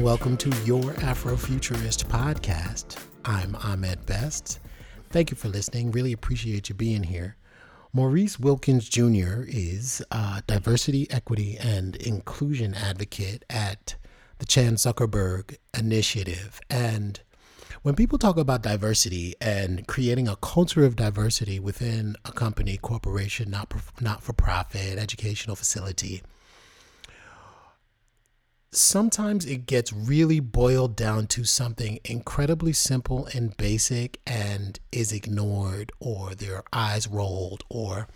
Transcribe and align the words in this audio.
And 0.00 0.06
welcome 0.06 0.38
to 0.38 0.48
your 0.64 0.94
Afrofuturist 0.94 2.06
podcast. 2.06 2.96
I'm 3.26 3.54
Ahmed 3.56 4.06
Best. 4.06 4.58
Thank 5.10 5.30
you 5.30 5.36
for 5.36 5.48
listening. 5.48 5.90
Really 5.90 6.14
appreciate 6.14 6.70
you 6.70 6.74
being 6.74 7.02
here. 7.02 7.36
Maurice 7.92 8.40
Wilkins 8.40 8.88
Jr. 8.88 9.44
is 9.46 10.02
a 10.10 10.42
diversity, 10.46 11.06
equity, 11.10 11.58
and 11.58 11.96
inclusion 11.96 12.72
advocate 12.72 13.44
at 13.50 13.96
the 14.38 14.46
Chan 14.46 14.76
Zuckerberg 14.76 15.58
Initiative. 15.78 16.62
And 16.70 17.20
when 17.82 17.94
people 17.94 18.16
talk 18.16 18.38
about 18.38 18.62
diversity 18.62 19.34
and 19.38 19.86
creating 19.86 20.28
a 20.28 20.36
culture 20.36 20.86
of 20.86 20.96
diversity 20.96 21.60
within 21.60 22.16
a 22.24 22.32
company, 22.32 22.78
corporation, 22.78 23.50
not, 23.50 23.70
not 24.00 24.22
for 24.22 24.32
profit, 24.32 24.98
educational 24.98 25.56
facility, 25.56 26.22
sometimes 28.72 29.44
it 29.44 29.66
gets 29.66 29.92
really 29.92 30.38
boiled 30.40 30.94
down 30.94 31.26
to 31.26 31.44
something 31.44 31.98
incredibly 32.04 32.72
simple 32.72 33.28
and 33.34 33.56
basic 33.56 34.20
and 34.26 34.78
is 34.92 35.12
ignored 35.12 35.90
or 35.98 36.34
their 36.34 36.62
eyes 36.72 37.08
rolled 37.08 37.64
or 37.68 38.06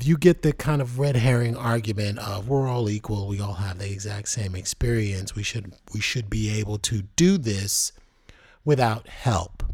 you 0.00 0.16
get 0.16 0.42
the 0.42 0.52
kind 0.52 0.80
of 0.80 0.98
red 0.98 1.16
herring 1.16 1.56
argument 1.56 2.18
of 2.20 2.48
we're 2.48 2.68
all 2.68 2.88
equal. 2.88 3.26
We 3.26 3.40
all 3.40 3.54
have 3.54 3.78
the 3.78 3.90
exact 3.90 4.28
same 4.28 4.54
experience. 4.54 5.34
We 5.34 5.42
should 5.42 5.72
we 5.92 6.00
should 6.00 6.30
be 6.30 6.50
able 6.60 6.78
to 6.78 7.02
do 7.16 7.38
this 7.38 7.92
without 8.64 9.08
help. 9.08 9.64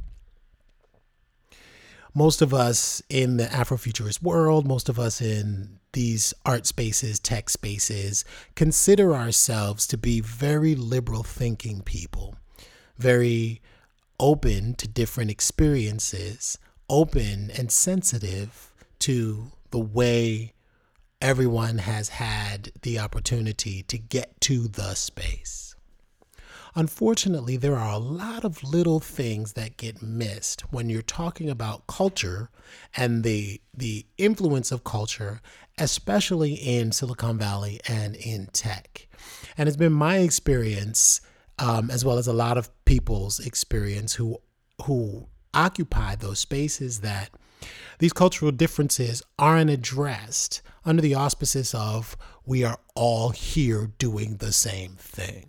Most 2.15 2.41
of 2.41 2.55
us 2.55 3.03
in 3.11 3.37
the 3.37 3.45
afrofuturist 3.45 4.23
world 4.23 4.67
most 4.67 4.89
of 4.89 4.99
us 4.99 5.21
in 5.21 5.81
these 5.97 6.35
art 6.45 6.67
spaces, 6.67 7.19
tech 7.19 7.49
spaces, 7.49 8.23
consider 8.55 9.15
ourselves 9.15 9.87
to 9.87 9.97
be 9.97 10.21
very 10.21 10.75
liberal 10.75 11.23
thinking 11.23 11.81
people, 11.81 12.37
very 12.99 13.63
open 14.21 14.75
to 14.75 14.87
different 14.87 15.31
experiences, 15.31 16.59
open 16.91 17.51
and 17.57 17.73
sensitive 17.73 18.71
to 18.99 19.51
the 19.71 19.79
way 19.79 20.53
everyone 21.23 21.79
has 21.79 22.11
had 22.11 22.71
the 22.83 22.99
opportunity 22.99 23.83
to 23.85 23.97
get 23.97 24.39
to 24.43 24.69
the 24.69 24.93
space. 24.93 25.66
Unfortunately, 26.77 27.57
there 27.57 27.75
are 27.75 27.95
a 27.95 27.99
lot 27.99 28.45
of 28.45 28.63
little 28.63 29.01
things 29.01 29.55
that 29.55 29.79
get 29.79 30.03
missed 30.03 30.61
when 30.71 30.91
you're 30.91 31.01
talking 31.01 31.49
about 31.49 31.87
culture 31.87 32.51
and 32.95 33.25
the 33.25 33.63
the 33.73 34.05
influence 34.19 34.71
of 34.71 34.85
culture, 34.85 35.41
especially 35.79 36.53
in 36.53 36.93
Silicon 36.93 37.39
Valley 37.39 37.81
and 37.89 38.15
in 38.17 38.49
tech. 38.53 39.09
And 39.57 39.71
it's 39.71 39.79
been 39.79 39.95
my 39.95 40.19
experience, 40.19 41.23
um, 41.59 41.91
as 41.91 42.05
well 42.05 42.19
as 42.19 42.27
a 42.27 42.35
lot 42.35 42.59
of 42.59 42.69
people's 42.85 43.41
experience 43.41 44.13
who 44.13 44.37
who 44.83 45.29
occupy 45.55 46.15
those 46.15 46.41
spaces 46.41 47.01
that 47.01 47.31
these 48.01 48.13
cultural 48.13 48.53
differences 48.53 49.23
aren't 49.39 49.71
addressed 49.71 50.61
under 50.85 51.01
the 51.01 51.15
auspices 51.15 51.75
of 51.75 52.19
we 52.45 52.65
are 52.65 52.79
all 52.95 53.31
here 53.31 53.93
doing 53.99 54.37
the 54.37 54.53
same 54.53 54.97
thing. 54.97 55.49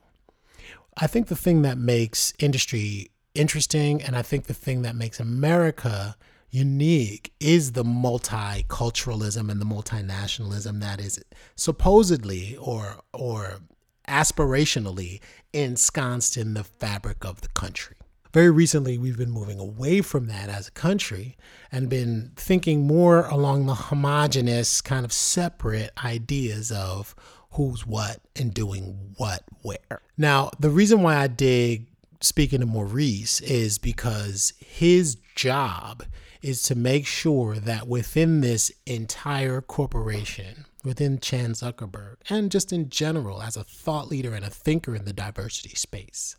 I 0.99 1.05
think 1.05 1.27
the 1.27 1.35
thing 1.35 1.61
that 1.61 1.77
makes 1.77 2.33
industry 2.39 3.11
interesting 3.35 4.01
and 4.01 4.15
I 4.15 4.23
think 4.23 4.47
the 4.47 4.53
thing 4.53 4.81
that 4.81 4.95
makes 4.95 5.19
America 5.19 6.15
unique 6.49 7.33
is 7.39 7.73
the 7.73 7.83
multiculturalism 7.83 9.51
and 9.51 9.61
the 9.61 9.65
multinationalism 9.65 10.79
that 10.81 10.99
is 10.99 11.23
supposedly 11.55 12.57
or 12.57 13.01
or 13.13 13.59
aspirationally 14.07 15.19
ensconced 15.53 16.35
in 16.35 16.55
the 16.55 16.63
fabric 16.63 17.23
of 17.23 17.41
the 17.41 17.49
country. 17.49 17.95
Very 18.33 18.49
recently, 18.49 18.97
we've 18.97 19.17
been 19.17 19.31
moving 19.31 19.59
away 19.59 20.01
from 20.01 20.27
that 20.27 20.49
as 20.49 20.67
a 20.67 20.71
country 20.71 21.37
and 21.71 21.89
been 21.89 22.31
thinking 22.35 22.85
more 22.85 23.25
along 23.27 23.65
the 23.65 23.73
homogenous, 23.73 24.81
kind 24.81 25.05
of 25.05 25.13
separate 25.13 25.91
ideas 26.03 26.71
of 26.71 27.15
who's 27.51 27.85
what 27.85 28.19
and 28.35 28.53
doing 28.53 29.13
what 29.17 29.43
where. 29.61 30.01
Now, 30.17 30.51
the 30.59 30.69
reason 30.69 31.01
why 31.01 31.17
I 31.17 31.27
dig 31.27 31.87
speaking 32.21 32.59
to 32.61 32.65
Maurice 32.65 33.41
is 33.41 33.77
because 33.77 34.53
his 34.59 35.15
job 35.35 36.03
is 36.41 36.63
to 36.63 36.75
make 36.75 37.05
sure 37.05 37.55
that 37.55 37.87
within 37.87 38.41
this 38.41 38.71
entire 38.85 39.61
corporation, 39.61 40.65
within 40.83 41.19
Chan 41.19 41.53
Zuckerberg, 41.53 42.15
and 42.29 42.51
just 42.51 42.71
in 42.71 42.89
general 42.89 43.41
as 43.41 43.57
a 43.57 43.63
thought 43.63 44.07
leader 44.07 44.33
and 44.33 44.45
a 44.45 44.49
thinker 44.49 44.95
in 44.95 45.05
the 45.05 45.13
diversity 45.13 45.75
space, 45.75 46.35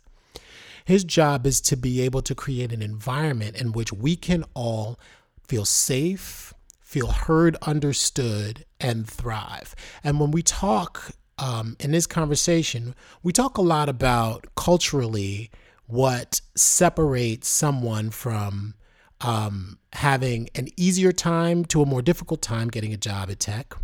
his 0.85 1.03
job 1.03 1.45
is 1.45 1.61
to 1.61 1.77
be 1.77 2.01
able 2.01 2.21
to 2.23 2.33
create 2.33 2.71
an 2.71 2.81
environment 2.81 3.59
in 3.59 3.71
which 3.71 3.93
we 3.93 4.15
can 4.15 4.43
all 4.53 4.99
feel 5.47 5.65
safe, 5.65 6.53
feel 6.89 7.11
heard, 7.11 7.55
understood, 7.61 8.65
and 8.79 9.07
thrive. 9.07 9.75
And 10.03 10.19
when 10.19 10.31
we 10.31 10.41
talk 10.41 11.11
um, 11.37 11.77
in 11.79 11.91
this 11.91 12.07
conversation, 12.07 12.95
we 13.21 13.31
talk 13.31 13.59
a 13.59 13.61
lot 13.61 13.89
about 13.89 14.47
culturally 14.55 15.51
what 15.85 16.41
separates 16.55 17.47
someone 17.47 18.09
from 18.09 18.73
um, 19.21 19.77
having 19.93 20.49
an 20.55 20.69
easier 20.77 21.11
time 21.11 21.63
to 21.65 21.83
a 21.83 21.85
more 21.85 22.01
difficult 22.01 22.41
time 22.41 22.69
getting 22.69 22.91
a 22.91 22.97
job 22.97 23.29
at 23.29 23.39
tech. 23.39 23.75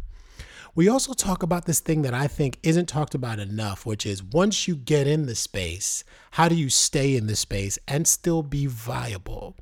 We 0.76 0.90
also 0.90 1.14
talk 1.14 1.42
about 1.42 1.64
this 1.64 1.80
thing 1.80 2.02
that 2.02 2.14
I 2.14 2.28
think 2.28 2.60
isn't 2.62 2.90
talked 2.90 3.16
about 3.16 3.40
enough, 3.40 3.86
which 3.86 4.06
is 4.06 4.22
once 4.22 4.68
you 4.68 4.76
get 4.76 5.08
in 5.08 5.26
the 5.26 5.34
space, 5.34 6.04
how 6.32 6.50
do 6.50 6.56
you 6.56 6.70
stay 6.70 7.16
in 7.16 7.28
the 7.28 7.38
space 7.38 7.80
and 7.88 8.06
still 8.06 8.44
be 8.44 8.66
viable? 8.66 9.56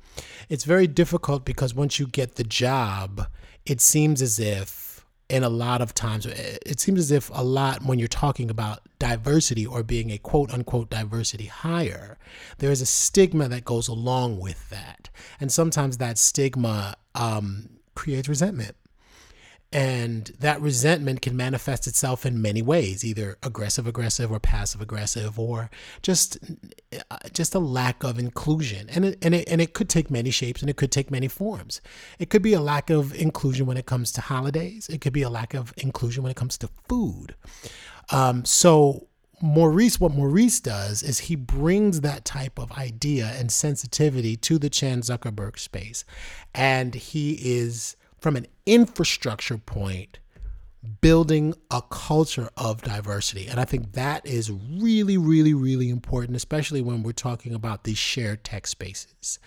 It's 0.48 0.64
very 0.64 0.88
difficult 0.88 1.44
because 1.44 1.72
once 1.72 2.00
you 2.00 2.08
get 2.08 2.34
the 2.34 2.42
job, 2.42 3.28
it 3.64 3.80
seems 3.80 4.20
as 4.22 4.40
if 4.40 5.06
and 5.30 5.44
a 5.44 5.48
lot 5.48 5.80
of 5.80 5.94
times 5.94 6.26
it 6.26 6.80
seems 6.80 6.98
as 6.98 7.10
if 7.10 7.30
a 7.32 7.42
lot 7.42 7.82
when 7.82 7.98
you're 7.98 8.08
talking 8.08 8.50
about 8.50 8.80
diversity 8.98 9.64
or 9.64 9.82
being 9.82 10.10
a 10.10 10.18
quote 10.18 10.52
unquote 10.52 10.90
diversity 10.90 11.46
hire 11.46 12.18
there 12.58 12.70
is 12.70 12.82
a 12.82 12.86
stigma 12.86 13.48
that 13.48 13.64
goes 13.64 13.88
along 13.88 14.38
with 14.38 14.68
that 14.68 15.08
and 15.40 15.50
sometimes 15.50 15.96
that 15.96 16.18
stigma 16.18 16.94
um, 17.14 17.70
creates 17.94 18.28
resentment 18.28 18.76
and 19.74 20.30
that 20.38 20.60
resentment 20.60 21.20
can 21.20 21.36
manifest 21.36 21.88
itself 21.88 22.24
in 22.24 22.40
many 22.40 22.62
ways, 22.62 23.04
either 23.04 23.36
aggressive 23.42 23.88
aggressive 23.88 24.30
or 24.30 24.38
passive 24.38 24.80
aggressive 24.80 25.36
or 25.36 25.68
just 26.00 26.38
uh, 27.10 27.16
just 27.32 27.56
a 27.56 27.58
lack 27.58 28.04
of 28.04 28.16
inclusion. 28.16 28.88
And 28.88 29.04
it, 29.04 29.18
and 29.20 29.34
it, 29.34 29.48
and 29.48 29.60
it 29.60 29.74
could 29.74 29.88
take 29.88 30.12
many 30.12 30.30
shapes 30.30 30.60
and 30.60 30.70
it 30.70 30.76
could 30.76 30.92
take 30.92 31.10
many 31.10 31.26
forms. 31.26 31.80
It 32.20 32.30
could 32.30 32.40
be 32.40 32.54
a 32.54 32.60
lack 32.60 32.88
of 32.88 33.12
inclusion 33.16 33.66
when 33.66 33.76
it 33.76 33.84
comes 33.84 34.12
to 34.12 34.20
holidays. 34.20 34.88
It 34.88 35.00
could 35.00 35.12
be 35.12 35.22
a 35.22 35.28
lack 35.28 35.54
of 35.54 35.74
inclusion 35.76 36.22
when 36.22 36.30
it 36.30 36.36
comes 36.36 36.56
to 36.58 36.68
food. 36.88 37.34
Um, 38.10 38.44
so 38.44 39.08
Maurice, 39.42 39.98
what 39.98 40.12
Maurice 40.12 40.60
does 40.60 41.02
is 41.02 41.18
he 41.18 41.34
brings 41.34 42.02
that 42.02 42.24
type 42.24 42.60
of 42.60 42.70
idea 42.72 43.34
and 43.36 43.50
sensitivity 43.50 44.36
to 44.36 44.56
the 44.56 44.70
Chan 44.70 45.00
Zuckerberg 45.00 45.58
space. 45.58 46.04
And 46.54 46.94
he 46.94 47.32
is 47.42 47.96
from 48.24 48.36
an 48.36 48.46
infrastructure 48.64 49.58
point, 49.58 50.18
building 51.02 51.52
a 51.70 51.82
culture 51.90 52.48
of 52.56 52.80
diversity. 52.80 53.46
And 53.46 53.60
I 53.60 53.66
think 53.66 53.92
that 53.92 54.26
is 54.26 54.50
really, 54.50 55.18
really, 55.18 55.52
really 55.52 55.90
important, 55.90 56.34
especially 56.34 56.80
when 56.80 57.02
we're 57.02 57.12
talking 57.12 57.52
about 57.52 57.84
these 57.84 57.98
shared 57.98 58.42
tech 58.42 58.66
spaces. 58.66 59.38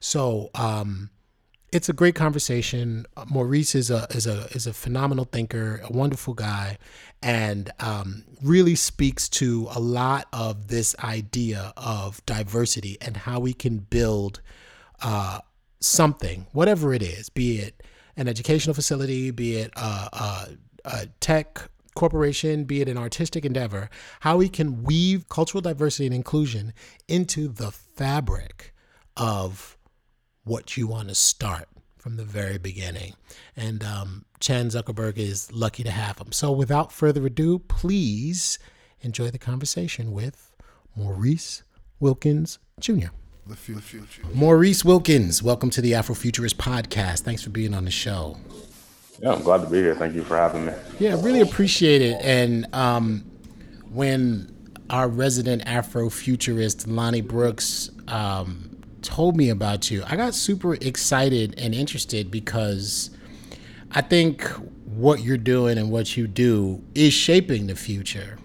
So, 0.00 0.48
um, 0.54 1.10
it's 1.72 1.90
a 1.90 1.92
great 1.92 2.14
conversation. 2.14 3.04
Maurice 3.28 3.74
is 3.74 3.90
a 3.90 4.06
is 4.10 4.26
a 4.26 4.46
is 4.52 4.66
a 4.66 4.72
phenomenal 4.72 5.26
thinker, 5.26 5.82
a 5.84 5.92
wonderful 5.92 6.32
guy, 6.32 6.78
and 7.22 7.70
um, 7.80 8.24
really 8.42 8.74
speaks 8.74 9.28
to 9.40 9.68
a 9.74 9.80
lot 9.80 10.26
of 10.32 10.68
this 10.68 10.96
idea 11.04 11.74
of 11.76 12.24
diversity 12.24 12.96
and 13.02 13.18
how 13.18 13.40
we 13.40 13.52
can 13.52 13.78
build 13.78 14.40
uh, 15.02 15.40
something, 15.80 16.46
whatever 16.52 16.94
it 16.94 17.02
is, 17.02 17.28
be 17.28 17.58
it 17.58 17.81
an 18.16 18.28
educational 18.28 18.74
facility, 18.74 19.30
be 19.30 19.56
it 19.56 19.72
a, 19.76 20.56
tech 21.20 21.68
corporation, 21.94 22.64
be 22.64 22.80
it 22.80 22.88
an 22.88 22.98
artistic 22.98 23.44
endeavor, 23.44 23.90
how 24.20 24.36
we 24.36 24.48
can 24.48 24.82
weave 24.82 25.28
cultural 25.28 25.60
diversity 25.60 26.06
and 26.06 26.14
inclusion 26.14 26.72
into 27.08 27.48
the 27.48 27.70
fabric 27.70 28.74
of 29.16 29.76
what 30.44 30.76
you 30.76 30.86
want 30.86 31.08
to 31.08 31.14
start 31.14 31.68
from 31.98 32.16
the 32.16 32.24
very 32.24 32.58
beginning. 32.58 33.14
And 33.56 33.84
um, 33.84 34.24
Chan 34.40 34.70
Zuckerberg 34.70 35.18
is 35.18 35.52
lucky 35.52 35.84
to 35.84 35.90
have 35.90 36.18
him. 36.18 36.32
So 36.32 36.50
without 36.50 36.92
further 36.92 37.24
ado, 37.26 37.60
please 37.60 38.58
enjoy 39.02 39.30
the 39.30 39.38
conversation 39.38 40.12
with 40.12 40.52
Maurice 40.96 41.62
Wilkins 42.00 42.58
Jr 42.80 43.08
the 43.46 43.56
future. 43.56 44.22
Maurice 44.32 44.84
Wilkins, 44.84 45.42
welcome 45.42 45.70
to 45.70 45.80
the 45.80 45.92
Afrofuturist 45.92 46.54
podcast. 46.54 47.20
Thanks 47.20 47.42
for 47.42 47.50
being 47.50 47.74
on 47.74 47.84
the 47.84 47.90
show. 47.90 48.36
Yeah, 49.20 49.32
I'm 49.32 49.42
glad 49.42 49.62
to 49.62 49.66
be 49.66 49.78
here. 49.78 49.94
Thank 49.94 50.14
you 50.14 50.22
for 50.22 50.36
having 50.36 50.66
me. 50.66 50.72
Yeah, 50.98 51.20
really 51.20 51.40
appreciate 51.40 52.02
it. 52.02 52.20
And 52.22 52.72
um, 52.74 53.24
when 53.90 54.54
our 54.90 55.08
resident 55.08 55.64
Afrofuturist, 55.64 56.86
Lonny 56.86 57.20
Brooks, 57.20 57.90
um, 58.08 58.76
told 59.02 59.36
me 59.36 59.50
about 59.50 59.90
you, 59.90 60.04
I 60.06 60.16
got 60.16 60.34
super 60.34 60.74
excited 60.74 61.54
and 61.58 61.74
interested 61.74 62.30
because 62.30 63.10
I 63.90 64.02
think 64.02 64.42
what 64.86 65.20
you're 65.20 65.36
doing 65.36 65.78
and 65.78 65.90
what 65.90 66.16
you 66.16 66.26
do 66.26 66.82
is 66.94 67.12
shaping 67.12 67.66
the 67.66 67.74
future. 67.74 68.38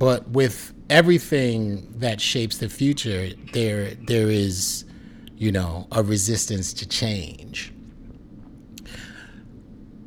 But 0.00 0.30
with 0.30 0.72
everything 0.88 1.92
that 1.98 2.22
shapes 2.22 2.56
the 2.56 2.70
future, 2.70 3.28
there 3.52 3.90
there 4.06 4.30
is, 4.30 4.86
you 5.36 5.52
know, 5.52 5.86
a 5.92 6.02
resistance 6.02 6.72
to 6.72 6.88
change. 6.88 7.70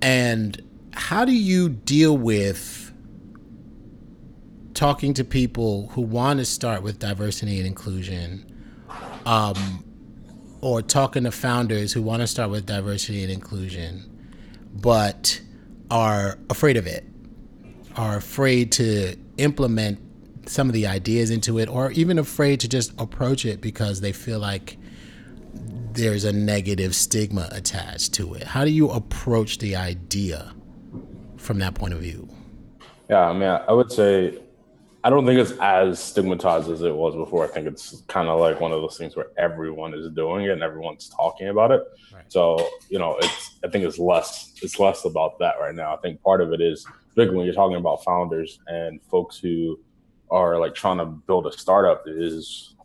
And 0.02 0.60
how 0.94 1.26
do 1.26 1.32
you 1.32 1.70
deal 1.70 2.18
with 2.18 2.92
talking 4.74 5.14
to 5.14 5.24
people 5.24 5.90
who 5.90 6.02
want 6.02 6.40
to 6.40 6.46
start 6.46 6.82
with 6.82 6.98
diversity 6.98 7.60
and 7.60 7.68
inclusion, 7.68 8.52
um, 9.28 9.86
or 10.62 10.82
talking 10.82 11.26
to 11.26 11.32
founders 11.32 11.94
who 11.94 12.02
want 12.02 12.22
to 12.22 12.28
start 12.28 12.50
with 12.50 12.66
diversity 12.66 13.22
and 13.22 13.32
inclusion, 13.32 14.10
but 14.74 15.40
are 15.92 16.40
afraid 16.50 16.78
of 16.78 16.88
it, 16.88 17.06
are 17.96 18.18
afraid 18.18 18.72
to 18.72 19.16
implement 19.38 20.00
some 20.48 20.68
of 20.68 20.74
the 20.74 20.88
ideas 20.88 21.30
into 21.30 21.60
it, 21.60 21.70
or 21.70 21.92
even 21.92 22.20
afraid 22.20 22.60
to 22.62 22.68
just 22.68 22.94
approach 23.00 23.46
it 23.46 23.62
because 23.62 24.02
they 24.02 24.12
feel 24.12 24.40
like 24.40 24.78
there's 25.94 26.26
a 26.26 26.34
negative 26.34 26.96
stigma 26.96 27.48
attached 27.52 28.14
to 28.16 28.34
it. 28.34 28.44
How 28.44 28.66
do 28.66 28.72
you 28.72 28.90
approach 28.90 29.60
the 29.60 29.76
idea 29.76 30.54
from 31.38 31.60
that 31.60 31.76
point 31.76 31.94
of 31.94 32.00
view? 32.00 32.28
Yeah, 33.10 33.30
I 33.30 33.34
mean, 33.34 33.44
I 33.44 33.72
would 33.72 33.92
say 33.92 34.40
I 35.04 35.10
don't 35.10 35.26
think 35.26 35.40
it's 35.40 35.52
as 35.60 36.00
stigmatized 36.00 36.70
as 36.70 36.82
it 36.82 36.96
was 36.96 37.14
before. 37.14 37.44
I 37.44 37.48
think 37.48 37.68
it's 37.68 38.04
kind 38.08 38.30
of 38.30 38.40
like 38.40 38.62
one 38.62 38.72
of 38.72 38.82
those 38.82 38.98
things 38.98 39.16
where 39.18 39.28
everyone 39.38 39.94
is 39.94 40.10
doing 40.12 40.46
it 40.46 40.52
and 40.52 40.64
everyone's 40.64 41.10
talking 41.10 41.50
about 41.50 41.72
it. 41.72 41.84
Right. 42.14 42.24
So, 42.30 42.70
you 42.90 43.00
know, 43.00 43.18
it's 43.18 43.58
I 43.66 43.68
think 43.68 43.84
it's 43.84 44.00
less 44.00 44.54
it's 44.62 44.80
less 44.80 45.04
about 45.04 45.40
that 45.40 45.56
right 45.60 45.76
now. 45.76 45.94
I 45.94 45.98
think 45.98 46.22
part 46.22 46.40
of 46.40 46.54
it 46.54 46.62
is 46.62 46.88
particularly 47.14 47.38
when 47.38 47.46
you're 47.46 47.56
talking 47.56 47.78
about 47.78 48.04
founders 48.04 48.60
and 48.68 49.00
folks 49.10 49.38
who 49.38 49.80
are 50.32 50.60
like 50.60 50.74
trying 50.74 50.98
to 50.98 51.06
build 51.06 51.46
a 51.46 51.52
startup 51.52 52.04
is 52.08 52.76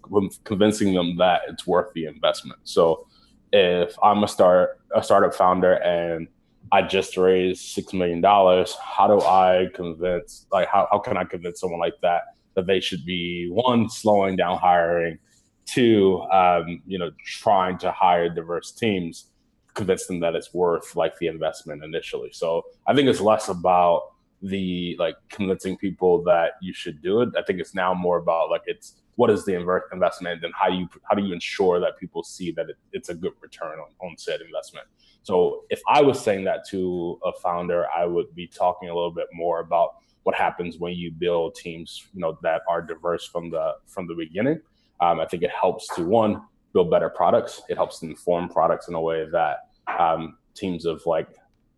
convincing 0.45 0.95
them 0.95 1.17
that 1.17 1.43
it's 1.49 1.67
worth 1.67 1.93
the 1.95 2.07
investment. 2.07 2.59
So 2.65 3.07
if 3.53 3.97
I'm 4.03 4.23
a 4.23 4.29
start 4.29 4.81
a 4.95 5.03
startup 5.03 5.35
founder 5.35 5.75
and 5.75 6.29
I 6.71 6.83
just 6.83 7.17
raised 7.17 7.63
six 7.63 7.93
million 7.93 8.21
dollars, 8.21 8.77
how 8.83 9.07
do 9.07 9.25
I 9.25 9.69
convince 9.75 10.47
like 10.53 10.69
how, 10.69 10.89
how 10.91 10.99
can 10.99 11.17
I 11.17 11.25
convince 11.25 11.61
someone 11.61 11.81
like 11.81 11.95
that 12.03 12.23
that 12.55 12.67
they 12.67 12.81
should 12.81 13.05
be 13.07 13.49
one 13.51 13.89
slowing 13.89 14.37
down 14.37 14.59
hiring, 14.59 15.19
two 15.65 16.21
um, 16.33 16.83
you 16.87 16.99
know 16.99 17.11
trying 17.25 17.79
to 17.79 17.91
hire 17.91 18.29
diverse 18.29 18.73
teams, 18.73 19.31
convince 19.75 20.07
them 20.07 20.21
that 20.21 20.35
it's 20.35 20.53
worth 20.53 20.97
like 20.97 21.19
the 21.19 21.29
investment 21.29 21.83
initially. 21.83 22.31
So 22.33 22.65
I 22.87 22.95
think 22.95 23.09
it's 23.09 23.21
less 23.21 23.49
about 23.49 24.08
the 24.43 24.97
like 24.99 25.17
convincing 25.29 25.77
people 25.77 26.23
that 26.25 26.53
you 26.63 26.73
should 26.73 27.03
do 27.03 27.23
it. 27.23 27.31
I 27.37 27.43
think 27.43 27.61
it's 27.61 27.75
now 27.75 27.95
more 27.95 28.19
about 28.19 28.51
like 28.51 28.63
it's 28.67 29.01
what 29.17 29.31
is 29.31 29.45
the 29.45 29.55
investment 29.93 30.45
and 30.45 30.55
how 30.55 30.71
do 30.71 30.77
you 30.77 30.89
how 31.05 31.17
do 31.17 31.25
you 31.25 31.33
ensure 31.33 31.81
that 31.81 31.99
people 31.99 32.23
see 32.23 32.53
that 32.53 32.71
it, 32.71 32.77
it's 32.93 33.09
a 33.09 33.15
good 33.15 33.33
return 33.41 33.79
on, 33.81 33.89
on 34.01 34.17
said 34.17 34.41
investment. 34.41 34.87
So 35.23 35.65
if 35.71 35.81
I 35.89 36.01
was 36.01 36.21
saying 36.21 36.45
that 36.45 36.67
to 36.69 37.19
a 37.25 37.33
founder, 37.41 37.87
I 37.95 38.05
would 38.05 38.35
be 38.35 38.47
talking 38.47 38.89
a 38.89 38.95
little 38.95 39.11
bit 39.11 39.27
more 39.33 39.61
about 39.61 39.97
what 40.23 40.37
happens 40.37 40.79
when 40.79 40.93
you 40.93 41.11
build 41.11 41.55
teams, 41.55 42.07
you 42.15 42.21
know, 42.21 42.39
that 42.43 42.63
are 42.69 42.81
diverse 42.81 43.27
from 43.27 43.51
the 43.51 43.73
from 43.87 44.07
the 44.07 44.15
beginning. 44.15 44.61
Um, 45.01 45.21
I 45.21 45.27
think 45.27 45.43
it 45.43 45.51
helps 45.51 45.89
to 45.97 46.05
one 46.05 46.43
build 46.73 46.91
better 46.91 47.11
products. 47.11 47.63
It 47.69 47.77
helps 47.77 48.03
inform 48.03 48.49
products 48.49 48.89
in 48.89 48.95
a 48.95 49.01
way 49.01 49.27
that 49.33 49.59
um, 49.99 50.39
teams 50.55 50.85
of 50.85 51.03
like 51.07 51.29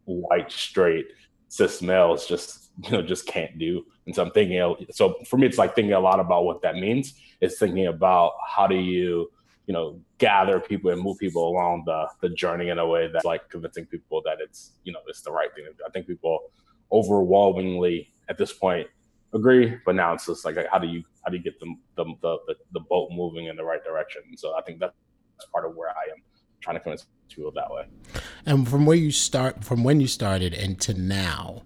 white 0.04 0.50
straight 0.50 1.06
cis 1.50 1.82
males 1.82 2.26
just 2.26 2.70
you 2.84 2.92
know 2.92 3.02
just 3.02 3.26
can't 3.26 3.58
do. 3.58 3.84
And 4.06 4.14
so 4.14 4.24
i'm 4.24 4.30
thinking 4.30 4.86
so 4.90 5.16
for 5.26 5.36
me 5.36 5.46
it's 5.46 5.58
like 5.58 5.74
thinking 5.74 5.92
a 5.92 6.00
lot 6.00 6.18
about 6.18 6.44
what 6.44 6.62
that 6.62 6.76
means. 6.76 7.14
It's 7.40 7.58
thinking 7.58 7.86
about 7.86 8.32
how 8.48 8.66
do 8.66 8.76
you 8.76 9.30
you 9.66 9.74
know 9.74 10.00
gather 10.18 10.58
people 10.58 10.90
and 10.90 11.00
move 11.00 11.18
people 11.18 11.48
along 11.48 11.84
the 11.86 12.08
the 12.22 12.28
journey 12.30 12.70
in 12.70 12.78
a 12.78 12.86
way 12.86 13.08
that's 13.12 13.24
like 13.24 13.48
convincing 13.48 13.86
people 13.86 14.20
that 14.24 14.38
it's 14.40 14.72
you 14.84 14.92
know 14.92 14.98
it's 15.06 15.20
the 15.22 15.30
right 15.30 15.54
thing 15.54 15.64
to 15.64 15.70
do. 15.70 15.84
i 15.86 15.90
think 15.90 16.08
people 16.08 16.50
overwhelmingly 16.90 18.12
at 18.28 18.36
this 18.36 18.52
point 18.52 18.88
agree 19.32 19.76
but 19.86 19.94
now 19.94 20.12
it's 20.12 20.26
just 20.26 20.44
like 20.44 20.56
how 20.72 20.78
do 20.78 20.88
you 20.88 21.04
how 21.24 21.30
do 21.30 21.36
you 21.36 21.42
get 21.42 21.58
the 21.60 21.72
the, 21.96 22.04
the, 22.22 22.56
the 22.72 22.80
boat 22.80 23.10
moving 23.12 23.46
in 23.46 23.54
the 23.54 23.62
right 23.62 23.84
direction? 23.84 24.22
And 24.28 24.36
so 24.36 24.56
i 24.58 24.62
think 24.62 24.80
that's 24.80 24.94
part 25.52 25.64
of 25.64 25.76
where 25.76 25.90
i 25.90 26.04
am 26.10 26.20
trying 26.60 26.76
to 26.76 26.80
convince 26.80 27.06
people 27.28 27.50
that 27.52 27.70
way. 27.70 27.84
And 28.46 28.68
from 28.68 28.86
where 28.86 28.96
you 28.96 29.10
start, 29.10 29.64
from 29.64 29.84
when 29.84 30.00
you 30.00 30.06
started 30.06 30.54
and 30.54 30.80
to 30.82 30.94
now, 30.94 31.62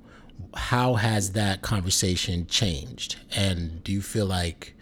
how 0.54 0.94
has 0.94 1.32
that 1.32 1.62
conversation 1.62 2.46
changed? 2.46 3.16
And 3.34 3.82
do 3.82 3.92
you 3.92 4.02
feel 4.02 4.26
like 4.26 4.74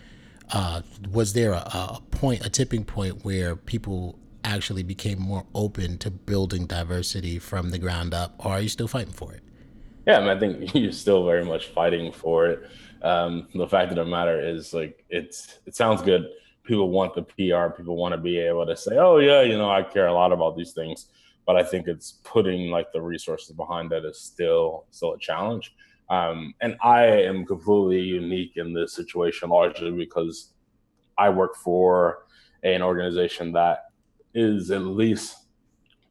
uh, 0.52 0.82
was 1.10 1.32
there 1.32 1.52
a, 1.52 1.56
a 1.56 2.02
point, 2.10 2.44
a 2.44 2.50
tipping 2.50 2.84
point 2.84 3.24
where 3.24 3.56
people 3.56 4.18
actually 4.44 4.82
became 4.82 5.20
more 5.20 5.46
open 5.54 5.98
to 5.98 6.10
building 6.10 6.66
diversity 6.66 7.38
from 7.38 7.70
the 7.70 7.78
ground 7.78 8.12
up, 8.12 8.34
or 8.44 8.52
are 8.52 8.60
you 8.60 8.68
still 8.68 8.88
fighting 8.88 9.12
for 9.12 9.32
it? 9.32 9.40
Yeah, 10.06 10.18
I, 10.18 10.20
mean, 10.20 10.28
I 10.28 10.38
think 10.38 10.74
you're 10.74 10.92
still 10.92 11.24
very 11.24 11.44
much 11.44 11.68
fighting 11.68 12.12
for 12.12 12.46
it. 12.46 12.68
Um, 13.02 13.48
the 13.54 13.66
fact 13.66 13.90
of 13.90 13.96
the 13.96 14.04
matter 14.04 14.40
is, 14.40 14.72
like, 14.74 15.04
it's 15.10 15.58
it 15.66 15.74
sounds 15.74 16.02
good 16.02 16.28
people 16.64 16.90
want 16.90 17.14
the 17.14 17.22
PR. 17.22 17.74
People 17.76 17.96
want 17.96 18.12
to 18.12 18.18
be 18.18 18.38
able 18.38 18.66
to 18.66 18.76
say, 18.76 18.96
"Oh 18.98 19.18
yeah, 19.18 19.42
you 19.42 19.56
know, 19.58 19.70
I 19.70 19.82
care 19.82 20.06
a 20.06 20.12
lot 20.12 20.32
about 20.32 20.56
these 20.56 20.72
things." 20.72 21.06
But 21.46 21.56
I 21.56 21.64
think 21.64 21.88
it's 21.88 22.20
putting 22.24 22.70
like 22.70 22.92
the 22.92 23.02
resources 23.02 23.54
behind 23.56 23.90
that 23.90 24.04
is 24.04 24.20
still 24.20 24.86
still 24.90 25.14
a 25.14 25.19
challenge. 25.19 25.74
Um, 26.08 26.54
and 26.60 26.76
I 26.82 27.04
am 27.04 27.46
completely 27.46 28.00
unique 28.00 28.56
in 28.56 28.72
this 28.72 28.94
situation, 28.94 29.48
largely 29.48 29.90
because 29.90 30.52
I 31.19 31.31
work 31.31 31.56
for 31.56 32.26
an 32.62 32.82
organization 32.82 33.52
that 33.52 33.86
is 34.34 34.70
at 34.70 34.82
least 34.82 35.36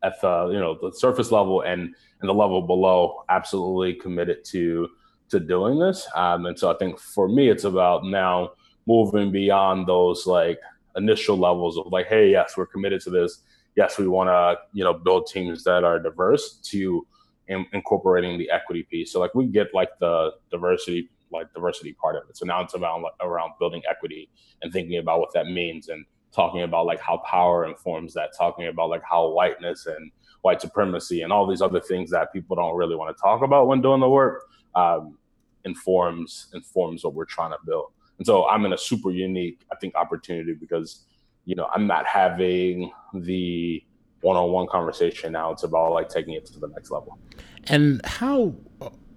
at 0.03 0.19
the 0.21 0.49
you 0.51 0.59
know 0.59 0.77
the 0.81 0.91
surface 0.91 1.31
level 1.31 1.61
and 1.61 1.95
and 2.19 2.29
the 2.29 2.33
level 2.33 2.61
below 2.61 3.23
absolutely 3.29 3.93
committed 3.93 4.43
to 4.45 4.89
to 5.29 5.39
doing 5.39 5.79
this. 5.79 6.07
Um, 6.15 6.45
and 6.45 6.57
so 6.57 6.71
I 6.71 6.77
think 6.77 6.99
for 6.99 7.27
me, 7.29 7.49
it's 7.49 7.63
about 7.63 8.03
now 8.03 8.51
moving 8.87 9.31
beyond 9.31 9.87
those 9.87 10.25
like 10.25 10.59
initial 10.95 11.37
levels 11.37 11.77
of 11.77 11.87
like, 11.91 12.07
hey, 12.07 12.31
yes, 12.31 12.53
we're 12.57 12.65
committed 12.65 13.01
to 13.01 13.09
this. 13.09 13.39
Yes, 13.75 13.97
we 13.97 14.07
want 14.07 14.27
to 14.29 14.59
you 14.73 14.83
know 14.83 14.93
build 14.93 15.27
teams 15.27 15.63
that 15.63 15.83
are 15.83 15.99
diverse 15.99 16.55
to 16.71 17.05
in, 17.47 17.65
incorporating 17.73 18.37
the 18.37 18.49
equity 18.49 18.83
piece. 18.83 19.11
So 19.11 19.19
like 19.19 19.33
we 19.35 19.47
get 19.47 19.67
like 19.73 19.89
the 19.99 20.31
diversity 20.51 21.09
like 21.31 21.53
diversity 21.53 21.93
part 21.93 22.15
of 22.15 22.23
it. 22.29 22.37
So 22.37 22.45
now 22.45 22.61
it's 22.61 22.73
about 22.73 23.03
around 23.21 23.53
building 23.59 23.81
equity 23.89 24.29
and 24.61 24.71
thinking 24.71 24.97
about 24.97 25.19
what 25.19 25.33
that 25.33 25.45
means 25.45 25.87
and 25.87 26.05
talking 26.33 26.63
about 26.63 26.85
like 26.85 26.99
how 26.99 27.17
power 27.29 27.65
informs 27.65 28.13
that, 28.13 28.31
talking 28.37 28.67
about 28.67 28.89
like 28.89 29.03
how 29.09 29.29
whiteness 29.29 29.85
and 29.85 30.11
white 30.41 30.61
supremacy 30.61 31.21
and 31.21 31.31
all 31.31 31.47
these 31.47 31.61
other 31.61 31.79
things 31.79 32.09
that 32.11 32.33
people 32.33 32.55
don't 32.55 32.75
really 32.75 32.95
want 32.95 33.15
to 33.15 33.21
talk 33.21 33.43
about 33.43 33.67
when 33.67 33.81
doing 33.81 33.99
the 33.99 34.09
work 34.09 34.43
um, 34.75 35.17
informs 35.65 36.47
informs 36.53 37.03
what 37.03 37.13
we're 37.13 37.25
trying 37.25 37.51
to 37.51 37.57
build. 37.65 37.91
And 38.21 38.25
so 38.27 38.47
I'm 38.47 38.65
in 38.65 38.73
a 38.73 38.77
super 38.77 39.09
unique, 39.09 39.65
I 39.71 39.75
think, 39.77 39.95
opportunity 39.95 40.53
because, 40.53 41.05
you 41.45 41.55
know, 41.55 41.67
I'm 41.73 41.87
not 41.87 42.05
having 42.05 42.91
the 43.15 43.83
one-on-one 44.19 44.67
conversation 44.67 45.31
now. 45.31 45.51
It's 45.51 45.63
about 45.63 45.91
like 45.93 46.07
taking 46.07 46.35
it 46.35 46.45
to 46.45 46.59
the 46.59 46.67
next 46.67 46.91
level. 46.91 47.17
And 47.65 47.99
how 48.05 48.53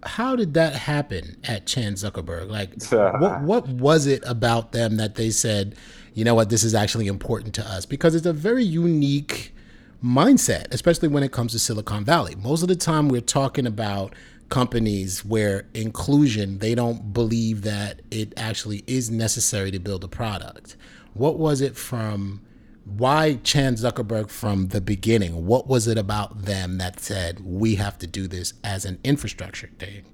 how 0.05 0.37
did 0.37 0.55
that 0.55 0.75
happen 0.75 1.37
at 1.45 1.67
Chan 1.67 1.97
Zuckerberg? 1.97 2.49
Like, 2.49 2.83
what 3.21 3.43
what 3.43 3.69
was 3.69 4.07
it 4.07 4.23
about 4.27 4.73
them 4.73 4.97
that 4.97 5.17
they 5.17 5.29
said, 5.29 5.75
you 6.15 6.25
know 6.25 6.35
what, 6.35 6.49
this 6.49 6.65
is 6.65 6.75
actually 6.75 7.07
important 7.07 7.55
to 7.57 7.63
us? 7.63 7.85
Because 7.85 8.15
it's 8.15 8.25
a 8.25 8.33
very 8.33 8.65
unique 8.65 9.55
mindset, 10.03 10.73
especially 10.73 11.09
when 11.09 11.23
it 11.23 11.31
comes 11.31 11.53
to 11.53 11.59
Silicon 11.59 12.07
Valley. 12.07 12.37
Most 12.37 12.63
of 12.63 12.69
the 12.69 12.75
time, 12.75 13.11
we're 13.11 13.21
talking 13.21 13.67
about 13.67 14.15
companies 14.55 15.25
where 15.25 15.67
inclusion 15.75 16.59
they 16.59 16.77
don't 16.77 17.13
believe 17.13 17.63
that 17.63 18.01
it 18.13 18.33
actually 18.37 18.85
is 18.87 19.11
necessary 19.11 19.73
to 19.73 19.81
build 19.81 20.05
a 20.05 20.09
product 20.09 20.77
what 21.13 21.37
was 21.41 21.61
it 21.61 21.77
from 21.77 22.41
why 22.85 23.35
chan 23.43 23.75
zuckerberg 23.75 24.31
from 24.31 24.69
the 24.69 24.81
beginning 24.81 25.45
what 25.45 25.67
was 25.67 25.89
it 25.89 25.99
about 25.99 26.43
them 26.43 26.79
that 26.79 27.01
said 27.01 27.41
we 27.41 27.75
have 27.75 27.99
to 27.99 28.07
do 28.07 28.29
this 28.29 28.55
as 28.63 28.85
an 28.85 28.97
infrastructure 29.03 29.71
thing 29.81 30.05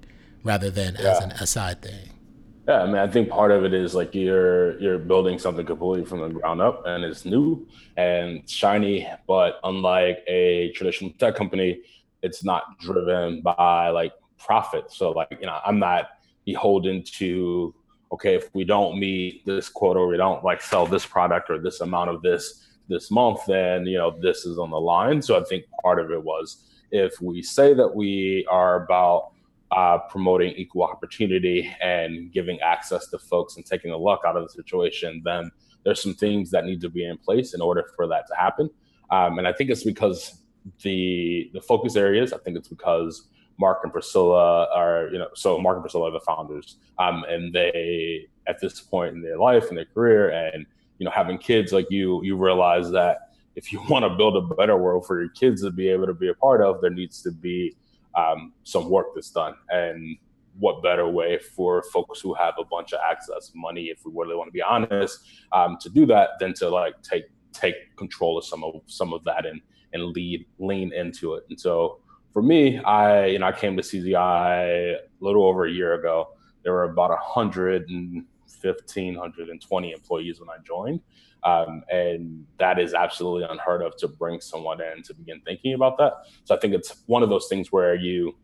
rather 0.43 0.71
than 0.71 0.95
yeah. 0.95 1.11
as 1.11 1.19
an 1.19 1.29
aside 1.33 1.79
thing 1.83 2.09
yeah, 2.67 2.83
I 2.83 2.85
mean, 2.85 2.97
I 2.97 3.07
think 3.07 3.27
part 3.27 3.49
of 3.49 3.65
it 3.65 3.73
is 3.73 3.95
like 3.95 4.13
you're 4.13 4.79
you're 4.79 4.99
building 4.99 5.39
something 5.39 5.65
completely 5.65 6.05
from 6.05 6.19
the 6.19 6.29
ground 6.29 6.61
up, 6.61 6.83
and 6.85 7.03
it's 7.03 7.25
new 7.25 7.67
and 7.97 8.47
shiny. 8.47 9.09
But 9.27 9.59
unlike 9.63 10.19
a 10.27 10.71
traditional 10.75 11.09
tech 11.17 11.35
company, 11.35 11.81
it's 12.21 12.43
not 12.43 12.77
driven 12.79 13.41
by 13.41 13.89
like 13.89 14.13
profit. 14.45 14.91
So 14.91 15.11
like, 15.11 15.37
you 15.39 15.45
know, 15.45 15.59
I'm 15.65 15.79
not 15.79 16.09
beholden 16.45 17.03
to 17.03 17.73
okay, 18.11 18.35
if 18.35 18.53
we 18.53 18.65
don't 18.65 18.99
meet 18.99 19.45
this 19.45 19.69
quota 19.69 19.99
or 19.99 20.07
we 20.07 20.17
don't 20.17 20.43
like 20.43 20.61
sell 20.61 20.85
this 20.85 21.05
product 21.05 21.49
or 21.49 21.59
this 21.59 21.81
amount 21.81 22.09
of 22.09 22.21
this 22.21 22.67
this 22.89 23.09
month, 23.09 23.39
then 23.47 23.85
you 23.85 23.97
know 23.97 24.13
this 24.21 24.45
is 24.45 24.57
on 24.57 24.69
the 24.69 24.79
line. 24.79 25.21
So 25.21 25.39
I 25.39 25.43
think 25.43 25.65
part 25.81 25.99
of 25.99 26.11
it 26.11 26.21
was 26.21 26.65
if 26.91 27.21
we 27.21 27.41
say 27.41 27.73
that 27.73 27.95
we 27.95 28.45
are 28.49 28.83
about 28.83 29.31
uh, 29.71 29.99
promoting 30.09 30.51
equal 30.55 30.83
opportunity 30.83 31.73
and 31.81 32.31
giving 32.33 32.59
access 32.59 33.07
to 33.07 33.17
folks 33.17 33.55
and 33.55 33.65
taking 33.65 33.91
the 33.91 33.97
luck 33.97 34.21
out 34.27 34.35
of 34.35 34.43
the 34.43 34.49
situation, 34.49 35.21
then 35.23 35.49
there's 35.85 36.01
some 36.01 36.13
things 36.13 36.51
that 36.51 36.65
need 36.65 36.81
to 36.81 36.89
be 36.89 37.05
in 37.05 37.17
place 37.17 37.53
in 37.53 37.61
order 37.61 37.85
for 37.95 38.07
that 38.07 38.27
to 38.27 38.35
happen. 38.35 38.69
Um, 39.09 39.39
and 39.39 39.47
I 39.47 39.53
think 39.53 39.69
it's 39.69 39.85
because 39.85 40.41
the 40.83 41.49
the 41.53 41.61
focus 41.61 41.95
areas. 41.95 42.33
I 42.33 42.37
think 42.39 42.57
it's 42.57 42.67
because 42.67 43.27
Mark 43.61 43.81
and 43.83 43.93
Priscilla 43.93 44.67
are, 44.75 45.07
you 45.11 45.19
know, 45.19 45.27
so 45.35 45.59
Mark 45.59 45.75
and 45.77 45.83
Priscilla 45.83 46.09
are 46.09 46.11
the 46.11 46.19
founders, 46.19 46.77
um, 46.97 47.23
and 47.29 47.53
they 47.53 48.27
at 48.47 48.59
this 48.59 48.81
point 48.81 49.13
in 49.15 49.21
their 49.21 49.37
life 49.37 49.69
and 49.69 49.77
their 49.77 49.85
career, 49.85 50.31
and 50.31 50.65
you 50.97 51.05
know, 51.05 51.11
having 51.11 51.37
kids 51.37 51.71
like 51.71 51.85
you, 51.91 52.23
you 52.23 52.35
realize 52.35 52.89
that 52.91 53.29
if 53.55 53.71
you 53.71 53.81
want 53.89 54.03
to 54.03 54.09
build 54.09 54.35
a 54.35 54.55
better 54.55 54.77
world 54.77 55.05
for 55.05 55.21
your 55.21 55.29
kids 55.29 55.61
to 55.61 55.69
be 55.69 55.89
able 55.89 56.07
to 56.07 56.13
be 56.13 56.29
a 56.29 56.33
part 56.33 56.61
of, 56.61 56.81
there 56.81 56.89
needs 56.89 57.21
to 57.21 57.31
be 57.31 57.75
um, 58.15 58.51
some 58.63 58.89
work 58.89 59.07
that's 59.13 59.29
done. 59.29 59.53
And 59.69 60.17
what 60.59 60.81
better 60.81 61.07
way 61.07 61.37
for 61.37 61.83
folks 61.83 62.19
who 62.19 62.33
have 62.33 62.55
a 62.59 62.65
bunch 62.65 62.93
of 62.93 62.99
access 63.09 63.51
money, 63.55 63.85
if 63.85 63.99
we 64.05 64.11
really 64.13 64.35
want 64.35 64.47
to 64.47 64.51
be 64.51 64.61
honest, 64.61 65.19
um, 65.51 65.77
to 65.81 65.89
do 65.89 66.05
that 66.07 66.31
than 66.39 66.53
to 66.55 66.69
like 66.69 66.99
take 67.03 67.25
take 67.53 67.95
control 67.97 68.37
of 68.37 68.45
some 68.45 68.63
of 68.63 68.81
some 68.85 69.13
of 69.13 69.23
that 69.23 69.45
and 69.45 69.61
and 69.93 70.03
lead 70.15 70.45
lean 70.59 70.91
into 70.93 71.35
it. 71.35 71.43
And 71.49 71.59
so 71.59 71.99
for 72.33 72.41
me, 72.41 72.79
I 72.79 73.27
you 73.27 73.39
know 73.39 73.47
I 73.47 73.51
came 73.51 73.77
to 73.77 73.83
CZI 73.83 74.15
a 74.15 74.97
little 75.19 75.45
over 75.45 75.65
a 75.65 75.71
year 75.71 75.93
ago. 75.93 76.29
There 76.63 76.73
were 76.73 76.83
about 76.83 77.09
115, 77.09 79.15
120 79.15 79.91
employees 79.91 80.39
when 80.39 80.49
I 80.49 80.57
joined. 80.65 81.01
Um, 81.43 81.83
and 81.89 82.45
that 82.59 82.79
is 82.79 82.93
absolutely 82.93 83.47
unheard 83.49 83.81
of 83.81 83.97
to 83.97 84.07
bring 84.07 84.39
someone 84.41 84.79
in 84.79 85.01
to 85.03 85.13
begin 85.13 85.41
thinking 85.41 85.73
about 85.73 85.97
that. 85.97 86.13
So 86.43 86.55
I 86.55 86.59
think 86.59 86.75
it's 86.75 87.01
one 87.07 87.23
of 87.23 87.29
those 87.29 87.47
things 87.47 87.71
where 87.71 87.95
you 87.95 88.35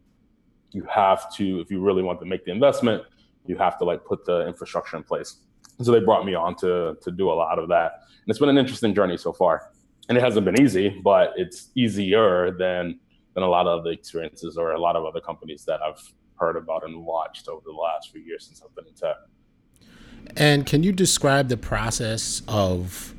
you 0.71 0.83
have 0.89 1.33
to, 1.35 1.61
if 1.61 1.71
you 1.71 1.79
really 1.79 2.03
want 2.03 2.19
to 2.19 2.25
make 2.25 2.43
the 2.43 2.51
investment, 2.51 3.03
you 3.45 3.55
have 3.57 3.77
to 3.77 3.85
like 3.85 4.03
put 4.03 4.25
the 4.25 4.45
infrastructure 4.47 4.97
in 4.97 5.03
place. 5.03 5.37
And 5.77 5.85
so 5.85 5.91
they 5.91 6.01
brought 6.01 6.25
me 6.25 6.33
on 6.33 6.55
to 6.57 6.97
to 7.01 7.11
do 7.11 7.29
a 7.29 7.33
lot 7.33 7.59
of 7.59 7.69
that, 7.69 7.91
and 7.93 8.29
it's 8.29 8.39
been 8.39 8.49
an 8.49 8.57
interesting 8.57 8.95
journey 8.95 9.17
so 9.17 9.31
far. 9.31 9.71
And 10.09 10.17
it 10.17 10.23
hasn't 10.23 10.45
been 10.45 10.61
easy, 10.61 11.01
but 11.03 11.33
it's 11.35 11.69
easier 11.75 12.51
than 12.57 12.99
than 13.37 13.43
a 13.43 13.47
lot 13.47 13.67
of 13.67 13.83
the 13.83 13.91
experiences 13.91 14.57
or 14.57 14.71
a 14.71 14.79
lot 14.79 14.95
of 14.95 15.05
other 15.05 15.21
companies 15.21 15.63
that 15.63 15.79
I've 15.79 16.01
heard 16.39 16.57
about 16.57 16.83
and 16.83 17.05
watched 17.05 17.47
over 17.47 17.61
the 17.63 17.71
last 17.71 18.11
few 18.11 18.19
years 18.19 18.47
since 18.47 18.63
I've 18.65 18.73
been 18.73 18.87
in 18.87 18.95
tech. 18.95 19.15
And 20.35 20.65
can 20.65 20.81
you 20.81 20.91
describe 20.91 21.47
the 21.47 21.55
process 21.55 22.41
of 22.47 23.13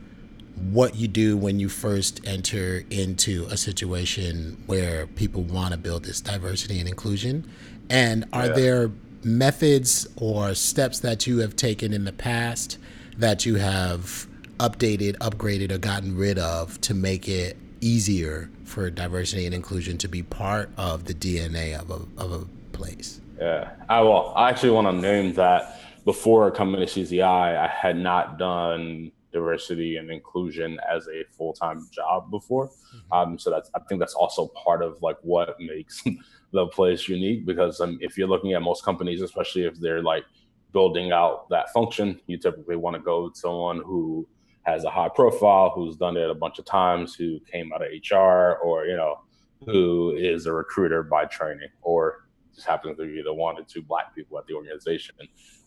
what 0.73 0.97
you 0.97 1.07
do 1.07 1.37
when 1.37 1.61
you 1.61 1.69
first 1.69 2.21
enter 2.27 2.85
into 2.91 3.47
a 3.49 3.57
situation 3.57 4.61
where 4.67 5.07
people 5.07 5.45
want 5.45 5.71
to 5.71 5.79
build 5.79 6.05
this 6.05 6.21
diversity 6.21 6.81
and 6.81 6.89
inclusion? 6.89 7.49
And 7.89 8.25
are 8.33 8.47
yeah. 8.47 8.53
there 8.55 8.91
methods 9.23 10.09
or 10.17 10.53
steps 10.57 10.99
that 10.99 11.29
you 11.29 11.39
have 11.39 11.55
taken 11.55 11.93
in 11.93 12.05
the 12.05 12.13
past 12.13 12.79
that 13.19 13.47
you 13.47 13.55
have 13.55 14.27
updated, 14.59 15.17
upgraded, 15.19 15.71
or 15.71 15.79
gotten 15.79 16.17
rid 16.17 16.41
of 16.41 16.81
to 16.81 16.93
make 16.93 17.29
it 17.29 17.57
easier 17.81 18.51
for 18.65 18.91
diversity 18.91 19.47
and 19.47 19.55
inclusion 19.55 19.99
to 19.99 20.09
be 20.09 20.23
part 20.23 20.71
of 20.77 21.05
the 21.05 21.15
DNA 21.15 21.79
of 21.79 21.91
a, 21.91 22.23
of 22.23 22.33
a 22.33 22.45
place? 22.77 23.21
Yeah, 23.39 23.71
I 23.89 24.01
will. 24.01 24.33
I 24.35 24.51
actually 24.51 24.71
want 24.71 24.87
to 24.89 24.93
name 24.93 25.35
that 25.35 25.81
before 26.05 26.51
coming 26.51 26.81
to 26.81 26.87
CZI, 26.87 27.23
I 27.23 27.69
had 27.69 27.97
not 27.97 28.39
done 28.39 29.13
diversity 29.33 29.97
and 29.97 30.11
inclusion 30.11 30.81
as 30.91 31.07
a 31.09 31.25
full-time 31.37 31.87
job 31.93 32.31
before. 32.31 32.69
Mm-hmm. 32.69 33.13
Um, 33.13 33.39
so 33.39 33.51
that's 33.51 33.71
I 33.75 33.81
think 33.81 34.01
that's 34.01 34.15
also 34.15 34.49
part 34.49 34.83
of 34.83 34.97
like 35.03 35.19
what 35.23 35.57
makes 35.61 36.03
the 36.53 36.67
place 36.69 37.09
unique 37.09 37.45
because 37.45 37.81
um, 37.81 37.99
if 38.01 38.17
you're 38.17 38.29
looking 38.29 38.55
at 38.55 38.63
most 38.63 38.85
companies, 38.85 39.23
especially 39.23 39.65
if 39.65 39.79
they're 39.79 40.03
like 40.03 40.25
building 40.73 41.13
out 41.13 41.49
that 41.51 41.71
function, 41.73 42.21
you 42.27 42.39
typically 42.39 42.77
want 42.77 42.97
to 42.97 43.03
go 43.03 43.25
with 43.25 43.37
someone 43.37 43.79
who 43.85 44.27
has 44.69 44.85
a 44.85 44.91
high 44.91 45.09
profile, 45.09 45.71
who's 45.75 45.97
done 45.97 46.17
it 46.17 46.31
a 46.31 46.35
bunch 46.35 46.59
of 46.59 46.65
times, 46.65 47.15
who 47.15 47.41
came 47.41 47.73
out 47.73 47.83
of 47.83 47.89
HR, 47.89 48.59
or 48.63 48.87
you 48.87 48.97
know, 48.97 49.21
who 49.67 50.15
is 50.17 50.47
a 50.47 50.53
recruiter 50.53 51.03
by 51.03 51.25
training, 51.25 51.69
or 51.83 52.29
just 52.55 52.67
happens 52.67 52.97
to 52.99 53.07
be 53.07 53.23
the 53.23 53.33
one 53.33 53.57
or 53.57 53.63
two 53.63 53.83
black 53.83 54.15
people 54.15 54.39
at 54.39 54.47
the 54.47 54.55
organization. 54.55 55.15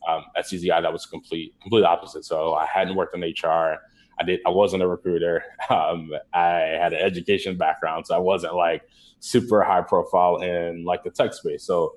Um, 0.07 0.23
at 0.35 0.45
CZI, 0.45 0.81
that 0.81 0.91
was 0.91 1.05
complete 1.05 1.55
complete 1.61 1.83
opposite. 1.83 2.25
So 2.25 2.53
I 2.53 2.65
hadn't 2.65 2.95
worked 2.95 3.15
in 3.15 3.21
HR. 3.21 3.79
I 4.19 4.23
did. 4.25 4.39
I 4.45 4.49
wasn't 4.49 4.83
a 4.83 4.87
recruiter. 4.87 5.43
Um, 5.69 6.11
I 6.33 6.77
had 6.81 6.91
an 6.91 6.99
education 6.99 7.57
background, 7.57 8.05
so 8.05 8.13
I 8.13 8.19
wasn't 8.19 8.55
like 8.55 8.81
super 9.19 9.63
high 9.63 9.81
profile 9.81 10.41
in 10.41 10.83
like 10.83 11.03
the 11.03 11.09
tech 11.11 11.33
space. 11.33 11.63
So 11.63 11.95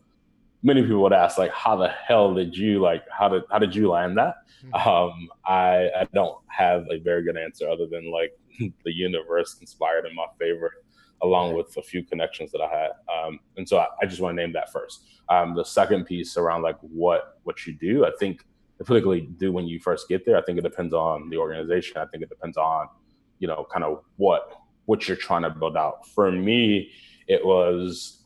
many 0.65 0.83
people 0.83 1.03
would 1.03 1.13
ask, 1.13 1.39
like, 1.39 1.53
how 1.53 1.77
the 1.77 1.89
hell 1.89 2.35
did 2.35 2.57
you 2.57 2.81
like? 2.81 3.05
How 3.17 3.29
did 3.29 3.43
how 3.51 3.59
did 3.59 3.75
you 3.77 3.91
land 3.91 4.19
that? 4.19 4.37
Mm-hmm. 4.65 4.89
Um, 4.89 5.29
I 5.45 5.91
I 6.01 6.09
don't 6.13 6.39
have 6.49 6.87
a 6.91 6.99
very 6.99 7.23
good 7.23 7.37
answer 7.37 7.69
other 7.69 7.87
than 7.87 8.11
like 8.11 8.33
the 8.59 8.93
universe 8.93 9.55
conspired 9.55 10.07
in 10.07 10.15
my 10.17 10.27
favor 10.39 10.73
along 11.23 11.55
with 11.55 11.75
a 11.77 11.83
few 11.83 12.03
connections 12.03 12.51
that 12.53 12.61
I 12.61 12.69
had. 12.69 12.91
Um, 13.13 13.41
and 13.57 13.67
so 13.67 13.79
I, 13.79 13.87
I, 14.03 14.07
just 14.07 14.21
want 14.21 14.37
to 14.37 14.43
name 14.43 14.53
that 14.53 14.71
first. 14.71 15.07
Um, 15.31 15.55
the 15.55 15.65
second 15.65 16.05
piece 16.05 16.37
around 16.37 16.63
like 16.63 16.77
what 16.81 17.39
what 17.45 17.67
you 17.67 17.73
do, 17.73 18.05
I 18.05 18.11
think 18.19 18.45
particularly 18.79 19.23
do 19.23 19.53
when 19.53 19.67
you 19.67 19.79
first 19.79 20.09
get 20.09 20.27
there. 20.27 20.37
I 20.37 20.43
think 20.43 20.59
it 20.59 20.63
depends 20.63 20.93
on 20.93 21.31
the 21.31 21.37
organization. 21.37 21.99
I 21.99 22.07
think 22.07 22.23
it 22.23 22.29
depends 22.29 22.57
on 22.57 22.89
you 23.39 23.49
know 23.49 23.67
kind 23.73 23.85
of 23.85 24.03
what 24.17 24.51
what 24.87 25.09
you're 25.09 25.17
trying 25.17 25.43
to 25.43 25.51
build 25.51 25.77
out. 25.77 26.07
For 26.09 26.31
me, 26.31 26.91
it 27.27 27.45
was 27.45 28.25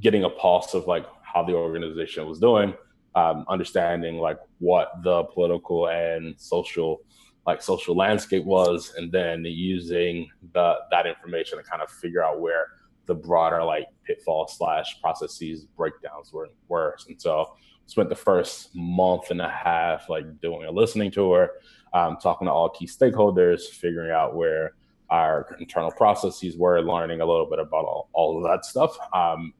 getting 0.00 0.24
a 0.24 0.30
pulse 0.30 0.74
of 0.74 0.86
like 0.86 1.06
how 1.36 1.44
the 1.44 1.52
organization 1.52 2.26
was 2.26 2.38
doing, 2.38 2.72
um, 3.14 3.44
understanding 3.48 4.16
like 4.16 4.38
what 4.58 4.88
the 5.04 5.24
political 5.24 5.88
and 5.88 6.34
social 6.38 7.00
like 7.46 7.62
social 7.62 7.94
landscape 7.94 8.44
was, 8.44 8.94
and 8.96 9.12
then 9.12 9.44
using 9.44 10.28
the 10.54 10.74
that 10.90 11.06
information 11.06 11.58
to 11.58 11.64
kind 11.64 11.82
of 11.82 11.90
figure 11.90 12.24
out 12.24 12.40
where 12.40 12.68
the 13.04 13.14
broader 13.14 13.62
like 13.62 13.86
pitfall 14.04 14.48
slash 14.48 15.00
processes 15.00 15.66
breakdowns 15.76 16.32
were 16.32 16.48
were. 16.68 16.96
And 17.06 17.20
so 17.20 17.54
spent 17.84 18.08
the 18.08 18.16
first 18.16 18.74
month 18.74 19.30
and 19.30 19.40
a 19.40 19.48
half 19.48 20.08
like 20.08 20.40
doing 20.40 20.64
a 20.64 20.70
listening 20.70 21.10
tour, 21.10 21.50
um, 21.92 22.16
talking 22.20 22.46
to 22.46 22.52
all 22.52 22.70
key 22.70 22.86
stakeholders, 22.86 23.68
figuring 23.68 24.10
out 24.10 24.34
where 24.34 24.72
our 25.10 25.54
internal 25.60 25.92
processes 25.92 26.56
were, 26.56 26.80
learning 26.80 27.20
a 27.20 27.26
little 27.26 27.48
bit 27.48 27.60
about 27.60 27.84
all, 27.84 28.08
all 28.12 28.38
of 28.38 28.50
that 28.50 28.64
stuff. 28.64 28.96
Um, 29.14 29.52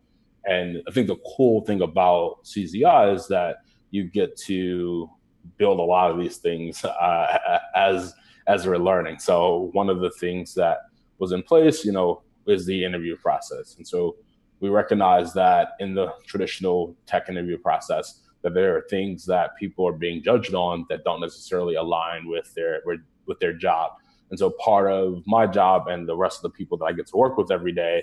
and 0.46 0.82
I 0.88 0.92
think 0.92 1.08
the 1.08 1.16
cool 1.36 1.62
thing 1.62 1.82
about 1.82 2.44
CZI 2.44 3.14
is 3.14 3.26
that 3.28 3.56
you 3.90 4.04
get 4.04 4.36
to 4.46 5.10
build 5.58 5.78
a 5.78 5.82
lot 5.82 6.10
of 6.10 6.18
these 6.18 6.38
things 6.38 6.84
uh, 6.84 7.58
as 7.74 8.14
as 8.48 8.66
we're 8.66 8.78
learning. 8.78 9.18
So 9.18 9.70
one 9.72 9.90
of 9.90 10.00
the 10.00 10.10
things 10.10 10.54
that 10.54 10.78
was 11.18 11.32
in 11.32 11.42
place, 11.42 11.84
you 11.84 11.92
know, 11.92 12.22
is 12.46 12.64
the 12.64 12.84
interview 12.84 13.16
process, 13.16 13.76
and 13.76 13.86
so 13.86 14.16
we 14.60 14.68
recognize 14.68 15.32
that 15.34 15.70
in 15.80 15.94
the 15.94 16.14
traditional 16.26 16.96
tech 17.06 17.28
interview 17.28 17.58
process, 17.58 18.20
that 18.42 18.54
there 18.54 18.76
are 18.76 18.84
things 18.88 19.26
that 19.26 19.56
people 19.56 19.86
are 19.86 19.92
being 19.92 20.22
judged 20.22 20.54
on 20.54 20.86
that 20.88 21.04
don't 21.04 21.20
necessarily 21.20 21.74
align 21.74 22.28
with 22.28 22.52
their 22.54 22.82
with 23.26 23.38
their 23.40 23.52
job. 23.52 23.92
And 24.30 24.38
so 24.38 24.50
part 24.50 24.90
of 24.90 25.22
my 25.26 25.46
job 25.46 25.88
and 25.88 26.08
the 26.08 26.16
rest 26.16 26.38
of 26.38 26.42
the 26.42 26.56
people 26.56 26.78
that 26.78 26.86
I 26.86 26.92
get 26.92 27.06
to 27.08 27.16
work 27.16 27.36
with 27.36 27.52
every 27.52 27.72
day 27.72 28.02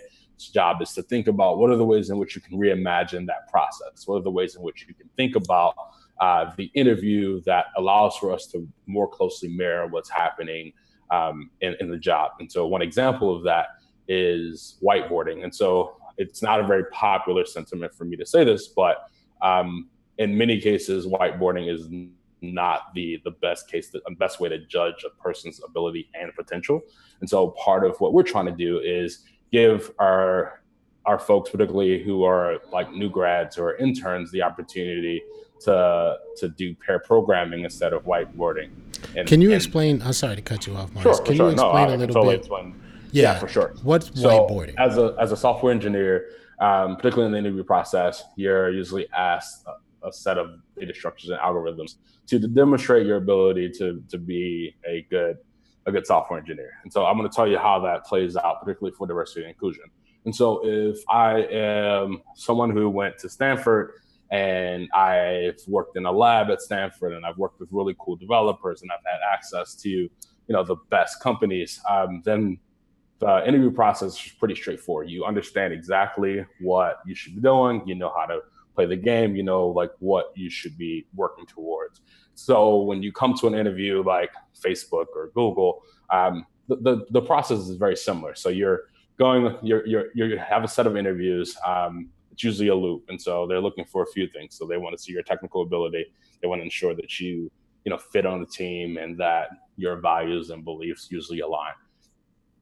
job 0.50 0.82
is 0.82 0.94
to 0.94 1.04
think 1.04 1.28
about 1.28 1.58
what 1.58 1.70
are 1.70 1.78
the 1.78 1.86
ways 1.86 2.10
in 2.10 2.18
which 2.18 2.36
you 2.36 2.42
can 2.42 2.58
reimagine 2.58 3.26
that 3.28 3.50
process? 3.50 4.06
What 4.06 4.18
are 4.18 4.24
the 4.24 4.32
ways 4.32 4.56
in 4.56 4.62
which 4.62 4.86
you 4.88 4.94
can 4.94 5.10
think 5.18 5.36
about 5.36 5.76
uh, 6.20 6.52
the 6.58 6.72
interview 6.74 7.42
that 7.42 7.66
allows 7.78 8.16
for 8.18 8.32
us 8.32 8.48
to 8.48 8.68
more 8.86 9.08
closely 9.08 9.50
mirror 9.50 9.88
what's 9.88 10.10
happening 10.10 10.72
um, 11.12 11.50
in, 11.62 11.76
in 11.80 11.90
the 11.90 11.98
job. 11.98 12.32
And 12.40 12.52
so, 12.52 12.68
one 12.68 12.82
example 12.82 13.36
of 13.36 13.44
that 13.44 13.68
is 14.08 14.78
whiteboarding. 14.84 15.44
And 15.44 15.54
so, 15.54 15.98
it's 16.18 16.42
not 16.42 16.60
a 16.60 16.68
very 16.68 16.86
popular 16.86 17.46
sentiment 17.46 17.94
for 17.94 18.06
me 18.06 18.16
to 18.18 18.26
say 18.26 18.44
this, 18.44 18.68
but 18.68 18.98
um, 19.42 19.90
in 20.18 20.38
many 20.38 20.62
cases, 20.62 21.06
whiteboarding 21.06 21.74
is 21.74 21.88
not 22.42 22.94
the 22.94 23.20
the 23.24 23.32
best 23.32 23.70
case, 23.70 23.90
the 23.90 24.02
best 24.18 24.40
way 24.40 24.50
to 24.50 24.60
judge 24.66 25.06
a 25.06 25.22
person's 25.22 25.62
ability 25.64 26.10
and 26.14 26.34
potential. 26.36 26.82
And 27.22 27.30
so, 27.30 27.50
part 27.52 27.86
of 27.86 28.00
what 28.00 28.14
we're 28.14 28.24
trying 28.24 28.46
to 28.46 28.52
do 28.52 28.80
is 28.80 29.24
give 29.54 29.92
our 30.00 30.60
our 31.06 31.20
folks, 31.20 31.50
particularly 31.50 32.02
who 32.02 32.24
are 32.24 32.60
like 32.72 32.92
new 32.92 33.10
grads 33.10 33.58
or 33.58 33.76
interns, 33.78 34.32
the 34.32 34.42
opportunity 34.42 35.22
to 35.62 36.18
to 36.38 36.50
do 36.50 36.76
pair 36.76 37.00
programming 37.00 37.64
instead 37.64 37.94
of 37.94 38.04
whiteboarding. 38.04 38.70
And, 39.16 39.28
Can 39.28 39.40
you 39.40 39.50
and, 39.50 39.56
explain? 39.56 40.02
I'm 40.02 40.14
sorry 40.14 40.36
to 40.36 40.42
cut 40.42 40.66
you 40.66 40.76
off, 40.76 40.92
Maurice. 40.94 41.18
Sure, 41.18 41.26
Can 41.26 41.36
sure. 41.36 41.46
you 41.48 41.52
explain 41.54 41.88
no, 41.88 41.96
a 41.96 41.98
little 41.98 42.14
totally 42.16 42.36
bit? 42.36 42.40
Explain. 42.40 42.82
Yeah, 43.12 43.34
yeah, 43.34 43.40
for 43.40 43.48
sure. 43.48 43.76
What's 43.84 44.08
so 44.20 44.30
whiteboarding? 44.30 44.74
As 44.78 44.98
a 44.98 45.16
as 45.20 45.32
a 45.32 45.38
software 45.38 45.72
engineer, 45.72 46.30
um, 46.60 46.96
particularly 46.96 47.28
in 47.28 47.32
the 47.32 47.38
interview 47.38 47.64
process, 47.64 48.24
you're 48.36 48.72
usually 48.72 49.08
asked 49.12 49.66
a 50.04 50.12
set 50.12 50.38
of 50.38 50.60
data 50.78 50.94
structures 50.94 51.30
and 51.30 51.40
algorithms 51.40 51.96
to, 52.28 52.40
to 52.40 52.48
demonstrate 52.48 53.06
your 53.06 53.18
ability 53.18 53.70
to 53.70 54.04
to 54.10 54.18
be 54.18 54.76
a 54.88 55.06
good 55.10 55.38
a 55.86 55.92
good 55.92 56.06
software 56.06 56.40
engineer. 56.40 56.72
And 56.84 56.92
so 56.92 57.06
I'm 57.06 57.18
going 57.18 57.30
to 57.30 57.36
tell 57.36 57.48
you 57.48 57.58
how 57.58 57.80
that 57.82 58.06
plays 58.06 58.36
out, 58.38 58.62
particularly 58.62 58.96
for 58.98 59.08
diversity 59.08 59.42
and 59.42 59.50
inclusion. 59.50 59.84
And 60.26 60.36
so 60.36 60.62
if 60.64 60.98
I 61.10 61.42
am 61.52 62.22
someone 62.36 62.70
who 62.70 62.90
went 62.90 63.18
to 63.20 63.30
Stanford 63.30 63.92
and 64.32 64.90
I've 64.94 65.60
worked 65.68 65.98
in 65.98 66.06
a 66.06 66.12
lab 66.12 66.50
at 66.50 66.62
Stanford 66.62 67.14
and 67.14 67.26
I've 67.26 67.38
worked 67.38 67.60
with 67.60 67.70
really 67.72 67.96
cool 68.00 68.16
developers 68.16 68.82
and 68.82 68.92
I've 68.92 69.04
had 69.06 69.20
access 69.32 69.76
to 69.76 70.10
you 70.48 70.54
know 70.54 70.64
the 70.64 70.76
best 70.90 71.22
companies, 71.22 71.80
um, 71.90 72.22
then 72.26 72.60
the 73.20 73.48
interview 73.48 73.72
process 73.72 74.14
is 74.14 74.32
pretty 74.40 74.56
straightforward. 74.56 75.10
You 75.10 75.24
understand 75.24 75.74
exactly 75.74 76.46
what 76.60 76.98
you 77.06 77.16
should 77.16 77.36
be 77.36 77.42
doing. 77.42 77.82
You 77.86 77.96
know 77.96 78.12
how 78.16 78.26
to 78.26 78.40
play 78.76 78.86
the 78.86 78.98
game. 78.98 79.36
You 79.36 79.44
know 79.44 79.68
like 79.68 79.92
what 80.00 80.32
you 80.36 80.50
should 80.50 80.78
be 80.78 81.06
working 81.16 81.46
towards. 81.46 82.02
So 82.36 82.82
when 82.82 83.04
you 83.04 83.12
come 83.12 83.34
to 83.40 83.48
an 83.48 83.56
interview 83.56 84.04
like 84.04 84.32
Facebook 84.64 85.08
or 85.16 85.32
Google, 85.34 85.84
um, 86.10 86.46
the, 86.68 86.78
the, 86.78 87.06
the 87.12 87.22
process 87.22 87.60
is 87.60 87.76
very 87.78 87.96
similar. 87.96 88.36
So 88.36 88.50
you're 88.50 88.84
going, 89.18 89.58
you're, 89.62 89.86
you're, 89.86 90.08
you 90.14 90.38
have 90.38 90.64
a 90.64 90.68
set 90.68 90.88
of 90.88 90.98
interviews. 90.98 91.56
Um, 91.66 92.10
it's 92.32 92.44
usually 92.44 92.70
a 92.70 92.76
loop, 92.76 93.04
and 93.10 93.22
so 93.22 93.46
they're 93.46 93.62
looking 93.62 93.86
for 93.86 94.02
a 94.02 94.08
few 94.08 94.28
things. 94.28 94.58
So 94.58 94.66
they 94.66 94.78
want 94.78 94.98
to 94.98 95.02
see 95.02 95.12
your 95.12 95.22
technical 95.22 95.62
ability. 95.62 96.06
They 96.42 96.48
want 96.48 96.60
to 96.60 96.64
ensure 96.64 96.96
that 96.96 97.20
you 97.20 97.52
you 97.86 97.90
know 97.92 97.98
fit 97.98 98.26
on 98.26 98.40
the 98.40 98.48
team 98.48 98.98
and 98.98 99.18
that 99.20 99.50
your 99.78 99.98
values 99.98 100.50
and 100.50 100.64
beliefs 100.66 101.10
usually 101.12 101.42
align. 101.42 101.74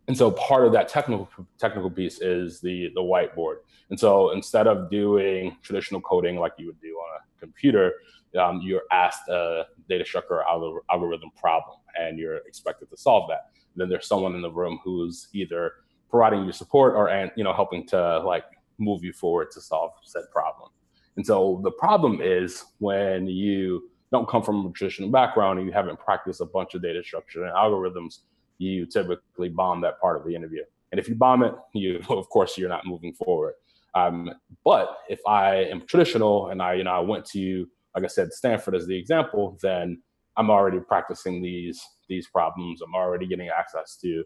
And 0.08 0.18
so 0.18 0.32
part 0.32 0.66
of 0.66 0.74
that 0.74 0.90
technical 0.90 1.30
technical 1.58 1.90
piece 1.90 2.20
is 2.22 2.60
the 2.60 2.90
the 2.96 3.02
whiteboard. 3.02 3.58
And 3.90 4.00
so 4.00 4.32
instead 4.32 4.68
of 4.68 4.90
doing 4.90 5.56
traditional 5.62 6.02
coding 6.02 6.38
like 6.38 6.54
you 6.58 6.68
would 6.68 6.82
do 6.82 6.96
on 6.96 7.20
a 7.20 7.40
computer, 7.40 7.94
um, 8.40 8.62
you're 8.64 8.84
asked 8.92 9.28
a 9.30 9.66
data 9.90 10.06
structure 10.06 10.44
or 10.44 10.84
algorithm 10.92 11.32
problem, 11.36 11.78
and 12.00 12.18
you're 12.18 12.38
expected 12.48 12.90
to 12.90 12.98
solve 12.98 13.30
that. 13.30 13.52
And 13.74 13.82
then 13.82 13.90
there's 13.90 14.08
someone 14.08 14.36
in 14.36 14.42
the 14.42 14.52
room 14.52 14.80
who's 14.84 15.28
either 15.34 15.74
providing 16.10 16.46
you 16.46 16.52
support 16.52 16.94
or 16.94 17.10
and 17.10 17.32
you 17.38 17.44
know 17.44 17.54
helping 17.54 17.88
to 17.88 18.20
like 18.20 18.46
move 18.78 19.04
you 19.04 19.14
forward 19.14 19.52
to 19.52 19.62
solve 19.62 19.92
said 20.04 20.24
problem. 20.32 20.70
And 21.18 21.26
so 21.26 21.60
the 21.64 21.72
problem 21.72 22.22
is 22.22 22.66
when 22.80 23.28
you 23.28 23.90
don't 24.12 24.28
come 24.28 24.44
from 24.44 24.66
a 24.66 24.72
traditional 24.72 25.10
background 25.10 25.60
and 25.60 25.68
you 25.68 25.74
haven't 25.74 26.00
practiced 26.00 26.42
a 26.42 26.46
bunch 26.46 26.74
of 26.74 26.82
data 26.82 27.04
structure 27.04 27.46
and 27.46 27.54
algorithms, 27.54 28.20
you 28.58 28.86
typically 28.86 29.50
bomb 29.50 29.82
that 29.82 30.00
part 30.00 30.18
of 30.18 30.26
the 30.26 30.36
interview. 30.36 30.64
And 30.92 31.00
if 31.00 31.08
you 31.08 31.16
bomb 31.16 31.44
it, 31.44 31.54
you 31.74 32.02
of 32.10 32.30
course 32.30 32.58
you're 32.58 32.70
not 32.70 32.86
moving 32.86 33.14
forward. 33.14 33.54
Um, 33.94 34.32
but 34.64 35.00
if 35.10 35.20
I 35.28 35.56
am 35.56 35.86
traditional 35.86 36.48
and 36.48 36.62
I, 36.62 36.76
you 36.76 36.84
know, 36.84 36.92
I 36.92 37.00
went 37.00 37.26
to, 37.28 37.68
like 37.96 38.04
I 38.04 38.08
said, 38.08 38.34
Stanford 38.34 38.76
as 38.76 38.88
the 38.88 38.98
example, 38.98 39.58
then 39.62 40.02
I'm 40.38 40.50
already 40.50 40.80
practicing 40.80 41.42
these 41.42 41.82
these 42.08 42.28
problems. 42.28 42.82
I'm 42.82 42.96
already 42.96 43.28
getting 43.28 43.50
access 43.50 43.98
to 43.98 44.24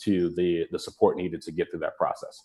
to 0.00 0.30
the 0.36 0.66
the 0.70 0.78
support 0.78 1.16
needed 1.16 1.42
to 1.42 1.52
get 1.52 1.70
through 1.70 1.80
that 1.80 1.96
process. 1.96 2.42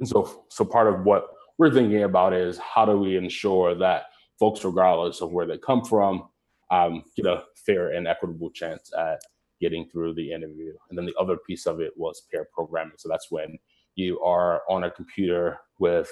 And 0.00 0.08
so, 0.08 0.44
so 0.48 0.64
part 0.64 0.92
of 0.92 1.04
what 1.04 1.28
we're 1.58 1.72
thinking 1.72 2.02
about 2.02 2.32
is 2.32 2.58
how 2.58 2.84
do 2.84 2.98
we 2.98 3.16
ensure 3.16 3.74
that 3.76 4.06
folks, 4.38 4.64
regardless 4.64 5.20
of 5.20 5.30
where 5.30 5.46
they 5.46 5.58
come 5.58 5.84
from, 5.84 6.28
um, 6.70 7.04
get 7.16 7.26
a 7.26 7.44
fair 7.54 7.92
and 7.92 8.08
equitable 8.08 8.50
chance 8.50 8.90
at 8.98 9.20
getting 9.60 9.88
through 9.88 10.14
the 10.14 10.32
interview. 10.32 10.72
And 10.88 10.98
then 10.98 11.06
the 11.06 11.14
other 11.20 11.36
piece 11.46 11.66
of 11.66 11.80
it 11.80 11.92
was 11.96 12.26
pair 12.32 12.48
programming. 12.52 12.94
So 12.98 13.08
that's 13.08 13.30
when 13.30 13.56
you 13.94 14.20
are 14.22 14.62
on 14.68 14.84
a 14.84 14.90
computer 14.90 15.58
with 15.78 16.10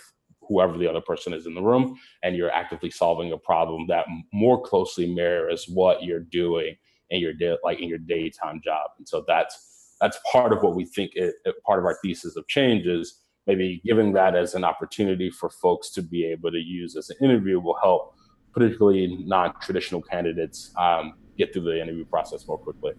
whoever 0.51 0.77
the 0.77 0.87
other 0.87 1.01
person 1.01 1.33
is 1.33 1.47
in 1.47 1.55
the 1.55 1.63
room 1.63 1.99
and 2.23 2.37
you're 2.37 2.51
actively 2.51 2.91
solving 2.91 3.33
a 3.33 3.39
problem 3.39 3.87
that 3.87 4.05
more 4.33 4.61
closely 4.61 5.07
mirrors 5.15 5.65
what 5.69 6.03
you're 6.03 6.21
doing 6.21 6.77
in 7.09 7.21
your 7.21 7.33
day 7.33 7.57
like 7.65 7.81
in 7.81 7.89
your 7.89 7.99
daytime 7.99 8.61
job 8.63 8.91
and 8.99 9.09
so 9.09 9.25
that's 9.27 9.95
that's 10.01 10.19
part 10.31 10.53
of 10.53 10.63
what 10.63 10.75
we 10.75 10.85
think 10.85 11.13
it, 11.15 11.35
it, 11.45 11.55
part 11.65 11.79
of 11.79 11.85
our 11.87 11.97
thesis 12.03 12.37
of 12.37 12.47
change 12.49 12.87
is 12.87 13.21
maybe 13.47 13.81
giving 13.87 14.13
that 14.13 14.37
as 14.37 14.55
an 14.55 14.65
opportunity 14.65 15.31
for 15.31 15.49
folks 15.49 15.91
to 15.91 16.03
be 16.03 16.27
able 16.27 16.51
to 16.51 16.59
use 16.59 16.97
as 16.97 17.09
an 17.09 17.17
interview 17.23 17.59
will 17.59 17.79
help 17.81 18.15
particularly 18.53 19.25
non-traditional 19.25 20.03
candidates 20.03 20.73
um, 20.77 21.15
get 21.39 21.53
through 21.53 21.63
the 21.63 21.81
interview 21.81 22.05
process 22.05 22.47
more 22.49 22.59
quickly 22.59 22.93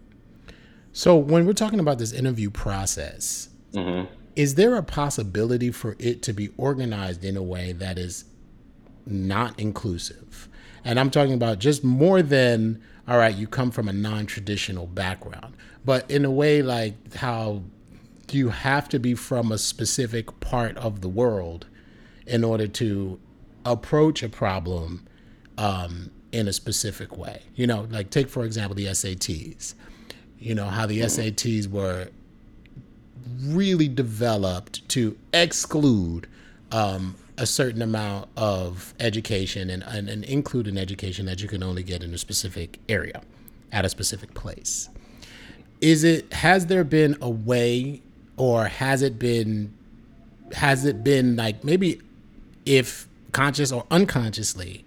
so 0.93 1.15
when 1.15 1.45
we're 1.45 1.53
talking 1.53 1.79
about 1.79 1.99
this 1.99 2.11
interview 2.11 2.49
process, 2.49 3.49
mm-hmm. 3.71 4.13
Is 4.35 4.55
there 4.55 4.75
a 4.75 4.83
possibility 4.83 5.71
for 5.71 5.95
it 5.99 6.21
to 6.23 6.33
be 6.33 6.49
organized 6.57 7.23
in 7.23 7.37
a 7.37 7.43
way 7.43 7.71
that 7.73 7.97
is 7.97 8.25
not 9.05 9.59
inclusive? 9.59 10.47
And 10.83 10.99
I'm 10.99 11.11
talking 11.11 11.33
about 11.33 11.59
just 11.59 11.83
more 11.83 12.21
than 12.21 12.81
all 13.07 13.17
right, 13.17 13.35
you 13.35 13.47
come 13.47 13.71
from 13.71 13.89
a 13.89 13.93
non-traditional 13.93 14.87
background, 14.87 15.55
but 15.83 16.09
in 16.09 16.23
a 16.23 16.31
way 16.31 16.61
like 16.61 17.15
how 17.15 17.63
you 18.29 18.49
have 18.49 18.87
to 18.89 18.99
be 18.99 19.13
from 19.15 19.51
a 19.51 19.57
specific 19.57 20.39
part 20.39 20.77
of 20.77 21.01
the 21.01 21.09
world 21.09 21.65
in 22.25 22.43
order 22.43 22.67
to 22.67 23.19
approach 23.65 24.23
a 24.23 24.29
problem 24.29 25.05
um, 25.57 26.11
in 26.31 26.47
a 26.47 26.53
specific 26.53 27.17
way. 27.17 27.41
You 27.55 27.67
know, 27.67 27.87
like 27.89 28.09
take 28.11 28.29
for 28.29 28.45
example 28.45 28.75
the 28.75 28.85
SATs 28.85 29.73
you 30.41 30.55
know, 30.55 30.65
how 30.65 30.87
the 30.87 31.01
SATs 31.01 31.67
were 31.67 32.09
really 33.41 33.87
developed 33.87 34.87
to 34.89 35.17
exclude 35.33 36.27
um, 36.71 37.15
a 37.37 37.45
certain 37.45 37.81
amount 37.81 38.29
of 38.37 38.93
education 38.99 39.69
and, 39.69 39.83
and, 39.83 40.09
and 40.09 40.23
include 40.25 40.67
an 40.67 40.77
education 40.77 41.25
that 41.25 41.41
you 41.41 41.47
can 41.47 41.63
only 41.63 41.83
get 41.83 42.03
in 42.03 42.13
a 42.13 42.17
specific 42.17 42.79
area 42.87 43.21
at 43.71 43.85
a 43.85 43.89
specific 43.89 44.33
place. 44.33 44.89
Is 45.79 46.03
it 46.03 46.31
has 46.33 46.67
there 46.67 46.83
been 46.83 47.17
a 47.21 47.29
way 47.29 48.01
or 48.37 48.65
has 48.67 49.01
it 49.01 49.17
been 49.17 49.73
has 50.53 50.85
it 50.85 51.03
been 51.03 51.35
like 51.35 51.63
maybe 51.63 51.99
if 52.65 53.07
conscious 53.31 53.71
or 53.71 53.85
unconsciously 53.89 54.85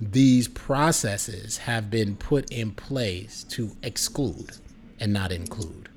these 0.00 0.48
processes 0.48 1.58
have 1.58 1.90
been 1.90 2.16
put 2.16 2.50
in 2.50 2.72
place 2.72 3.44
to 3.44 3.76
exclude 3.82 4.56
and 4.98 5.12
not 5.12 5.30
include? 5.30 5.88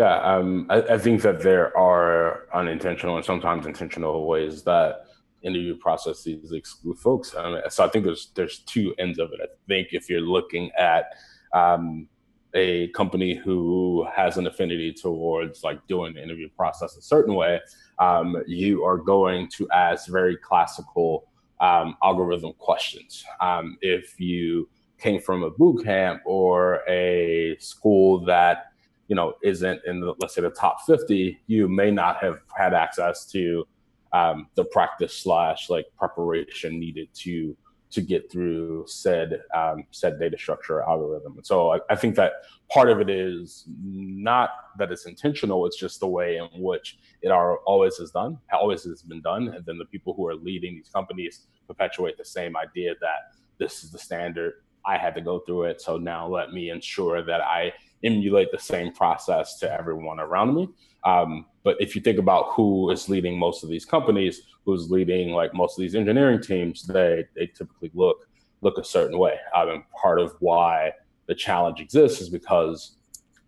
Yeah, 0.00 0.16
um, 0.22 0.66
I, 0.70 0.80
I, 0.94 0.98
think 0.98 1.20
that 1.20 1.42
there 1.42 1.76
are 1.76 2.46
unintentional 2.54 3.16
and 3.16 3.24
sometimes 3.24 3.66
intentional 3.66 4.26
ways 4.26 4.62
that 4.62 5.04
interview 5.42 5.76
processes 5.76 6.52
exclude 6.52 6.98
folks. 6.98 7.34
Um, 7.34 7.60
so 7.68 7.84
I 7.84 7.88
think 7.90 8.06
there's 8.06 8.32
there's 8.34 8.60
two 8.60 8.94
ends 8.98 9.18
of 9.18 9.30
it. 9.34 9.40
I 9.42 9.48
think 9.68 9.88
if 9.92 10.08
you're 10.08 10.22
looking 10.22 10.70
at 10.78 11.12
um, 11.52 12.08
a 12.54 12.88
company 12.92 13.34
who 13.34 14.06
has 14.16 14.38
an 14.38 14.46
affinity 14.46 14.90
towards 14.90 15.64
like 15.64 15.86
doing 15.86 16.14
the 16.14 16.22
interview 16.22 16.48
process 16.56 16.96
a 16.96 17.02
certain 17.02 17.34
way, 17.34 17.60
um, 17.98 18.42
you 18.46 18.82
are 18.82 18.96
going 18.96 19.50
to 19.50 19.68
ask 19.70 20.08
very 20.08 20.38
classical 20.38 21.28
um, 21.60 21.94
algorithm 22.02 22.54
questions. 22.54 23.22
Um, 23.42 23.76
if 23.82 24.18
you 24.18 24.66
came 24.98 25.20
from 25.20 25.42
a 25.42 25.50
boot 25.50 25.84
camp 25.84 26.22
or 26.24 26.80
a 26.88 27.58
school 27.58 28.24
that 28.24 28.69
you 29.10 29.16
know 29.16 29.34
isn't 29.42 29.80
in 29.86 30.00
the 30.00 30.14
let's 30.20 30.34
say 30.36 30.40
the 30.40 30.50
top 30.50 30.86
50 30.86 31.38
you 31.48 31.68
may 31.68 31.90
not 31.90 32.16
have 32.18 32.38
had 32.56 32.72
access 32.72 33.26
to 33.26 33.66
um, 34.12 34.46
the 34.54 34.64
practice 34.64 35.12
slash 35.12 35.68
like 35.68 35.86
preparation 35.98 36.78
needed 36.80 37.08
to 37.14 37.56
to 37.90 38.00
get 38.00 38.30
through 38.30 38.84
said 38.86 39.42
um, 39.54 39.84
said 39.90 40.18
data 40.20 40.38
structure 40.38 40.80
algorithm 40.82 41.34
and 41.36 41.44
so 41.44 41.72
I, 41.72 41.80
I, 41.90 41.96
think 41.96 42.14
that 42.16 42.34
part 42.72 42.88
of 42.88 43.00
it 43.00 43.10
is 43.10 43.64
not 43.82 44.50
that 44.78 44.92
it's 44.92 45.06
intentional 45.06 45.66
it's 45.66 45.78
just 45.78 45.98
the 45.98 46.06
way 46.06 46.36
in 46.36 46.62
which 46.62 46.98
it 47.20 47.32
are 47.32 47.58
always 47.66 47.94
is 47.94 48.12
done 48.12 48.38
always 48.52 48.84
has 48.84 49.02
been 49.02 49.22
done 49.22 49.48
and 49.48 49.66
then 49.66 49.76
the 49.76 49.86
people 49.86 50.14
who 50.14 50.26
are 50.28 50.36
leading 50.36 50.76
these 50.76 50.88
companies 50.88 51.46
perpetuate 51.66 52.16
the 52.16 52.24
same 52.24 52.56
idea 52.56 52.94
that 53.00 53.34
this 53.58 53.82
is 53.82 53.90
the 53.90 53.98
standard 53.98 54.54
I 54.86 54.96
had 54.96 55.14
to 55.16 55.20
go 55.20 55.40
through 55.40 55.64
it. 55.64 55.80
So 55.80 55.98
now 55.98 56.26
let 56.26 56.52
me 56.52 56.70
ensure 56.70 57.22
that 57.22 57.40
I 57.42 57.72
emulate 58.04 58.50
the 58.52 58.58
same 58.58 58.92
process 58.92 59.58
to 59.58 59.72
everyone 59.72 60.20
around 60.20 60.54
me. 60.54 60.68
Um, 61.04 61.46
but 61.62 61.76
if 61.80 61.94
you 61.94 62.00
think 62.00 62.18
about 62.18 62.52
who 62.52 62.90
is 62.90 63.08
leading 63.08 63.38
most 63.38 63.62
of 63.62 63.70
these 63.70 63.84
companies, 63.84 64.42
who's 64.64 64.90
leading 64.90 65.30
like 65.30 65.54
most 65.54 65.78
of 65.78 65.82
these 65.82 65.94
engineering 65.94 66.40
teams, 66.40 66.86
they 66.86 67.24
they 67.34 67.46
typically 67.46 67.90
look 67.94 68.28
look 68.62 68.78
a 68.78 68.84
certain 68.84 69.18
way. 69.18 69.38
Um, 69.56 69.68
and 69.68 69.82
part 69.90 70.20
of 70.20 70.34
why 70.40 70.92
the 71.26 71.34
challenge 71.34 71.80
exists 71.80 72.20
is 72.20 72.28
because 72.28 72.96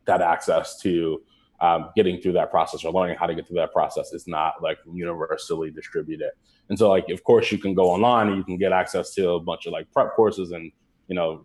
that 0.06 0.22
access 0.22 0.80
to 0.80 1.22
um, 1.60 1.90
getting 1.94 2.20
through 2.20 2.32
that 2.32 2.50
process 2.50 2.84
or 2.84 2.92
learning 2.92 3.16
how 3.18 3.26
to 3.26 3.34
get 3.34 3.46
through 3.46 3.58
that 3.58 3.72
process 3.72 4.12
is 4.12 4.26
not 4.26 4.62
like 4.62 4.78
universally 4.92 5.70
distributed. 5.70 6.30
And 6.68 6.78
so, 6.78 6.88
like, 6.88 7.08
of 7.10 7.22
course, 7.24 7.52
you 7.52 7.58
can 7.58 7.74
go 7.74 7.90
online 7.90 8.28
and 8.28 8.36
you 8.36 8.44
can 8.44 8.56
get 8.56 8.72
access 8.72 9.14
to 9.14 9.30
a 9.30 9.40
bunch 9.40 9.66
of 9.66 9.72
like 9.72 9.90
prep 9.92 10.14
courses 10.14 10.52
and 10.52 10.72
you 11.08 11.14
know, 11.14 11.44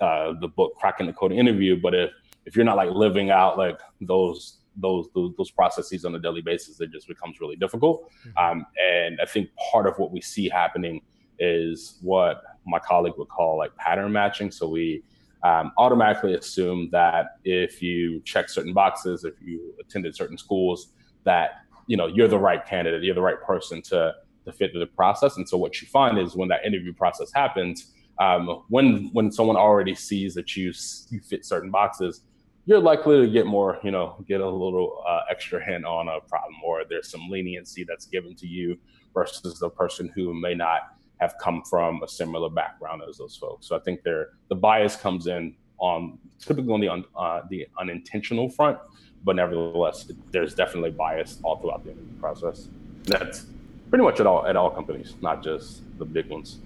uh, 0.00 0.32
the 0.40 0.48
book 0.48 0.74
cracking 0.78 1.06
the 1.06 1.12
code 1.12 1.32
interview. 1.32 1.80
But 1.80 1.94
if 1.94 2.10
if 2.46 2.56
you're 2.56 2.64
not 2.64 2.76
like 2.76 2.90
living 2.90 3.30
out 3.30 3.58
like 3.58 3.80
those 4.00 4.58
those 4.76 5.06
those, 5.14 5.32
those 5.36 5.50
processes 5.50 6.04
on 6.04 6.14
a 6.14 6.18
daily 6.18 6.42
basis, 6.42 6.80
it 6.80 6.90
just 6.90 7.08
becomes 7.08 7.40
really 7.40 7.56
difficult. 7.56 8.10
Mm-hmm. 8.26 8.38
Um, 8.38 8.66
and 8.92 9.18
I 9.20 9.26
think 9.26 9.50
part 9.70 9.86
of 9.86 9.98
what 9.98 10.10
we 10.10 10.20
see 10.20 10.48
happening 10.48 11.00
is 11.38 11.98
what 12.02 12.42
my 12.66 12.78
colleague 12.78 13.14
would 13.18 13.28
call 13.28 13.58
like 13.58 13.74
pattern 13.76 14.12
matching. 14.12 14.50
So 14.50 14.68
we 14.68 15.02
um, 15.42 15.72
automatically 15.76 16.34
assume 16.34 16.88
that 16.90 17.36
if 17.44 17.82
you 17.82 18.20
check 18.24 18.48
certain 18.48 18.72
boxes, 18.72 19.24
if 19.24 19.34
you 19.42 19.74
attended 19.80 20.16
certain 20.16 20.38
schools, 20.38 20.88
that 21.24 21.62
you 21.86 21.96
know 21.96 22.06
you're 22.06 22.28
the 22.28 22.38
right 22.38 22.64
candidate, 22.66 23.02
you're 23.02 23.14
the 23.14 23.22
right 23.22 23.40
person 23.42 23.82
to 23.82 24.14
to 24.44 24.52
fit 24.52 24.72
the 24.74 24.86
process. 24.86 25.36
And 25.36 25.48
so 25.48 25.56
what 25.56 25.80
you 25.80 25.88
find 25.88 26.18
is 26.18 26.34
when 26.34 26.48
that 26.48 26.64
interview 26.64 26.92
process 26.92 27.30
happens, 27.32 27.92
um, 28.20 28.62
when 28.68 29.10
when 29.12 29.30
someone 29.30 29.56
already 29.56 29.94
sees 29.94 30.34
that 30.34 30.56
you 30.56 30.72
you 31.10 31.20
fit 31.20 31.44
certain 31.44 31.70
boxes, 31.70 32.22
you're 32.66 32.80
likely 32.80 33.20
to 33.20 33.30
get 33.30 33.46
more, 33.46 33.78
you 33.82 33.90
know, 33.90 34.16
get 34.26 34.40
a 34.40 34.48
little 34.48 35.02
uh, 35.06 35.20
extra 35.30 35.62
hint 35.62 35.84
on 35.84 36.08
a 36.08 36.20
problem, 36.20 36.54
or 36.64 36.82
there's 36.88 37.10
some 37.10 37.28
leniency 37.28 37.84
that's 37.84 38.06
given 38.06 38.34
to 38.36 38.46
you 38.46 38.78
versus 39.12 39.58
the 39.58 39.68
person 39.68 40.10
who 40.14 40.32
may 40.32 40.54
not 40.54 40.80
have 41.18 41.34
come 41.40 41.62
from 41.62 42.02
a 42.02 42.08
similar 42.08 42.48
background 42.48 43.02
as 43.08 43.18
those 43.18 43.36
folks. 43.36 43.68
So 43.68 43.76
I 43.76 43.80
think 43.80 44.02
there 44.02 44.30
the 44.48 44.54
bias 44.54 44.96
comes 44.96 45.26
in 45.26 45.54
on 45.78 46.18
typically 46.38 46.72
on 46.72 46.80
the 46.80 46.88
un, 46.88 47.04
uh, 47.16 47.42
the 47.50 47.66
unintentional 47.78 48.48
front, 48.48 48.78
but 49.24 49.36
nevertheless, 49.36 50.10
there's 50.30 50.54
definitely 50.54 50.90
bias 50.90 51.38
all 51.42 51.56
throughout 51.58 51.84
the 51.84 51.90
interview 51.90 52.18
process. 52.18 52.68
That's 53.04 53.46
pretty 53.90 54.04
much 54.04 54.20
at 54.20 54.26
all 54.26 54.46
at 54.46 54.56
all 54.56 54.70
companies, 54.70 55.14
not 55.20 55.42
just 55.42 55.82
the 55.98 56.04
big 56.04 56.28
ones. 56.28 56.58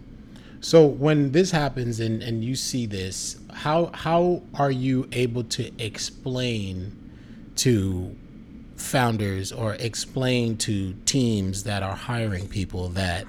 So 0.60 0.86
when 0.86 1.32
this 1.32 1.50
happens 1.50 2.00
and, 2.00 2.22
and 2.22 2.44
you 2.44 2.56
see 2.56 2.86
this, 2.86 3.36
how 3.52 3.86
how 3.94 4.42
are 4.54 4.70
you 4.70 5.08
able 5.12 5.44
to 5.44 5.70
explain 5.82 6.96
to 7.56 8.16
founders 8.76 9.52
or 9.52 9.74
explain 9.74 10.56
to 10.56 10.92
teams 11.04 11.64
that 11.64 11.82
are 11.82 11.96
hiring 11.96 12.48
people 12.48 12.88
that 12.90 13.26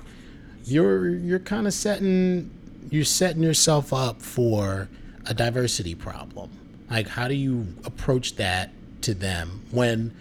you're 0.66 1.10
you're 1.10 1.40
kind 1.40 1.66
of 1.66 1.74
setting 1.74 2.52
you're 2.92 3.04
setting 3.04 3.42
yourself 3.42 3.92
up 3.94 4.22
for 4.22 4.90
a 5.26 5.34
diversity 5.34 5.96
problem. 5.96 6.50
Like 6.90 7.08
how 7.08 7.28
do 7.28 7.36
you 7.36 7.68
approach 7.86 8.36
that 8.36 8.72
to 9.02 9.14
them 9.14 9.66
when 9.72 10.14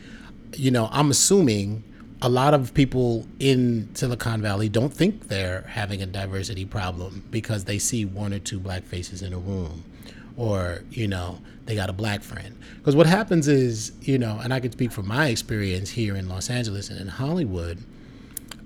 you 0.54 0.70
know, 0.70 0.88
I'm 0.90 1.10
assuming 1.10 1.84
a 2.20 2.28
lot 2.28 2.52
of 2.52 2.74
people 2.74 3.26
in 3.38 3.94
Silicon 3.94 4.42
Valley 4.42 4.68
don't 4.68 4.92
think 4.92 5.28
they're 5.28 5.62
having 5.68 6.02
a 6.02 6.07
diversity 6.07 6.64
problem 6.64 7.24
because 7.31 7.64
they 7.64 7.78
see 7.78 8.04
one 8.04 8.33
or 8.33 8.38
two 8.38 8.59
black 8.59 8.83
faces 8.85 9.22
in 9.22 9.33
a 9.33 9.38
room 9.38 9.85
or, 10.37 10.83
you 10.90 11.07
know, 11.07 11.40
they 11.64 11.74
got 11.74 11.90
a 11.90 11.92
black 11.92 12.22
friend. 12.22 12.57
Because 12.78 12.96
what 12.96 13.07
happens 13.07 13.46
is, 13.46 13.92
you 14.00 14.18
know, 14.18 14.40
and 14.42 14.54
I 14.54 14.61
can 14.61 14.72
speak 14.72 14.90
from 14.92 15.07
my 15.07 15.28
experience 15.28 15.90
here 15.90 16.16
in 16.16 16.28
Los 16.28 16.48
Angeles 16.48 16.90
and 16.90 17.00
in 17.00 17.09
Hollywood, 17.09 17.78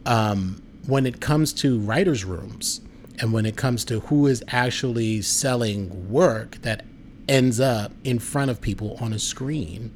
um, 0.07 0.62
when 0.87 1.07
it 1.07 1.21
comes 1.21 1.53
to 1.55 1.79
writers' 1.79 2.25
rooms 2.25 2.81
and 3.19 3.33
when 3.33 3.47
it 3.47 3.57
comes 3.57 3.85
to 3.87 4.01
who 4.01 4.27
is 4.27 4.43
actually 4.49 5.23
selling 5.23 6.11
work 6.11 6.57
that 6.62 6.85
ends 7.29 7.61
up 7.61 7.93
in 8.05 8.19
front 8.19 8.51
of 8.51 8.61
people 8.61 8.97
on 9.01 9.12
a 9.12 9.19
screen, 9.19 9.93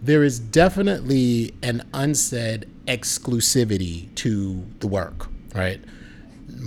there 0.00 0.24
is 0.24 0.38
definitely 0.38 1.54
an 1.62 1.86
unsaid 1.94 2.68
exclusivity 2.86 4.14
to 4.16 4.64
the 4.80 4.86
work, 4.86 5.28
right? 5.54 5.80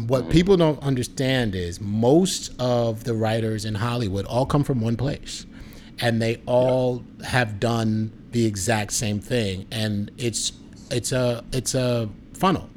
What 0.08 0.24
mm-hmm. 0.24 0.32
people 0.32 0.58
don't 0.58 0.82
understand 0.82 1.56
is 1.56 1.80
most 1.80 2.54
of 2.60 3.04
the 3.04 3.14
writers 3.14 3.66
in 3.66 3.76
Hollywood 3.76 4.26
all 4.26 4.46
come 4.46 4.64
from 4.64 4.82
one 4.82 4.98
place 4.98 5.46
and 6.00 6.22
they 6.22 6.42
all 6.46 7.04
yeah. 7.20 7.28
have 7.28 7.60
done 7.60 8.12
the 8.32 8.46
exact 8.46 8.92
same 8.92 9.20
thing 9.20 9.66
and 9.72 10.12
it's 10.18 10.52
it's 10.92 11.12
a 11.12 11.44
it's 11.52 11.76
a 11.76 12.10
funnel. 12.34 12.70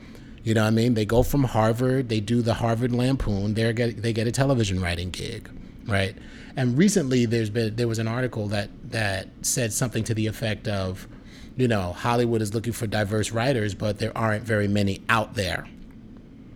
You 0.45 0.55
know 0.55 0.63
what 0.63 0.69
I 0.69 0.71
mean? 0.71 0.95
They 0.95 1.05
go 1.05 1.23
from 1.23 1.45
Harvard, 1.45 2.09
they 2.09 2.21
do 2.21 2.41
the 2.41 2.55
Harvard 2.55 2.93
Lampoon, 2.93 3.55
they 3.55 3.73
get 3.73 4.03
they 4.03 4.13
get 4.13 4.27
a 4.27 4.33
television 4.33 4.81
writing 4.81 5.11
gig, 5.11 5.51
right? 5.87 6.17
And 6.57 6.77
recently, 6.79 7.27
there's 7.27 7.51
been 7.51 7.77
there 7.77 7.89
was 7.89 7.99
an 7.99 8.09
article 8.09 8.49
that 8.49 8.71
that 8.91 9.29
said 9.43 9.73
something 9.73 10.05
to 10.05 10.15
the 10.15 10.27
effect 10.27 10.67
of, 10.67 11.07
you 11.59 11.67
know, 11.67 11.93
Hollywood 11.93 12.41
is 12.41 12.55
looking 12.55 12.73
for 12.73 12.87
diverse 12.87 13.33
writers, 13.33 13.75
but 13.75 13.99
there 13.99 14.17
aren't 14.17 14.45
very 14.45 14.69
many 14.69 15.03
out 15.09 15.35
there. 15.35 15.67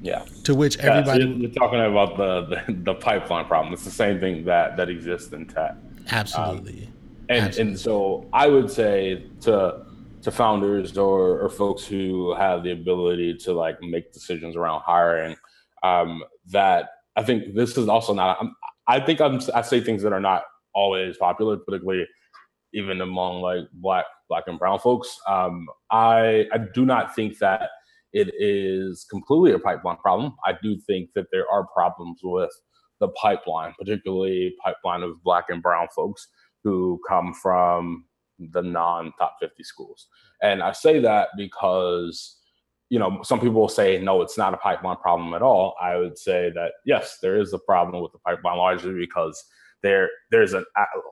Yeah. 0.01 0.25
To 0.45 0.55
which 0.55 0.79
everybody 0.79 1.25
yeah, 1.25 1.33
so 1.33 1.39
you're 1.39 1.51
talking 1.51 1.81
about 1.81 2.17
the, 2.17 2.63
the, 2.67 2.73
the 2.73 2.95
pipeline 2.95 3.45
problem. 3.47 3.75
It's 3.75 3.85
the 3.85 3.91
same 3.91 4.21
thing 4.21 4.45
that 4.45 4.77
that 4.77 4.89
exists 4.89 5.33
in 5.33 5.47
tech. 5.47 5.75
Absolutely. 6.11 6.85
Um, 6.87 6.93
and 7.29 7.45
Absolutely. 7.47 7.71
and 7.73 7.81
so 7.81 8.27
I 8.33 8.47
would 8.47 8.71
say 8.71 9.27
to 9.43 9.85
to 10.23 10.31
founders 10.31 10.97
or, 10.97 11.41
or 11.41 11.49
folks 11.49 11.85
who 11.85 12.35
have 12.35 12.63
the 12.63 12.71
ability 12.71 13.37
to 13.39 13.53
like 13.53 13.81
make 13.83 14.13
decisions 14.13 14.55
around 14.55 14.83
hiring 14.83 15.37
um, 15.83 16.23
that 16.47 16.91
I 17.17 17.25
think 17.25 17.55
this 17.55 17.77
is 17.77 17.89
also 17.89 18.15
not. 18.15 18.39
I'm, 18.41 18.55
I 18.87 19.01
think 19.01 19.21
I'm 19.21 19.41
I 19.55 19.63
say 19.63 19.81
things 19.81 20.03
that 20.03 20.13
are 20.13 20.21
not 20.21 20.45
always 20.75 21.17
popular, 21.17 21.57
particularly 21.57 22.07
even 22.73 23.01
among 23.01 23.41
like 23.41 23.65
black 23.75 24.07
black 24.29 24.45
and 24.47 24.59
brown 24.59 24.79
folks. 24.79 25.17
Um, 25.29 25.67
I 25.91 26.47
I 26.53 26.59
do 26.75 26.85
not 26.85 27.15
think 27.15 27.39
that 27.39 27.71
it 28.13 28.33
is 28.39 29.07
completely 29.11 29.53
a 29.53 29.59
pipeline 29.59 29.97
problem. 29.97 30.35
I 30.45 30.55
do 30.63 30.79
think 30.87 31.11
that 31.15 31.27
there 31.33 31.49
are 31.51 31.67
problems 31.75 32.21
with 32.23 32.51
the 33.01 33.09
pipeline, 33.09 33.75
particularly 33.79 34.55
pipeline 34.65 35.03
of 35.03 35.23
black 35.23 35.47
and 35.49 35.63
brown 35.63 35.89
folks 35.95 36.29
who 36.63 37.01
come 37.09 37.35
from 37.35 38.05
the 38.39 38.63
non 38.63 39.13
top 39.19 39.37
50 39.41 39.63
schools. 39.65 40.09
And 40.43 40.63
I 40.63 40.73
say 40.73 40.99
that 41.01 41.29
because 41.37 42.39
you 42.93 42.99
know, 42.99 43.23
some 43.23 43.41
people 43.41 43.59
will 43.59 43.71
say, 43.71 43.99
no, 44.03 44.21
it's 44.21 44.37
not 44.37 44.53
a 44.53 44.59
pipeline 44.59 44.99
problem 44.99 45.33
at 45.33 45.41
all. 45.41 45.75
I 45.81 45.97
would 45.97 46.19
say 46.19 46.53
that, 46.55 46.73
yes, 46.85 47.17
there 47.23 47.41
is 47.41 47.55
a 47.55 47.59
problem 47.59 48.03
with 48.03 48.13
the 48.13 48.19
pipeline 48.19 48.59
largely 48.59 48.93
because 48.93 49.43
there 49.83 50.09
there's 50.31 50.55
a, 50.55 50.65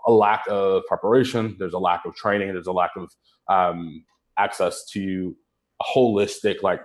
a 0.06 0.12
lack 0.12 0.44
of 0.48 0.83
preparation, 0.87 1.56
there's 1.59 1.74
a 1.74 1.78
lack 1.78 2.04
of 2.04 2.14
training, 2.14 2.52
there's 2.52 2.66
a 2.66 2.72
lack 2.72 2.92
of 2.96 3.11
um, 3.48 4.04
access 4.38 4.85
to 4.92 5.37
a 5.80 5.85
holistic, 5.85 6.62
like 6.62 6.80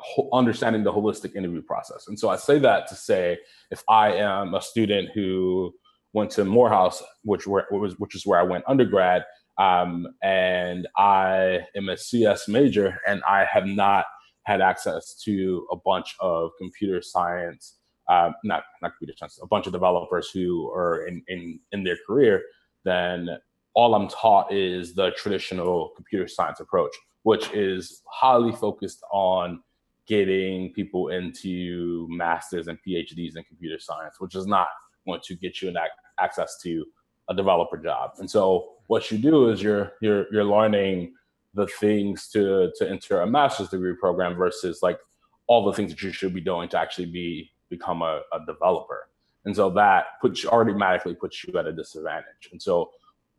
ho- 0.00 0.28
understanding 0.32 0.84
the 0.84 0.92
holistic 0.92 1.36
interview 1.36 1.62
process. 1.62 2.06
And 2.08 2.18
so 2.18 2.28
I 2.28 2.36
say 2.36 2.58
that 2.60 2.88
to 2.88 2.94
say, 2.94 3.38
if 3.70 3.82
I 3.88 4.12
am 4.14 4.54
a 4.54 4.62
student 4.62 5.10
who 5.14 5.74
went 6.12 6.30
to 6.32 6.44
Morehouse, 6.44 7.02
which 7.22 7.46
was 7.46 7.94
which 7.98 8.14
is 8.14 8.26
where 8.26 8.38
I 8.38 8.44
went 8.44 8.64
undergrad, 8.66 9.24
um, 9.58 10.06
and 10.22 10.88
I 10.96 11.66
am 11.76 11.88
a 11.88 11.96
CS 11.96 12.48
major, 12.48 12.98
and 13.06 13.22
I 13.28 13.44
have 13.44 13.66
not 13.66 14.06
had 14.44 14.60
access 14.60 15.14
to 15.24 15.66
a 15.70 15.76
bunch 15.76 16.14
of 16.20 16.50
computer 16.58 17.00
science, 17.02 17.78
uh, 18.08 18.30
not 18.44 18.64
not 18.82 18.92
computer 18.96 19.16
science, 19.16 19.38
a 19.42 19.46
bunch 19.46 19.66
of 19.66 19.72
developers 19.72 20.30
who 20.30 20.70
are 20.70 21.06
in 21.06 21.22
in 21.28 21.60
in 21.72 21.84
their 21.84 21.98
career. 22.06 22.42
Then 22.84 23.28
all 23.74 23.94
I'm 23.94 24.08
taught 24.08 24.52
is 24.52 24.94
the 24.94 25.10
traditional 25.12 25.90
computer 25.96 26.28
science 26.28 26.60
approach, 26.60 26.94
which 27.22 27.50
is 27.52 28.02
highly 28.06 28.52
focused 28.52 29.02
on 29.12 29.62
getting 30.06 30.72
people 30.72 31.08
into 31.08 32.06
masters 32.10 32.68
and 32.68 32.78
PhDs 32.86 33.36
in 33.36 33.44
computer 33.44 33.78
science, 33.78 34.16
which 34.20 34.34
is 34.34 34.46
not 34.46 34.68
going 35.06 35.20
to 35.24 35.34
get 35.34 35.62
you 35.62 35.68
an 35.68 35.76
access 36.20 36.58
to 36.62 36.84
a 37.30 37.34
developer 37.34 37.78
job. 37.78 38.12
And 38.18 38.30
so 38.30 38.74
what 38.86 39.10
you 39.10 39.18
do 39.18 39.48
is 39.48 39.62
you're 39.62 39.92
you're 40.00 40.26
you're 40.32 40.44
learning 40.44 41.14
the 41.54 41.66
things 41.66 42.28
to 42.28 42.70
to 42.76 42.88
enter 42.88 43.22
a 43.22 43.26
master's 43.26 43.70
degree 43.70 43.94
program 43.98 44.34
versus 44.34 44.80
like 44.82 44.98
all 45.46 45.64
the 45.64 45.72
things 45.72 45.90
that 45.90 46.02
you 46.02 46.10
should 46.10 46.34
be 46.34 46.40
doing 46.40 46.68
to 46.68 46.78
actually 46.78 47.06
be 47.06 47.50
become 47.76 48.02
a, 48.02 48.20
a 48.32 48.44
developer. 48.46 49.08
And 49.44 49.54
so 49.54 49.70
that 49.70 50.04
puts 50.20 50.42
you 50.42 50.50
automatically 50.50 51.14
puts 51.14 51.44
you 51.44 51.56
at 51.58 51.66
a 51.66 51.72
disadvantage. 51.72 52.48
And 52.52 52.60
so 52.60 52.90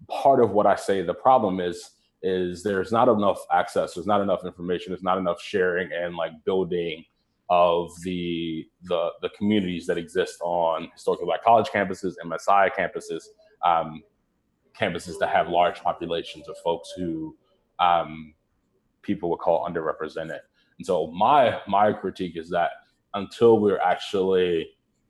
part 0.08 0.44
of 0.44 0.52
what 0.52 0.66
I 0.66 0.76
say 0.76 1.02
the 1.02 1.14
problem 1.14 1.60
is 1.60 1.92
is 2.22 2.64
there's 2.64 2.92
not 2.92 3.08
enough 3.08 3.40
access, 3.52 3.94
there's 3.94 4.08
not 4.08 4.22
enough 4.22 4.46
information, 4.46 4.92
there's 4.92 5.04
not 5.04 5.18
enough 5.18 5.42
sharing 5.42 5.92
and 5.92 6.16
like 6.16 6.32
building 6.44 7.04
of 7.50 7.92
the 8.02 8.66
the 8.84 9.10
the 9.22 9.30
communities 9.38 9.86
that 9.86 9.98
exist 9.98 10.38
on 10.42 10.90
historically 10.94 11.26
black 11.26 11.44
college 11.44 11.68
campuses, 11.68 12.14
MSI 12.24 12.70
campuses, 12.78 13.24
um, 13.64 14.04
campuses 14.80 15.20
that 15.20 15.30
have 15.30 15.50
large 15.50 15.80
populations 15.82 16.48
of 16.48 16.56
folks 16.64 16.92
who 16.98 17.36
um, 17.80 18.34
people 19.02 19.30
would 19.30 19.40
call 19.40 19.68
underrepresented. 19.68 20.40
And 20.78 20.86
so 20.86 21.08
my 21.08 21.62
my 21.68 21.94
critique 21.94 22.38
is 22.38 22.50
that 22.50 22.72
until 23.16 23.60
we're 23.60 23.80
actually 23.80 24.70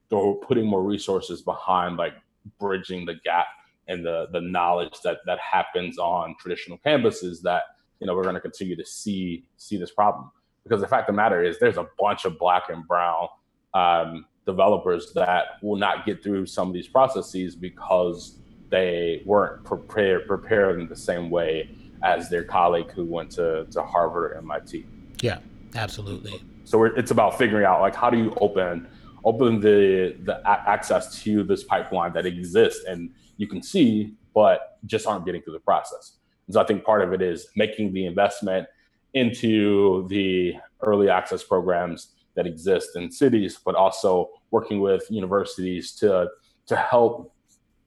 putting 0.10 0.66
more 0.66 0.84
resources 0.84 1.42
behind 1.42 1.98
like 1.98 2.14
bridging 2.60 3.06
the 3.06 3.16
gap 3.26 3.48
and 3.88 4.06
the 4.06 4.28
the 4.32 4.42
knowledge 4.42 4.94
that 5.04 5.18
that 5.26 5.40
happens 5.40 5.98
on 5.98 6.36
traditional 6.40 6.78
campuses, 6.86 7.42
that 7.42 7.64
you 8.00 8.08
know 8.08 8.16
we're 8.16 8.24
going 8.24 8.36
to 8.36 8.42
continue 8.42 8.76
to 8.76 8.86
see 8.86 9.46
see 9.58 9.78
this 9.78 9.92
problem. 9.92 10.32
Because 10.64 10.82
the 10.82 10.88
fact 10.88 11.10
of 11.10 11.14
the 11.14 11.18
matter 11.18 11.44
is, 11.44 11.60
there's 11.60 11.78
a 11.78 11.88
bunch 12.00 12.26
of 12.26 12.40
black 12.40 12.64
and 12.70 12.88
brown 12.88 13.28
um, 13.76 14.26
developers 14.46 15.14
that 15.14 15.62
will 15.62 15.76
not 15.76 16.06
get 16.06 16.24
through 16.24 16.46
some 16.48 16.68
of 16.68 16.74
these 16.74 16.88
processes 16.88 17.56
because 17.56 18.40
they 18.70 19.22
weren't 19.26 19.64
prepared 19.64 20.28
prepared 20.28 20.80
in 20.80 20.88
the 20.88 20.96
same 20.96 21.30
way 21.30 21.70
as 22.04 22.30
their 22.30 22.44
colleague 22.44 22.92
who 22.92 23.06
went 23.06 23.32
to, 23.32 23.66
to 23.72 23.82
Harvard 23.82 24.32
or 24.32 24.38
MIT. 24.38 24.86
Yeah, 25.22 25.40
absolutely. 25.76 26.42
So 26.66 26.84
it's 26.84 27.12
about 27.12 27.38
figuring 27.38 27.66
out 27.66 27.82
like 27.82 27.96
how 27.96 28.10
do 28.10 28.18
you 28.18 28.36
open 28.42 28.88
open 29.24 29.60
the 29.60 30.16
the 30.24 30.42
access 30.46 31.22
to 31.24 31.44
this 31.44 31.64
pipeline 31.64 32.14
that 32.14 32.26
exists 32.26 32.84
and 32.86 33.10
you 33.38 33.48
can 33.48 33.62
see, 33.62 34.16
but 34.34 34.80
just 34.86 35.08
aren't 35.08 35.26
getting 35.26 35.42
through 35.42 35.54
the 35.54 35.60
process. 35.60 36.18
And 36.48 36.54
so 36.54 36.62
I 36.62 36.66
think 36.66 36.84
part 36.84 37.02
of 37.02 37.14
it 37.14 37.22
is 37.22 37.48
making 37.56 37.94
the 37.94 38.06
investment 38.06 38.68
into 39.14 40.08
the 40.10 40.56
early 40.82 41.10
access 41.10 41.44
programs 41.44 42.10
that 42.36 42.46
exist 42.46 42.90
in 42.96 43.12
cities, 43.12 43.60
but 43.64 43.76
also 43.76 44.30
working 44.52 44.80
with 44.80 45.06
universities 45.10 45.92
to 45.94 46.30
to 46.68 46.76
help 46.76 47.32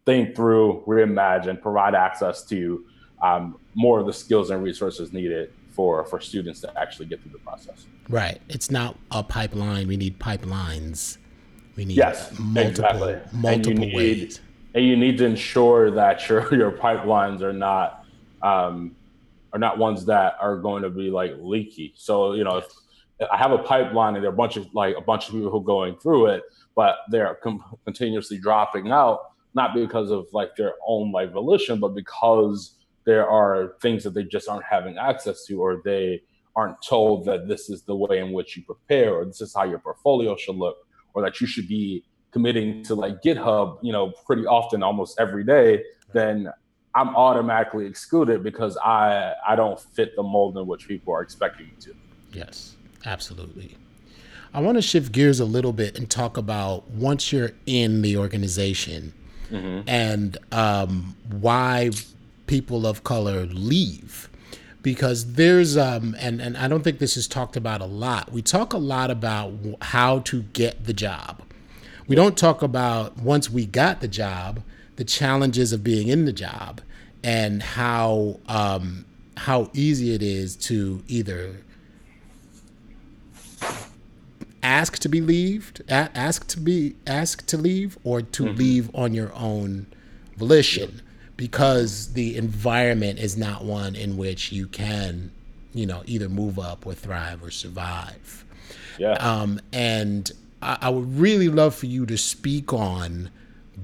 think 0.06 0.34
through, 0.34 0.82
reimagine, 0.86 1.60
provide 1.60 1.94
access 1.94 2.44
to 2.44 2.84
um, 3.22 3.58
more 3.74 4.00
of 4.00 4.06
the 4.06 4.12
skills 4.12 4.50
and 4.50 4.62
resources 4.62 5.12
needed 5.12 5.52
for 5.78 6.04
for 6.04 6.20
students 6.20 6.58
to 6.60 6.76
actually 6.76 7.06
get 7.06 7.22
through 7.22 7.30
the 7.30 7.38
process. 7.38 7.86
Right. 8.08 8.40
It's 8.48 8.68
not 8.68 8.96
a 9.12 9.22
pipeline. 9.22 9.86
We 9.86 9.96
need 9.96 10.18
pipelines. 10.18 11.18
We 11.76 11.84
need 11.84 11.96
yes, 11.96 12.36
multiple 12.36 12.84
exactly. 12.84 13.20
multiple 13.32 13.70
and 13.70 13.80
need, 13.92 13.94
ways. 13.94 14.40
And 14.74 14.84
you 14.84 14.96
need 14.96 15.18
to 15.18 15.24
ensure 15.24 15.92
that 15.92 16.28
your 16.28 16.52
your 16.62 16.72
pipelines 16.72 17.42
are 17.42 17.52
not 17.52 18.04
um, 18.42 18.96
are 19.52 19.60
not 19.60 19.78
ones 19.78 20.04
that 20.06 20.34
are 20.40 20.56
going 20.56 20.82
to 20.82 20.90
be 20.90 21.10
like 21.10 21.34
leaky. 21.38 21.94
So 21.94 22.32
you 22.32 22.42
know, 22.42 22.56
if 22.56 22.66
I 23.30 23.36
have 23.36 23.52
a 23.52 23.58
pipeline 23.58 24.16
and 24.16 24.24
there 24.24 24.32
are 24.32 24.34
a 24.34 24.36
bunch 24.36 24.56
of 24.56 24.66
like 24.74 24.96
a 24.96 25.00
bunch 25.00 25.28
of 25.28 25.34
people 25.34 25.50
who 25.52 25.58
are 25.58 25.72
going 25.76 25.96
through 25.98 26.26
it, 26.26 26.42
but 26.74 26.96
they're 27.08 27.36
com- 27.36 27.62
continuously 27.84 28.38
dropping 28.38 28.90
out, 28.90 29.20
not 29.54 29.74
because 29.74 30.10
of 30.10 30.26
like 30.32 30.56
their 30.56 30.72
own 30.84 31.12
like 31.12 31.30
volition, 31.32 31.78
but 31.78 31.94
because 31.94 32.74
there 33.08 33.26
are 33.26 33.72
things 33.80 34.04
that 34.04 34.12
they 34.12 34.22
just 34.22 34.50
aren't 34.50 34.66
having 34.66 34.98
access 34.98 35.46
to, 35.46 35.62
or 35.62 35.80
they 35.82 36.20
aren't 36.54 36.76
told 36.82 37.24
that 37.24 37.48
this 37.48 37.70
is 37.70 37.80
the 37.84 37.96
way 37.96 38.18
in 38.18 38.32
which 38.32 38.54
you 38.54 38.62
prepare, 38.64 39.14
or 39.14 39.24
this 39.24 39.40
is 39.40 39.54
how 39.54 39.64
your 39.64 39.78
portfolio 39.78 40.36
should 40.36 40.56
look, 40.56 40.76
or 41.14 41.22
that 41.22 41.40
you 41.40 41.46
should 41.46 41.66
be 41.66 42.04
committing 42.32 42.82
to 42.84 42.94
like 42.94 43.22
GitHub, 43.22 43.78
you 43.82 43.92
know, 43.92 44.12
pretty 44.26 44.44
often, 44.44 44.82
almost 44.82 45.18
every 45.18 45.42
day, 45.42 45.82
then 46.12 46.52
I'm 46.94 47.16
automatically 47.16 47.86
excluded 47.86 48.42
because 48.42 48.76
I 48.76 49.32
I 49.46 49.56
don't 49.56 49.80
fit 49.80 50.14
the 50.14 50.22
mold 50.22 50.58
in 50.58 50.66
which 50.66 50.86
people 50.86 51.14
are 51.14 51.22
expecting 51.22 51.68
me 51.68 51.72
to. 51.80 51.94
Yes, 52.34 52.76
absolutely. 53.06 53.78
I 54.52 54.60
want 54.60 54.76
to 54.76 54.82
shift 54.82 55.12
gears 55.12 55.40
a 55.40 55.46
little 55.46 55.72
bit 55.72 55.98
and 55.98 56.10
talk 56.10 56.36
about 56.36 56.90
once 56.90 57.32
you're 57.32 57.52
in 57.64 58.02
the 58.02 58.18
organization 58.18 59.14
mm-hmm. 59.50 59.88
and 59.88 60.36
um, 60.52 61.16
why 61.30 61.90
people 62.48 62.86
of 62.86 63.04
color 63.04 63.46
leave. 63.46 64.28
Because 64.82 65.34
there's 65.34 65.76
um 65.76 66.16
and 66.18 66.40
and 66.40 66.56
I 66.56 66.66
don't 66.68 66.82
think 66.82 66.98
this 66.98 67.16
is 67.16 67.28
talked 67.28 67.56
about 67.56 67.80
a 67.80 67.86
lot. 67.86 68.32
We 68.32 68.42
talk 68.42 68.72
a 68.72 68.78
lot 68.78 69.10
about 69.10 69.52
how 69.82 70.20
to 70.20 70.42
get 70.42 70.84
the 70.84 70.92
job. 70.92 71.42
We 72.06 72.16
don't 72.16 72.38
talk 72.38 72.62
about 72.62 73.18
once 73.18 73.50
we 73.50 73.66
got 73.66 74.00
the 74.00 74.08
job, 74.08 74.62
the 74.96 75.04
challenges 75.04 75.72
of 75.72 75.84
being 75.84 76.08
in 76.08 76.24
the 76.24 76.32
job 76.32 76.80
and 77.22 77.62
how 77.62 78.40
um, 78.48 79.04
how 79.36 79.70
easy 79.74 80.14
it 80.14 80.22
is 80.22 80.56
to 80.56 81.02
either 81.08 81.56
ask 84.62 84.98
to 84.98 85.08
be 85.08 85.20
leaved, 85.20 85.82
ask 85.88 86.46
to 86.48 86.60
be 86.60 86.96
asked 87.06 87.48
to 87.48 87.56
leave, 87.56 87.98
or 88.04 88.22
to 88.22 88.44
mm-hmm. 88.44 88.58
leave 88.58 88.94
on 88.94 89.14
your 89.14 89.32
own 89.34 89.86
volition, 90.36 91.00
because 91.38 92.12
the 92.12 92.36
environment 92.36 93.18
is 93.18 93.38
not 93.38 93.64
one 93.64 93.94
in 93.94 94.18
which 94.18 94.52
you 94.52 94.66
can, 94.66 95.30
you 95.72 95.86
know, 95.86 96.02
either 96.04 96.28
move 96.28 96.58
up 96.58 96.84
or 96.84 96.92
thrive 96.92 97.42
or 97.42 97.50
survive. 97.50 98.44
Yeah. 98.98 99.12
Um, 99.12 99.60
and 99.72 100.30
I, 100.60 100.78
I 100.82 100.88
would 100.90 101.16
really 101.16 101.48
love 101.48 101.74
for 101.76 101.86
you 101.86 102.04
to 102.06 102.18
speak 102.18 102.72
on 102.72 103.30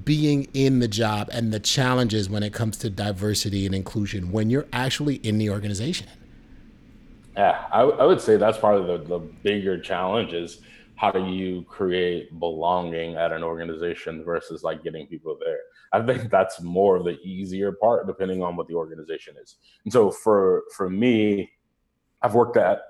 being 0.04 0.48
in 0.52 0.80
the 0.80 0.88
job 0.88 1.30
and 1.32 1.52
the 1.52 1.60
challenges 1.60 2.28
when 2.28 2.42
it 2.42 2.52
comes 2.52 2.76
to 2.78 2.90
diversity 2.90 3.64
and 3.66 3.74
inclusion 3.74 4.32
when 4.32 4.50
you're 4.50 4.66
actually 4.72 5.16
in 5.16 5.38
the 5.38 5.48
organization? 5.48 6.08
Yeah, 7.36 7.66
I, 7.72 7.82
I 7.82 8.04
would 8.04 8.20
say 8.20 8.36
that's 8.36 8.58
part 8.58 8.76
of 8.76 8.86
the, 8.88 8.98
the 8.98 9.18
bigger 9.18 9.78
challenge 9.78 10.32
is 10.32 10.60
how 10.96 11.12
do 11.12 11.24
you 11.26 11.62
create 11.68 12.36
belonging 12.40 13.14
at 13.14 13.30
an 13.30 13.44
organization 13.44 14.24
versus 14.24 14.64
like 14.64 14.82
getting 14.82 15.06
people 15.06 15.38
there? 15.44 15.60
I 15.94 16.04
think 16.04 16.28
that's 16.28 16.60
more 16.60 16.96
of 16.96 17.04
the 17.04 17.20
easier 17.20 17.70
part, 17.70 18.08
depending 18.08 18.42
on 18.42 18.56
what 18.56 18.66
the 18.66 18.74
organization 18.74 19.36
is. 19.40 19.56
And 19.84 19.92
so 19.92 20.10
for 20.10 20.64
for 20.76 20.90
me, 20.90 21.50
I've 22.20 22.34
worked 22.34 22.56
at 22.56 22.80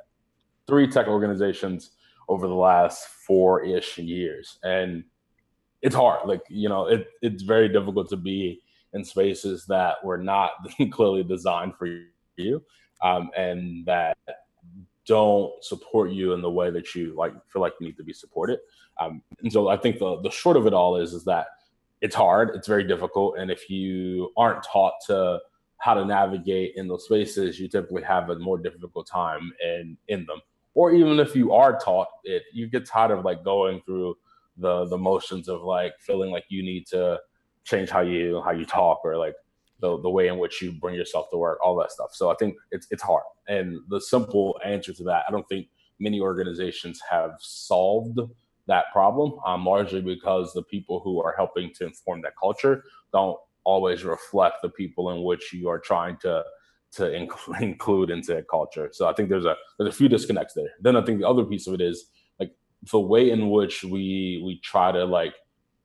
three 0.67 0.88
tech 0.88 1.07
organizations 1.07 1.90
over 2.31 2.49
the 2.49 2.55
last 2.55 3.07
four 3.27 3.62
ish 3.62 3.99
years, 3.99 4.59
and 4.62 5.05
it's 5.83 5.95
hard. 5.95 6.27
Like 6.27 6.40
you 6.49 6.71
know, 6.71 6.87
it 6.87 7.09
it's 7.21 7.43
very 7.43 7.69
difficult 7.69 8.09
to 8.09 8.17
be 8.17 8.62
in 8.95 9.05
spaces 9.05 9.67
that 9.67 10.03
were 10.03 10.19
not 10.19 10.53
clearly 10.90 11.25
designed 11.25 11.75
for 11.77 11.88
you, 12.38 12.62
um, 13.03 13.31
and 13.37 13.85
that 13.85 14.17
don't 15.07 15.62
support 15.62 16.11
you 16.11 16.33
in 16.33 16.40
the 16.40 16.51
way 16.51 16.71
that 16.71 16.95
you 16.95 17.14
like 17.14 17.35
feel 17.53 17.61
like 17.61 17.75
you 17.81 17.87
need 17.87 17.99
to 17.99 18.05
be 18.05 18.14
supported. 18.14 18.61
Um, 18.99 19.21
and 19.40 19.53
so 19.53 19.69
I 19.69 19.77
think 19.77 19.99
the 19.99 20.23
the 20.23 20.31
short 20.31 20.57
of 20.57 20.67
it 20.67 20.73
all 20.73 20.97
is 20.97 21.12
is 21.12 21.25
that 21.25 21.49
it's 22.05 22.14
hard, 22.14 22.51
it's 22.55 22.69
very 22.69 22.85
difficult, 22.85 23.38
and 23.38 23.51
if 23.51 23.71
you 23.71 24.31
aren't 24.37 24.62
taught 24.62 24.93
to 25.07 25.40
how 25.79 25.95
to 25.95 26.05
navigate 26.05 26.75
in 26.77 26.87
those 26.87 27.07
spaces, 27.07 27.59
you 27.59 27.67
typically 27.67 28.03
have 28.03 28.29
a 28.29 28.38
more 28.38 28.59
difficult 28.59 29.07
time 29.07 29.51
in 29.64 29.97
in 30.09 30.27
them. 30.27 30.40
Or 30.75 30.93
even 30.93 31.19
if 31.19 31.35
you 31.35 31.53
are 31.53 31.79
taught 31.79 32.09
it, 32.25 32.43
you 32.53 32.67
get 32.67 32.85
tired 32.85 33.11
of 33.11 33.25
like 33.25 33.43
going 33.43 33.81
through 33.87 34.17
the 34.59 34.85
the 34.85 34.99
motions 34.99 35.49
of 35.49 35.62
like 35.62 35.95
feeling 35.99 36.31
like 36.31 36.45
you 36.51 36.62
need 36.62 36.87
to 36.88 37.19
change 37.64 37.88
how 37.88 38.03
you 38.03 38.43
how 38.45 38.51
you 38.51 38.67
talk 38.67 39.01
or 39.03 39.17
like 39.17 39.37
the 39.81 39.99
the 40.01 40.11
way 40.11 40.29
in 40.29 40.37
which 40.37 40.61
you 40.61 40.73
bring 40.73 40.95
yourself 40.95 41.31
to 41.31 41.38
work, 41.38 41.59
all 41.64 41.75
that 41.77 41.90
stuff. 41.90 42.11
So 42.12 42.31
I 42.31 42.35
think 42.35 42.55
it's 42.71 42.87
it's 42.90 43.03
hard. 43.03 43.25
And 43.49 43.79
the 43.88 44.01
simple 44.01 44.61
answer 44.62 44.93
to 44.93 45.05
that, 45.05 45.25
I 45.27 45.33
don't 45.33 45.49
think 45.49 45.69
many 45.99 46.21
organizations 46.21 47.01
have 47.11 47.37
solved 47.40 48.21
that 48.66 48.87
problem, 48.92 49.38
um, 49.46 49.64
largely 49.64 50.00
because 50.00 50.53
the 50.53 50.62
people 50.62 51.00
who 51.00 51.22
are 51.22 51.35
helping 51.37 51.72
to 51.74 51.87
inform 51.87 52.22
that 52.22 52.33
culture 52.40 52.85
don't 53.12 53.38
always 53.64 54.05
reflect 54.05 54.57
the 54.62 54.68
people 54.68 55.11
in 55.11 55.22
which 55.22 55.53
you 55.53 55.68
are 55.68 55.79
trying 55.79 56.16
to 56.18 56.42
to 56.92 57.12
include 57.61 58.11
into 58.11 58.35
that 58.35 58.48
culture. 58.48 58.90
So 58.92 59.09
I 59.09 59.12
think 59.14 59.29
there's 59.29 59.46
a 59.46 59.57
there's 59.79 59.94
a 59.94 59.96
few 59.96 60.09
disconnects 60.09 60.55
there. 60.55 60.70
Then 60.81 60.96
I 60.96 61.05
think 61.05 61.20
the 61.20 61.29
other 61.29 61.44
piece 61.44 61.66
of 61.66 61.74
it 61.74 61.81
is 61.81 62.07
like 62.38 62.53
the 62.90 63.00
way 63.00 63.31
in 63.31 63.50
which 63.50 63.85
we 63.85 64.42
we 64.44 64.61
try 64.62 64.92
to 64.92 65.05
like 65.05 65.35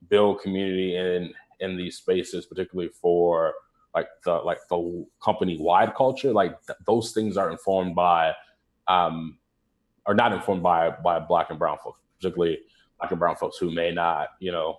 build 0.09 0.41
community 0.41 0.95
in 0.95 1.33
in 1.59 1.77
these 1.77 1.97
spaces, 1.97 2.45
particularly 2.45 2.91
for 3.01 3.53
like 3.95 4.07
the 4.23 4.33
like 4.33 4.59
the 4.69 5.05
company 5.23 5.57
wide 5.59 5.95
culture, 5.95 6.31
like 6.31 6.61
th- 6.65 6.77
those 6.85 7.11
things 7.11 7.37
are 7.37 7.51
informed 7.51 7.95
by 7.95 8.33
um 8.87 9.37
are 10.05 10.13
not 10.13 10.31
informed 10.31 10.63
by 10.63 10.89
by 10.89 11.19
black 11.19 11.49
and 11.49 11.59
brown 11.59 11.77
folks, 11.83 11.99
particularly 12.19 12.59
black 12.99 13.11
and 13.11 13.19
brown 13.19 13.35
folks 13.35 13.57
who 13.57 13.71
may 13.71 13.91
not, 13.91 14.29
you 14.39 14.51
know, 14.51 14.77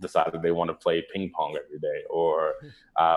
decide 0.00 0.30
that 0.32 0.42
they 0.42 0.52
want 0.52 0.68
to 0.68 0.74
play 0.74 1.04
ping 1.12 1.30
pong 1.34 1.56
every 1.64 1.78
day 1.78 2.02
or 2.08 2.54
um, 3.00 3.16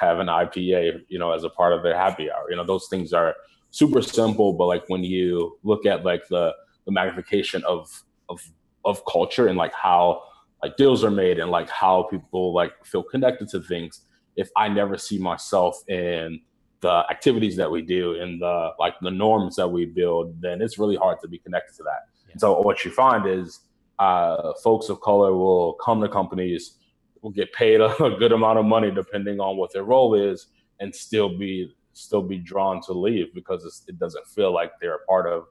have 0.00 0.18
an 0.20 0.28
IPA, 0.28 1.00
you 1.08 1.18
know, 1.18 1.32
as 1.32 1.44
a 1.44 1.50
part 1.50 1.72
of 1.72 1.82
their 1.82 1.96
happy 1.96 2.30
hour. 2.30 2.50
You 2.50 2.56
know, 2.56 2.64
those 2.64 2.88
things 2.88 3.12
are 3.12 3.34
super 3.70 4.00
simple, 4.00 4.52
but 4.54 4.66
like 4.66 4.88
when 4.88 5.04
you 5.04 5.58
look 5.62 5.84
at 5.84 6.04
like 6.04 6.26
the 6.28 6.54
the 6.86 6.92
magnification 6.92 7.62
of 7.64 8.02
of 8.30 8.40
of 8.84 9.04
culture 9.04 9.46
and 9.46 9.58
like 9.58 9.74
how 9.74 10.22
like 10.62 10.76
deals 10.76 11.04
are 11.04 11.10
made 11.10 11.38
and 11.38 11.50
like 11.50 11.68
how 11.68 12.04
people 12.04 12.54
like 12.54 12.72
feel 12.84 13.02
connected 13.02 13.46
to 13.48 13.60
things 13.60 14.06
if 14.36 14.48
i 14.56 14.68
never 14.68 14.96
see 14.96 15.18
myself 15.18 15.82
in 15.88 16.40
the 16.80 17.04
activities 17.10 17.56
that 17.56 17.70
we 17.70 17.82
do 17.82 18.18
and 18.20 18.40
the 18.40 18.70
like 18.78 18.94
the 19.02 19.10
norms 19.10 19.56
that 19.56 19.68
we 19.68 19.84
build 19.84 20.40
then 20.40 20.62
it's 20.62 20.78
really 20.78 20.96
hard 20.96 21.18
to 21.20 21.28
be 21.28 21.38
connected 21.38 21.76
to 21.76 21.82
that 21.82 22.02
yeah. 22.28 22.34
so 22.36 22.60
what 22.60 22.84
you 22.84 22.90
find 22.90 23.26
is 23.26 23.60
uh, 23.98 24.52
folks 24.62 24.88
of 24.88 25.00
color 25.00 25.34
will 25.34 25.74
come 25.74 26.00
to 26.00 26.08
companies 26.08 26.74
will 27.22 27.30
get 27.30 27.52
paid 27.52 27.80
a, 27.80 28.02
a 28.04 28.16
good 28.18 28.32
amount 28.32 28.58
of 28.58 28.64
money 28.64 28.90
depending 28.90 29.40
on 29.40 29.56
what 29.56 29.72
their 29.72 29.84
role 29.84 30.14
is 30.14 30.48
and 30.80 30.94
still 30.94 31.36
be 31.36 31.74
still 31.92 32.22
be 32.22 32.38
drawn 32.38 32.80
to 32.80 32.92
leave 32.92 33.34
because 33.34 33.82
it 33.88 33.98
doesn't 33.98 34.26
feel 34.28 34.52
like 34.52 34.70
they're 34.80 34.96
a 34.96 35.04
part 35.06 35.26
of 35.26 35.46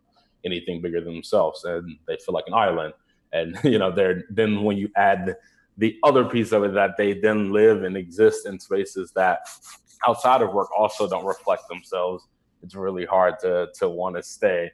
anything 0.45 0.81
bigger 0.81 1.01
than 1.01 1.13
themselves 1.13 1.65
and 1.65 1.97
they 2.07 2.17
feel 2.25 2.33
like 2.33 2.45
an 2.47 2.53
island 2.53 2.93
and 3.33 3.57
you 3.63 3.77
know 3.77 3.91
they're 3.91 4.23
then 4.29 4.63
when 4.63 4.77
you 4.77 4.89
add 4.95 5.35
the 5.77 5.97
other 6.03 6.25
piece 6.25 6.51
of 6.51 6.63
it 6.63 6.73
that 6.73 6.95
they 6.97 7.13
then 7.13 7.51
live 7.51 7.83
and 7.83 7.97
exist 7.97 8.47
in 8.47 8.59
spaces 8.59 9.11
that 9.11 9.39
outside 10.07 10.41
of 10.41 10.53
work 10.53 10.69
also 10.77 11.07
don't 11.07 11.25
reflect 11.25 11.67
themselves 11.67 12.27
it's 12.63 12.75
really 12.75 13.05
hard 13.05 13.35
to 13.39 13.67
to 13.77 13.89
want 13.89 14.15
to 14.15 14.23
stay 14.23 14.71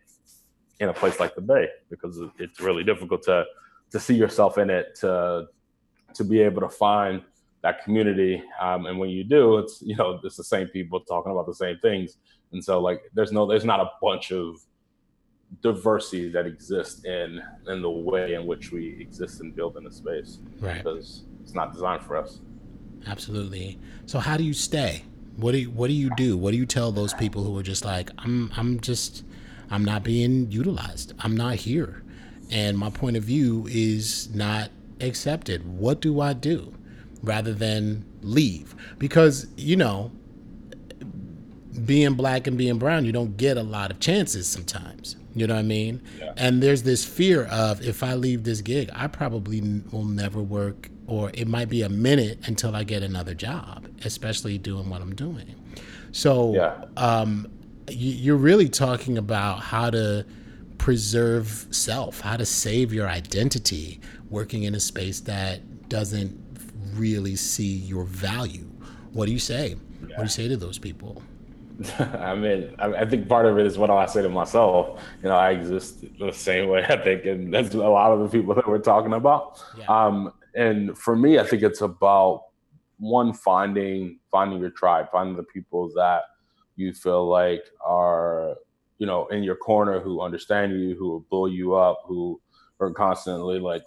in 0.79 0.89
a 0.89 0.93
place 0.93 1.19
like 1.19 1.35
the 1.35 1.41
bay 1.41 1.67
because 1.89 2.19
it's 2.39 2.59
really 2.59 2.83
difficult 2.83 3.23
to 3.23 3.45
to 3.91 3.99
see 3.99 4.15
yourself 4.15 4.57
in 4.57 4.69
it 4.69 4.95
to 4.95 5.45
to 6.13 6.23
be 6.23 6.39
able 6.41 6.61
to 6.61 6.69
find 6.69 7.21
that 7.61 7.83
community 7.83 8.43
um, 8.59 8.85
and 8.87 8.97
when 8.99 9.09
you 9.09 9.23
do 9.23 9.57
it's 9.57 9.81
you 9.81 9.95
know 9.95 10.19
it's 10.23 10.35
the 10.35 10.43
same 10.43 10.67
people 10.67 10.99
talking 11.01 11.31
about 11.31 11.45
the 11.45 11.55
same 11.55 11.77
things 11.81 12.17
and 12.51 12.63
so 12.63 12.79
like 12.79 13.01
there's 13.13 13.31
no 13.31 13.45
there's 13.45 13.65
not 13.65 13.79
a 13.79 13.89
bunch 14.01 14.31
of 14.31 14.57
diversity 15.61 16.29
that 16.29 16.45
exists 16.45 17.03
in 17.05 17.41
in 17.67 17.81
the 17.81 17.89
way 17.89 18.33
in 18.33 18.45
which 18.45 18.71
we 18.71 18.97
exist 18.99 19.41
and 19.41 19.55
build 19.55 19.77
in 19.77 19.85
a 19.85 19.91
space. 19.91 20.39
Right. 20.59 20.77
Because 20.77 21.23
it's 21.41 21.53
not 21.53 21.73
designed 21.73 22.03
for 22.03 22.17
us. 22.17 22.39
Absolutely. 23.05 23.79
So 24.05 24.19
how 24.19 24.37
do 24.37 24.43
you 24.43 24.53
stay? 24.53 25.03
What 25.35 25.51
do 25.51 25.57
you, 25.59 25.71
what 25.71 25.87
do 25.87 25.93
you 25.93 26.09
do? 26.15 26.37
What 26.37 26.51
do 26.51 26.57
you 26.57 26.65
tell 26.65 26.91
those 26.91 27.13
people 27.13 27.43
who 27.43 27.57
are 27.57 27.63
just 27.63 27.83
like 27.83 28.11
I'm 28.17 28.51
I'm 28.55 28.79
just 28.79 29.23
I'm 29.73 29.83
not 29.83 30.03
being 30.03 30.51
utilized. 30.51 31.13
I'm 31.19 31.35
not 31.35 31.55
here. 31.55 32.03
And 32.51 32.77
my 32.77 32.91
point 32.91 33.17
of 33.17 33.23
view 33.23 33.67
is 33.71 34.29
not 34.35 34.69
accepted. 35.01 35.65
What 35.65 35.99
do 35.99 36.21
I 36.21 36.33
do? 36.33 36.75
Rather 37.23 37.53
than 37.53 38.05
leave. 38.21 38.75
Because, 38.99 39.47
you 39.57 39.75
know, 39.75 40.11
being 41.85 42.13
black 42.13 42.45
and 42.45 42.55
being 42.55 42.77
brown, 42.77 43.03
you 43.03 43.11
don't 43.11 43.35
get 43.35 43.57
a 43.57 43.63
lot 43.63 43.89
of 43.89 43.99
chances 43.99 44.47
sometimes. 44.47 45.15
You 45.35 45.47
know 45.47 45.55
what 45.55 45.61
I 45.61 45.63
mean? 45.63 46.03
Yeah. 46.19 46.33
And 46.37 46.61
there's 46.61 46.83
this 46.83 47.03
fear 47.03 47.45
of 47.45 47.81
if 47.81 48.03
I 48.03 48.13
leave 48.13 48.43
this 48.43 48.61
gig, 48.61 48.91
I 48.93 49.07
probably 49.07 49.61
will 49.91 50.05
never 50.05 50.39
work, 50.39 50.89
or 51.07 51.31
it 51.33 51.47
might 51.47 51.69
be 51.69 51.81
a 51.81 51.89
minute 51.89 52.37
until 52.45 52.75
I 52.75 52.83
get 52.83 53.01
another 53.01 53.33
job, 53.33 53.87
especially 54.05 54.59
doing 54.59 54.87
what 54.91 55.01
I'm 55.01 55.15
doing. 55.15 55.55
So, 56.11 56.53
yeah. 56.53 56.85
um, 56.95 57.47
you're 57.89 58.37
really 58.37 58.69
talking 58.69 59.17
about 59.17 59.59
how 59.59 59.89
to 59.89 60.25
preserve 60.77 61.67
self, 61.71 62.21
how 62.21 62.37
to 62.37 62.45
save 62.45 62.93
your 62.93 63.07
identity 63.07 63.99
working 64.29 64.63
in 64.63 64.75
a 64.75 64.79
space 64.79 65.21
that 65.21 65.89
doesn't 65.89 66.39
really 66.93 67.35
see 67.35 67.75
your 67.75 68.03
value. 68.03 68.69
What 69.11 69.27
do 69.27 69.31
you 69.31 69.39
say? 69.39 69.69
Yeah. 69.69 70.07
What 70.07 70.17
do 70.17 70.23
you 70.23 70.29
say 70.29 70.47
to 70.47 70.57
those 70.57 70.77
people? 70.77 71.21
I 71.99 72.35
mean, 72.35 72.75
I 72.79 73.05
think 73.05 73.27
part 73.27 73.45
of 73.45 73.57
it 73.57 73.65
is 73.65 73.77
what 73.77 73.89
I 73.89 74.05
say 74.05 74.21
to 74.21 74.29
myself. 74.29 75.01
You 75.21 75.29
know, 75.29 75.35
I 75.35 75.51
exist 75.51 76.05
the 76.19 76.31
same 76.31 76.69
way 76.69 76.85
I 76.87 76.97
think, 76.97 77.25
and 77.25 77.53
that's 77.53 77.73
a 77.73 77.77
lot 77.77 78.11
of 78.11 78.19
the 78.19 78.29
people 78.29 78.53
that 78.55 78.67
we're 78.67 78.79
talking 78.79 79.13
about. 79.13 79.63
Yeah. 79.77 79.85
Um, 79.87 80.33
and 80.55 80.97
for 80.97 81.15
me, 81.15 81.39
I 81.39 81.43
think 81.43 81.63
it's 81.63 81.81
about 81.81 82.43
one 82.99 83.33
finding 83.33 84.19
finding 84.31 84.59
your 84.59 84.69
tribe, 84.69 85.07
finding 85.11 85.35
the 85.35 85.43
people 85.43 85.91
that 85.95 86.23
you 86.75 86.93
feel 86.93 87.27
like 87.27 87.63
are 87.85 88.55
you 88.97 89.05
know 89.05 89.27
in 89.27 89.43
your 89.43 89.55
corner, 89.55 89.99
who 89.99 90.21
understand 90.21 90.71
you, 90.71 90.95
who 90.95 91.09
will 91.09 91.25
bull 91.29 91.49
you 91.51 91.75
up, 91.75 92.01
who 92.05 92.39
are 92.79 92.91
constantly 92.91 93.59
like 93.59 93.83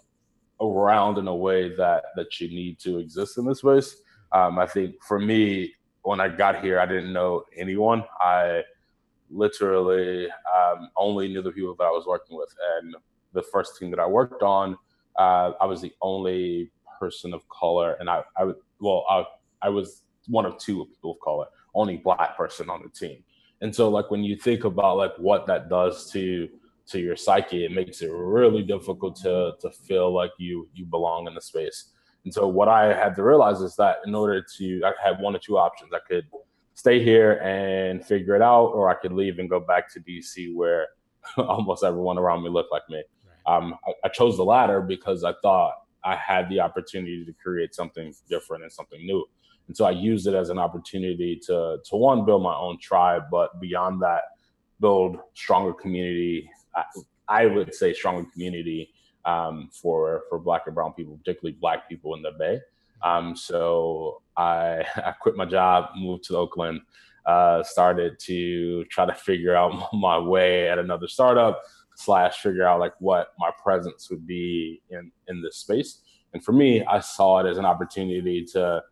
around 0.61 1.18
in 1.18 1.29
a 1.29 1.35
way 1.35 1.75
that 1.77 2.05
that 2.16 2.40
you 2.40 2.49
need 2.49 2.79
to 2.81 2.99
exist 2.99 3.38
in 3.38 3.46
this 3.46 3.59
space. 3.59 3.96
Um, 4.33 4.59
I 4.59 4.66
think 4.66 4.96
for 5.03 5.18
me, 5.18 5.75
when 6.03 6.20
I 6.20 6.29
got 6.29 6.62
here, 6.62 6.81
I 6.81 6.87
didn't 6.87 7.12
know 7.12 7.44
anyone. 7.57 8.05
I 8.20 8.62
literally 9.31 10.29
um, 10.57 10.90
only 10.96 11.29
knew 11.29 11.42
the 11.42 11.51
people 11.51 11.75
that 11.79 11.85
I 11.85 11.90
was 11.90 12.07
working 12.07 12.37
with. 12.37 12.53
And 12.79 12.94
the 13.33 13.42
first 13.42 13.79
team 13.79 13.90
that 13.90 14.01
I 14.01 14.07
worked 14.07 14.42
on, 14.42 14.77
uh, 15.18 15.53
I 15.61 15.66
was 15.66 15.81
the 15.81 15.92
only 16.03 16.70
person 16.99 17.35
of 17.35 17.46
color, 17.49 17.96
and 18.01 18.09
I, 18.09 18.22
I 18.37 18.53
well, 18.81 19.05
I, 19.09 19.25
I 19.62 19.68
was 19.68 20.03
one 20.29 20.46
of 20.46 20.59
two 20.59 20.85
people 20.87 21.12
of 21.12 21.20
color, 21.20 21.46
only 21.77 21.99
black 21.99 22.37
person 22.37 22.71
on 22.71 22.83
the 22.83 22.89
team. 22.89 23.23
And 23.61 23.75
so, 23.75 23.89
like 23.89 24.11
when 24.11 24.25
you 24.25 24.37
think 24.37 24.65
about 24.65 24.97
like 24.97 25.12
what 25.19 25.47
that 25.47 25.69
does 25.69 26.11
to 26.12 26.49
to 26.89 26.99
your 27.01 27.17
psyche, 27.17 27.65
it 27.65 27.73
makes 27.73 28.03
it 28.03 28.11
really 28.12 28.62
difficult 28.62 29.17
to 29.23 29.53
to 29.61 29.71
feel 29.71 30.12
like 30.12 30.33
you 30.39 30.69
you 30.75 30.85
belong 30.87 31.27
in 31.27 31.35
the 31.35 31.41
space. 31.41 31.93
And 32.25 32.35
so 32.35 32.49
what 32.49 32.69
I 32.69 32.93
had 32.93 33.15
to 33.17 33.23
realize 33.23 33.61
is 33.61 33.77
that 33.77 33.99
in 34.05 34.12
order 34.12 34.45
to, 34.59 34.83
I 34.85 34.93
had 35.01 35.21
one 35.21 35.37
or 35.37 35.39
two 35.39 35.59
options. 35.59 35.93
I 35.95 36.01
could 36.09 36.27
stay 36.75 37.03
here 37.03 37.35
and 37.35 38.05
figure 38.05 38.35
it 38.35 38.43
out, 38.43 38.67
or 38.67 38.91
I 38.91 38.95
could 38.95 39.12
leave 39.12 39.39
and 39.39 39.49
go 39.49 39.61
back 39.61 39.93
to 39.93 40.01
DC 40.01 40.53
where 40.53 40.89
almost 41.39 41.85
everyone 41.85 42.19
around 42.19 42.43
me 42.43 42.51
looked 42.51 42.73
like 42.73 42.83
me. 42.89 43.03
Right. 43.47 43.57
Um, 43.57 43.77
I, 43.87 43.93
I 44.07 44.09
chose 44.09 44.37
the 44.37 44.45
latter 44.45 44.81
because 44.81 45.23
I 45.23 45.35
thought 45.41 45.75
I 46.03 46.17
had 46.17 46.49
the 46.49 46.59
opportunity 46.59 47.25
to 47.25 47.33
create 47.33 47.77
something 47.77 48.12
different 48.29 48.65
and 48.65 48.73
something 48.73 49.05
new. 49.07 49.25
And 49.68 49.76
so 49.76 49.85
I 49.85 49.90
used 49.90 50.26
it 50.26 50.35
as 50.35 50.50
an 50.50 50.59
opportunity 50.59 51.40
to, 51.46 51.79
to 51.85 51.96
one, 51.96 52.24
build 52.24 52.42
my 52.42 52.55
own 52.55 52.79
tribe, 52.81 53.24
but 53.31 53.61
beyond 53.61 54.00
that, 54.02 54.22
build 54.81 55.18
stronger 55.35 55.72
community. 55.72 56.48
I, 56.74 56.85
I 57.29 57.46
would 57.46 57.74
say 57.74 57.92
stronger 57.92 58.29
community 58.33 58.92
um, 59.24 59.68
for 59.72 60.22
for 60.29 60.38
Black 60.38 60.62
and 60.66 60.74
Brown 60.74 60.92
people, 60.92 61.18
particularly 61.18 61.57
Black 61.61 61.88
people 61.88 62.14
in 62.14 62.22
the 62.22 62.33
Bay. 62.38 62.61
Um, 63.02 63.37
so 63.37 64.22
I 64.37 64.85
I 64.96 65.12
quit 65.20 65.37
my 65.37 65.44
job, 65.44 65.90
moved 65.96 66.24
to 66.24 66.37
Oakland, 66.37 66.81
uh, 67.26 67.62
started 67.62 68.18
to 68.20 68.85
try 68.85 69.05
to 69.05 69.14
figure 69.14 69.55
out 69.55 69.88
my 69.92 70.18
way 70.18 70.68
at 70.68 70.79
another 70.79 71.09
startup 71.09 71.62
slash 71.96 72.38
figure 72.40 72.66
out 72.66 72.79
like 72.79 72.92
what 73.00 73.33
my 73.38 73.50
presence 73.62 74.09
would 74.11 74.26
be 74.26 74.81
in 74.90 75.11
in 75.29 75.42
this 75.42 75.57
space. 75.57 76.02
And 76.33 76.44
for 76.44 76.52
me, 76.52 76.85
I 76.85 77.00
saw 77.00 77.38
it 77.38 77.48
as 77.48 77.57
an 77.59 77.64
opportunity 77.64 78.44
to 78.52 78.83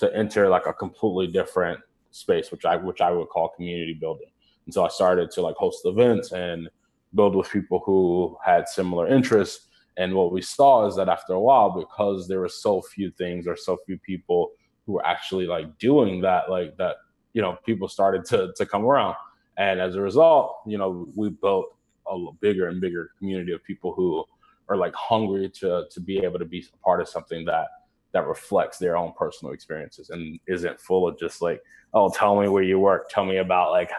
to 0.00 0.14
enter 0.14 0.48
like 0.48 0.66
a 0.66 0.72
completely 0.72 1.28
different 1.28 1.80
space, 2.10 2.50
which 2.50 2.64
I 2.64 2.76
which 2.76 3.00
I 3.00 3.10
would 3.10 3.28
call 3.28 3.50
community 3.50 3.94
building. 3.94 4.30
And 4.66 4.74
so 4.74 4.84
I 4.84 4.88
started 4.88 5.30
to 5.32 5.42
like 5.42 5.56
host 5.56 5.80
events 5.84 6.32
and 6.32 6.68
build 7.14 7.34
with 7.34 7.50
people 7.50 7.82
who 7.84 8.36
had 8.44 8.68
similar 8.68 9.08
interests 9.08 9.68
and 9.96 10.14
what 10.14 10.32
we 10.32 10.40
saw 10.40 10.86
is 10.86 10.96
that 10.96 11.08
after 11.08 11.34
a 11.34 11.40
while, 11.40 11.70
because 11.70 12.26
there 12.26 12.40
were 12.40 12.48
so 12.48 12.80
few 12.80 13.10
things 13.10 13.46
or 13.46 13.54
so 13.54 13.76
few 13.84 13.98
people 13.98 14.52
who 14.86 14.94
were 14.94 15.06
actually 15.06 15.46
like 15.46 15.78
doing 15.78 16.22
that, 16.22 16.50
like 16.50 16.76
that, 16.78 16.96
you 17.34 17.42
know, 17.42 17.58
people 17.66 17.86
started 17.86 18.24
to 18.26 18.52
to 18.56 18.66
come 18.66 18.84
around. 18.84 19.16
And 19.58 19.78
as 19.78 19.96
a 19.96 20.00
result, 20.00 20.56
you 20.66 20.78
know, 20.78 21.06
we 21.14 21.28
built 21.28 21.76
a 22.06 22.16
bigger 22.40 22.68
and 22.68 22.80
bigger 22.80 23.10
community 23.18 23.52
of 23.52 23.62
people 23.62 23.92
who 23.92 24.24
are 24.68 24.76
like 24.76 24.94
hungry 24.94 25.50
to 25.60 25.84
to 25.90 26.00
be 26.00 26.18
able 26.18 26.38
to 26.38 26.44
be 26.44 26.64
a 26.72 26.76
part 26.78 27.00
of 27.00 27.08
something 27.08 27.44
that 27.44 27.66
that 28.12 28.26
reflects 28.26 28.78
their 28.78 28.96
own 28.96 29.12
personal 29.16 29.54
experiences 29.54 30.10
and 30.10 30.38
isn't 30.48 30.80
full 30.80 31.06
of 31.06 31.18
just 31.18 31.40
like, 31.42 31.60
oh, 31.94 32.10
tell 32.10 32.40
me 32.40 32.48
where 32.48 32.62
you 32.62 32.78
work, 32.78 33.08
tell 33.08 33.24
me 33.24 33.36
about 33.36 33.70
like, 33.70 33.90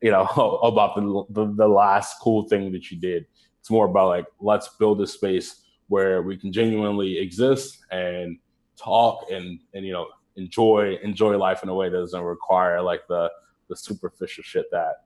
you 0.00 0.10
know, 0.10 0.24
about 0.62 0.94
the 0.94 1.24
the, 1.30 1.52
the 1.54 1.68
last 1.68 2.16
cool 2.20 2.48
thing 2.48 2.72
that 2.72 2.90
you 2.90 2.98
did 2.98 3.26
it's 3.62 3.70
more 3.70 3.86
about 3.86 4.08
like 4.08 4.26
let's 4.40 4.70
build 4.70 5.00
a 5.02 5.06
space 5.06 5.62
where 5.86 6.22
we 6.22 6.36
can 6.36 6.52
genuinely 6.52 7.16
exist 7.16 7.78
and 7.92 8.36
talk 8.76 9.30
and 9.30 9.60
and 9.72 9.86
you 9.86 9.92
know 9.92 10.08
enjoy 10.34 10.98
enjoy 11.04 11.38
life 11.38 11.62
in 11.62 11.68
a 11.68 11.74
way 11.74 11.88
that 11.88 11.96
doesn't 11.96 12.22
require 12.24 12.82
like 12.82 13.06
the 13.06 13.30
the 13.68 13.76
superficial 13.76 14.42
shit 14.42 14.66
that 14.72 15.04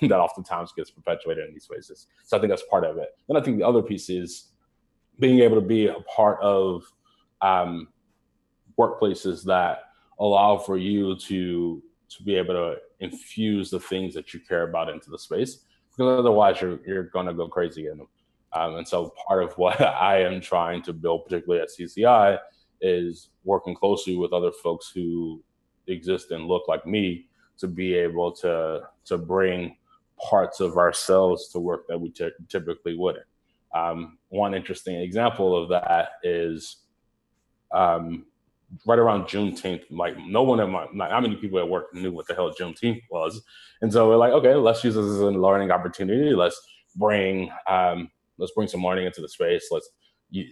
that 0.00 0.18
oftentimes 0.18 0.72
gets 0.72 0.90
perpetuated 0.90 1.46
in 1.46 1.52
these 1.52 1.64
spaces. 1.64 2.06
So 2.24 2.38
I 2.38 2.40
think 2.40 2.50
that's 2.50 2.64
part 2.70 2.84
of 2.84 2.96
it. 2.96 3.10
Then 3.28 3.36
I 3.36 3.42
think 3.42 3.58
the 3.58 3.66
other 3.66 3.82
piece 3.82 4.08
is 4.08 4.52
being 5.20 5.40
able 5.40 5.56
to 5.56 5.66
be 5.66 5.88
a 5.88 6.00
part 6.14 6.40
of 6.40 6.82
um, 7.42 7.88
workplaces 8.78 9.44
that 9.44 9.84
allow 10.18 10.56
for 10.58 10.76
you 10.76 11.16
to 11.16 11.82
to 12.08 12.22
be 12.22 12.36
able 12.36 12.54
to 12.54 12.76
infuse 13.00 13.70
the 13.70 13.80
things 13.80 14.14
that 14.14 14.32
you 14.32 14.40
care 14.40 14.68
about 14.68 14.88
into 14.88 15.10
the 15.10 15.18
space 15.18 15.60
because 15.90 16.18
otherwise 16.18 16.60
you're 16.60 16.80
you're 16.86 17.04
going 17.04 17.26
to 17.26 17.34
go 17.34 17.48
crazy 17.48 17.88
in 17.88 17.98
them. 17.98 18.08
Um, 18.52 18.76
and 18.76 18.88
so 18.88 19.12
part 19.26 19.42
of 19.42 19.52
what 19.58 19.80
I 19.80 20.22
am 20.22 20.40
trying 20.40 20.82
to 20.82 20.92
build, 20.92 21.24
particularly 21.24 21.62
at 21.62 21.68
CZI, 21.68 22.38
is 22.80 23.30
working 23.44 23.74
closely 23.74 24.16
with 24.16 24.32
other 24.32 24.52
folks 24.52 24.90
who 24.94 25.42
exist 25.86 26.30
and 26.30 26.46
look 26.46 26.68
like 26.68 26.86
me 26.86 27.26
to 27.58 27.66
be 27.66 27.94
able 27.94 28.32
to 28.32 28.82
to 29.04 29.18
bring 29.18 29.76
parts 30.18 30.60
of 30.60 30.78
ourselves 30.78 31.48
to 31.48 31.58
work 31.58 31.86
that 31.88 32.00
we 32.00 32.10
t- 32.10 32.30
typically 32.48 32.96
wouldn't. 32.96 33.26
Um, 33.74 34.18
one 34.30 34.54
interesting 34.54 34.96
example 34.96 35.60
of 35.60 35.68
that 35.68 36.10
is 36.22 36.85
um, 37.72 38.26
right 38.86 38.98
around 38.98 39.24
Juneteenth, 39.24 39.84
like 39.90 40.16
no 40.18 40.42
one 40.42 40.60
in 40.60 40.70
my 40.70 40.86
not 40.92 41.22
many 41.22 41.36
people 41.36 41.58
at 41.58 41.68
work 41.68 41.92
knew 41.94 42.12
what 42.12 42.26
the 42.26 42.34
hell 42.34 42.52
Juneteenth 42.52 43.02
was, 43.10 43.42
and 43.82 43.92
so 43.92 44.08
we're 44.08 44.16
like, 44.16 44.32
okay, 44.32 44.54
let's 44.54 44.82
use 44.84 44.94
this 44.94 45.04
as 45.04 45.18
a 45.20 45.26
learning 45.26 45.70
opportunity. 45.70 46.34
Let's 46.34 46.60
bring 46.96 47.50
um, 47.68 48.10
let's 48.38 48.52
bring 48.52 48.68
some 48.68 48.82
learning 48.82 49.06
into 49.06 49.20
the 49.20 49.28
space. 49.28 49.68
Let's 49.70 49.88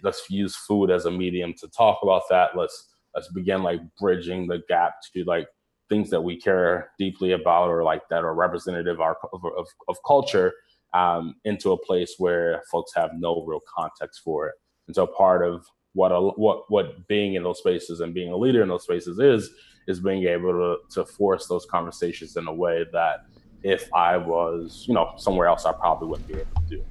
let's 0.03 0.23
use 0.29 0.55
food 0.55 0.89
as 0.89 1.05
a 1.05 1.11
medium 1.11 1.53
to 1.59 1.67
talk 1.69 1.99
about 2.03 2.23
that. 2.29 2.51
Let's 2.55 2.95
let's 3.13 3.31
begin 3.31 3.63
like 3.63 3.81
bridging 3.99 4.47
the 4.47 4.61
gap 4.67 4.95
to 5.13 5.23
like 5.25 5.47
things 5.89 6.09
that 6.09 6.21
we 6.21 6.39
care 6.39 6.91
deeply 6.97 7.31
about 7.31 7.69
or 7.69 7.83
like 7.83 8.01
that 8.09 8.23
are 8.23 8.33
representative 8.33 8.99
of, 8.99 9.15
of, 9.33 9.67
of 9.87 9.97
culture 10.05 10.51
um, 10.93 11.35
into 11.45 11.71
a 11.71 11.77
place 11.77 12.15
where 12.17 12.63
folks 12.71 12.91
have 12.95 13.11
no 13.13 13.43
real 13.45 13.61
context 13.73 14.21
for 14.23 14.47
it. 14.47 14.55
And 14.87 14.95
so 14.95 15.05
part 15.05 15.45
of 15.45 15.65
what 15.95 16.11
a, 16.11 16.19
what 16.21 16.69
what 16.69 17.07
being 17.07 17.33
in 17.33 17.43
those 17.43 17.57
spaces 17.57 18.01
and 18.01 18.13
being 18.13 18.31
a 18.31 18.37
leader 18.37 18.61
in 18.61 18.67
those 18.67 18.83
spaces 18.83 19.17
is 19.17 19.49
is 19.87 19.99
being 19.99 20.25
able 20.25 20.51
to 20.51 20.77
to 20.93 21.05
force 21.05 21.47
those 21.47 21.65
conversations 21.65 22.35
in 22.35 22.45
a 22.47 22.53
way 22.53 22.85
that 22.91 23.25
if 23.63 23.91
I 23.93 24.17
was 24.17 24.85
you 24.87 24.93
know 24.93 25.13
somewhere 25.17 25.47
else 25.47 25.65
I 25.65 25.71
probably 25.71 26.09
wouldn't 26.09 26.27
be 26.27 26.35
able 26.35 26.61
to 26.61 26.77
do. 26.77 26.85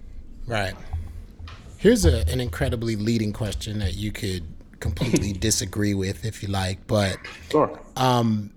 Right. 0.47 0.75
Here's 1.77 2.07
a, 2.07 2.27
an 2.31 2.41
incredibly 2.41 2.97
leading 2.97 3.33
question 3.33 3.79
that 3.81 3.95
you 3.95 4.11
could 4.11 4.45
completely 4.81 5.33
disagree 5.49 5.93
with 5.93 6.25
if 6.25 6.43
you 6.43 6.49
like, 6.49 6.87
but 6.87 7.19
sure. 7.51 7.79
Um, 7.97 8.51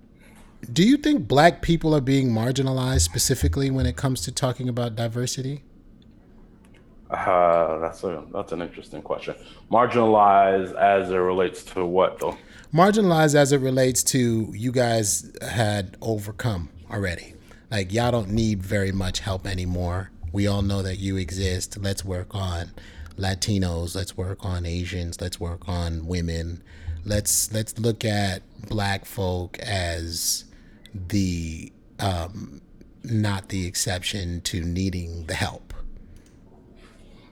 Do 0.72 0.84
you 0.84 0.95
think 0.95 1.28
black 1.28 1.62
people 1.62 1.93
are 1.93 2.02
being 2.02 2.30
marginalized 2.30 3.02
specifically 3.02 3.70
when 3.70 3.86
it 3.86 3.98
comes 3.98 4.22
to 4.22 4.32
talking 4.32 4.70
about 4.70 4.95
diversity? 4.95 5.64
Uh, 7.10 7.80
that's 7.80 8.03
a 8.03 8.24
that's 8.34 8.51
an 8.51 8.62
interesting 8.62 9.01
question. 9.01 9.36
Marginalized 9.72 10.76
as 10.76 11.10
it 11.10 11.16
relates 11.16 11.64
to 11.64 11.86
what 11.86 12.20
though? 12.20 12.38
Marginalized 12.74 13.36
as 13.36 13.51
it 13.51 13.62
relates 13.62 14.03
to 14.03 14.51
you 14.53 14.72
guys 14.72 15.32
had 15.41 15.95
overcome 16.01 16.70
already. 16.91 17.34
Like 17.72 17.93
y'all 17.93 18.12
don't 18.12 18.30
need 18.30 18.62
very 18.62 18.91
much 18.91 19.20
help 19.20 19.47
anymore. 19.47 20.12
We 20.34 20.47
all 20.47 20.62
know 20.62 20.82
that 20.82 20.97
you 20.97 21.16
exist. 21.18 21.78
Let's 21.80 22.03
work 22.03 22.36
on 22.36 22.72
Latinos. 23.18 23.95
Let's 23.95 24.18
work 24.18 24.43
on 24.43 24.66
Asians. 24.66 25.22
Let's 25.22 25.39
work 25.39 25.68
on 25.68 26.08
women. 26.08 26.62
Let's 27.05 27.53
let's 27.53 27.80
look 27.80 28.03
at 28.03 28.41
black 28.68 29.05
folk 29.05 29.58
as 29.60 30.43
the 30.93 31.72
um, 31.99 32.62
not 33.03 33.49
the 33.49 33.66
exception 33.66 34.41
to 34.41 34.62
needing 34.62 35.26
the 35.28 35.34
help. 35.34 35.66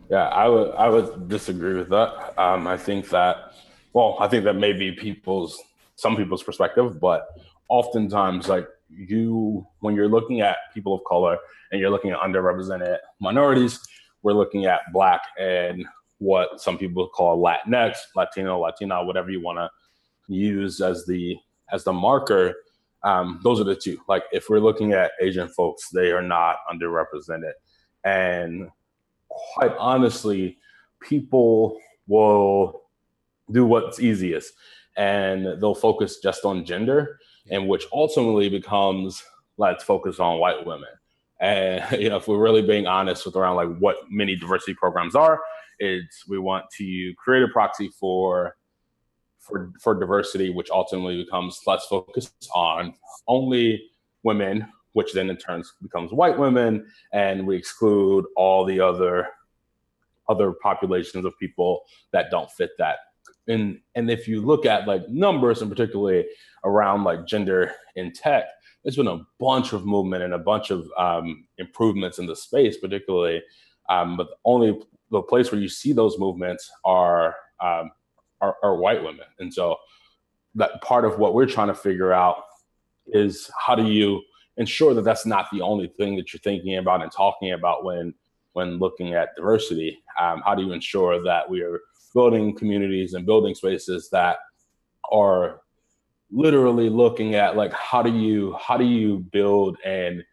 Yeah, 0.09 0.27
I 0.27 0.47
would 0.47 0.71
I 0.75 0.89
would 0.89 1.27
disagree 1.29 1.73
with 1.73 1.89
that. 1.89 2.39
Um, 2.39 2.67
I 2.67 2.77
think 2.77 3.09
that 3.09 3.53
well, 3.93 4.17
I 4.19 4.27
think 4.27 4.43
that 4.43 4.55
may 4.55 4.73
be 4.73 4.91
people's 4.91 5.61
some 5.95 6.15
people's 6.15 6.43
perspective, 6.43 6.99
but 6.99 7.27
oftentimes 7.69 8.47
like 8.47 8.67
you 8.89 9.65
when 9.79 9.95
you're 9.95 10.09
looking 10.09 10.41
at 10.41 10.57
people 10.73 10.93
of 10.93 11.01
color 11.07 11.37
and 11.71 11.81
you're 11.81 11.89
looking 11.89 12.11
at 12.11 12.19
underrepresented 12.19 12.97
minorities, 13.19 13.79
we're 14.21 14.33
looking 14.33 14.65
at 14.65 14.81
black 14.93 15.21
and 15.39 15.85
what 16.19 16.61
some 16.61 16.77
people 16.77 17.07
call 17.07 17.41
Latinx, 17.41 17.97
Latino, 18.15 18.59
Latina, 18.59 19.03
whatever 19.03 19.29
you 19.31 19.41
want 19.41 19.57
to 19.57 19.69
use 20.27 20.81
as 20.81 21.05
the 21.05 21.37
as 21.71 21.83
the 21.83 21.93
marker. 21.93 22.53
Um, 23.03 23.39
those 23.43 23.59
are 23.59 23.65
the 23.65 23.75
two. 23.75 23.99
Like 24.07 24.23
if 24.31 24.49
we're 24.49 24.59
looking 24.59 24.93
at 24.93 25.11
Asian 25.19 25.47
folks, 25.47 25.89
they 25.89 26.11
are 26.11 26.21
not 26.21 26.57
underrepresented, 26.71 27.53
and 28.03 28.69
quite 29.53 29.75
honestly, 29.77 30.57
people 31.01 31.79
will 32.07 32.83
do 33.51 33.65
what's 33.65 33.99
easiest, 33.99 34.53
and 34.97 35.61
they'll 35.61 35.75
focus 35.75 36.19
just 36.21 36.45
on 36.45 36.65
gender, 36.65 37.19
and 37.51 37.67
which 37.67 37.85
ultimately 37.93 38.49
becomes 38.49 39.23
let's 39.57 39.83
focus 39.83 40.19
on 40.19 40.39
white 40.39 40.65
women. 40.65 40.89
And 41.39 41.83
you 42.01 42.09
know, 42.09 42.17
if 42.17 42.27
we're 42.27 42.41
really 42.41 42.61
being 42.61 42.87
honest 42.87 43.25
with 43.25 43.35
around 43.35 43.55
like 43.55 43.77
what 43.77 43.97
many 44.09 44.35
diversity 44.35 44.73
programs 44.73 45.15
are, 45.15 45.39
it's 45.79 46.27
we 46.27 46.39
want 46.39 46.65
to 46.77 47.13
create 47.17 47.43
a 47.43 47.47
proxy 47.49 47.89
for 47.99 48.55
for 49.39 49.71
for 49.81 49.99
diversity, 49.99 50.49
which 50.49 50.69
ultimately 50.71 51.23
becomes 51.23 51.59
let's 51.67 51.85
focus 51.85 52.31
on 52.53 52.93
only 53.27 53.89
women, 54.23 54.67
which 54.95 55.11
then 55.11 55.29
in 55.29 55.35
turn 55.35 55.61
becomes 55.81 56.13
white 56.13 56.39
women, 56.39 56.87
and 57.11 57.45
we 57.45 57.57
exclude 57.57 58.25
all 58.37 58.63
the 58.63 58.79
other 58.79 59.27
other 60.29 60.53
populations 60.53 61.25
of 61.25 61.37
people 61.37 61.81
that 62.13 62.31
don't 62.31 62.49
fit 62.49 62.71
that. 62.79 62.97
And 63.49 63.79
and 63.95 64.09
if 64.09 64.25
you 64.25 64.41
look 64.41 64.65
at 64.65 64.87
like 64.87 65.07
numbers 65.09 65.61
and 65.61 65.69
particularly 65.69 66.25
around 66.63 67.03
like 67.03 67.27
gender 67.27 67.73
in 67.97 68.13
tech, 68.13 68.45
there's 68.83 68.95
been 68.95 69.07
a 69.07 69.21
bunch 69.37 69.73
of 69.73 69.85
movement 69.85 70.23
and 70.23 70.33
a 70.33 70.39
bunch 70.39 70.71
of 70.71 70.89
um, 70.97 71.45
improvements 71.57 72.17
in 72.17 72.25
the 72.25 72.35
space, 72.35 72.77
particularly. 72.77 73.43
Um, 73.89 74.15
but 74.15 74.29
only 74.45 74.79
the 75.11 75.21
place 75.21 75.51
where 75.51 75.59
you 75.59 75.67
see 75.67 75.91
those 75.91 76.17
movements 76.17 76.71
are, 76.85 77.35
um, 77.61 77.91
are, 78.39 78.55
are 78.63 78.77
white 78.77 79.03
women, 79.03 79.27
and 79.39 79.53
so 79.53 79.75
that 80.55 80.81
part 80.81 81.03
of 81.03 81.19
what 81.19 81.33
we're 81.33 81.45
trying 81.45 81.67
to 81.67 81.75
figure 81.75 82.13
out 82.13 82.37
is 83.07 83.51
how 83.59 83.75
do 83.75 83.85
you 83.85 84.21
ensure 84.57 84.93
that 84.93 85.03
that's 85.03 85.25
not 85.25 85.47
the 85.51 85.61
only 85.61 85.87
thing 85.97 86.15
that 86.15 86.31
you're 86.33 86.39
thinking 86.39 86.77
about 86.77 87.01
and 87.01 87.11
talking 87.11 87.51
about 87.51 87.83
when 87.83 88.13
when 88.53 88.79
looking 88.79 89.13
at 89.13 89.35
diversity. 89.35 90.01
Um, 90.19 90.41
how 90.45 90.55
do 90.55 90.63
you 90.63 90.71
ensure 90.71 91.21
that 91.23 91.49
we 91.49 91.61
are 91.61 91.81
building 92.13 92.55
communities 92.55 93.13
and 93.13 93.25
building 93.25 93.53
spaces 93.53 94.09
that 94.11 94.37
are 95.11 95.61
literally 96.31 96.89
looking 96.89 97.35
at 97.35 97.55
like 97.55 97.71
how 97.73 98.01
do 98.01 98.11
you 98.11 98.55
how 98.59 98.77
do 98.77 98.85
you 98.85 99.19
build 99.31 99.77
and 99.85 100.23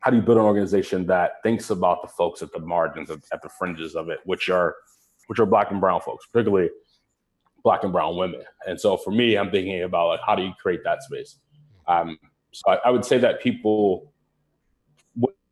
how 0.00 0.10
do 0.10 0.16
you 0.16 0.22
build 0.22 0.38
an 0.38 0.44
organization 0.44 1.06
that 1.06 1.42
thinks 1.42 1.70
about 1.70 2.02
the 2.02 2.08
folks 2.08 2.42
at 2.42 2.52
the 2.52 2.58
margins 2.60 3.10
of, 3.10 3.24
at 3.32 3.42
the 3.42 3.48
fringes 3.48 3.96
of 3.96 4.08
it 4.08 4.20
which 4.24 4.48
are 4.48 4.76
which 5.26 5.40
are 5.40 5.46
black 5.46 5.72
and 5.72 5.80
brown 5.80 6.00
folks 6.00 6.26
particularly 6.26 6.70
black 7.64 7.82
and 7.82 7.92
brown 7.92 8.16
women 8.16 8.42
and 8.68 8.80
so 8.80 8.96
for 8.96 9.10
me 9.10 9.36
i'm 9.36 9.50
thinking 9.50 9.82
about 9.82 10.08
like 10.08 10.20
how 10.24 10.36
do 10.36 10.42
you 10.42 10.52
create 10.62 10.84
that 10.84 11.02
space 11.02 11.38
um, 11.88 12.16
so 12.54 12.70
I, 12.70 12.76
I, 12.86 12.90
would 12.90 13.04
say 13.04 13.18
that 13.18 13.40
people 13.40 14.12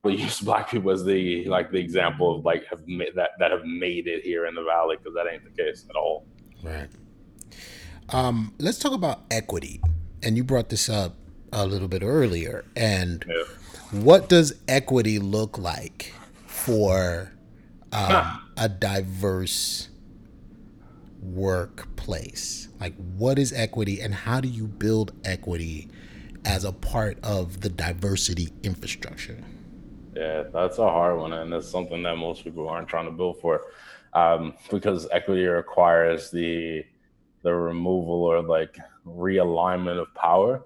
would 0.05 0.19
use 0.19 0.41
black 0.41 0.71
people 0.71 0.91
as 0.91 1.05
the 1.05 1.45
like 1.47 1.71
the 1.71 1.79
example 1.79 2.37
of 2.37 2.45
like 2.45 2.65
have 2.67 2.87
made 2.87 3.15
that 3.15 3.31
that 3.39 3.51
have 3.51 3.65
made 3.65 4.07
it 4.07 4.25
here 4.25 4.47
in 4.47 4.55
the 4.55 4.63
valley 4.63 4.97
because 4.97 5.15
that 5.15 5.27
ain't 5.33 5.45
the 5.45 5.63
case 5.63 5.85
at 5.89 5.97
all. 5.97 6.27
Right. 6.63 6.89
Um, 8.09 8.55
let's 8.59 8.79
talk 8.79 8.93
about 8.93 9.23
equity. 9.31 9.81
And 10.23 10.37
you 10.37 10.45
brought 10.45 10.69
this 10.69 10.89
up 10.89 11.17
a 11.53 11.67
little 11.67 11.89
bit 11.89 12.03
earlier. 12.03 12.65
And 12.77 13.25
yeah. 13.29 13.45
what 14.01 14.29
does 14.29 14.55
equity 14.69 15.19
look 15.19 15.59
like 15.59 16.13
for 16.47 17.33
um, 17.93 18.43
a 18.57 18.69
diverse 18.69 19.89
workplace? 21.21 22.69
Like, 22.81 22.95
what 23.17 23.39
is 23.39 23.53
equity, 23.53 24.01
and 24.01 24.15
how 24.15 24.41
do 24.41 24.49
you 24.49 24.67
build 24.67 25.13
equity 25.25 25.89
as 26.45 26.65
a 26.65 26.73
part 26.73 27.19
of 27.23 27.61
the 27.61 27.69
diversity 27.69 28.49
infrastructure? 28.63 29.39
Yeah, 30.15 30.45
that's 30.53 30.79
a 30.79 30.89
hard 30.89 31.19
one, 31.19 31.33
and 31.33 31.53
it's 31.55 31.69
something 31.69 32.03
that 32.03 32.17
most 32.17 32.45
people 32.45 32.69
aren't 32.69 32.89
trying 32.89 33.07
to 33.07 33.13
build 33.13 33.41
for, 33.41 33.63
um, 34.13 34.55
because 34.71 35.09
equity 35.11 35.47
requires 35.47 36.31
the 36.31 36.85
the 37.43 37.53
removal 37.53 38.23
or 38.23 38.43
like 38.43 38.79
realignment 39.07 40.01
of 40.01 40.13
power. 40.15 40.65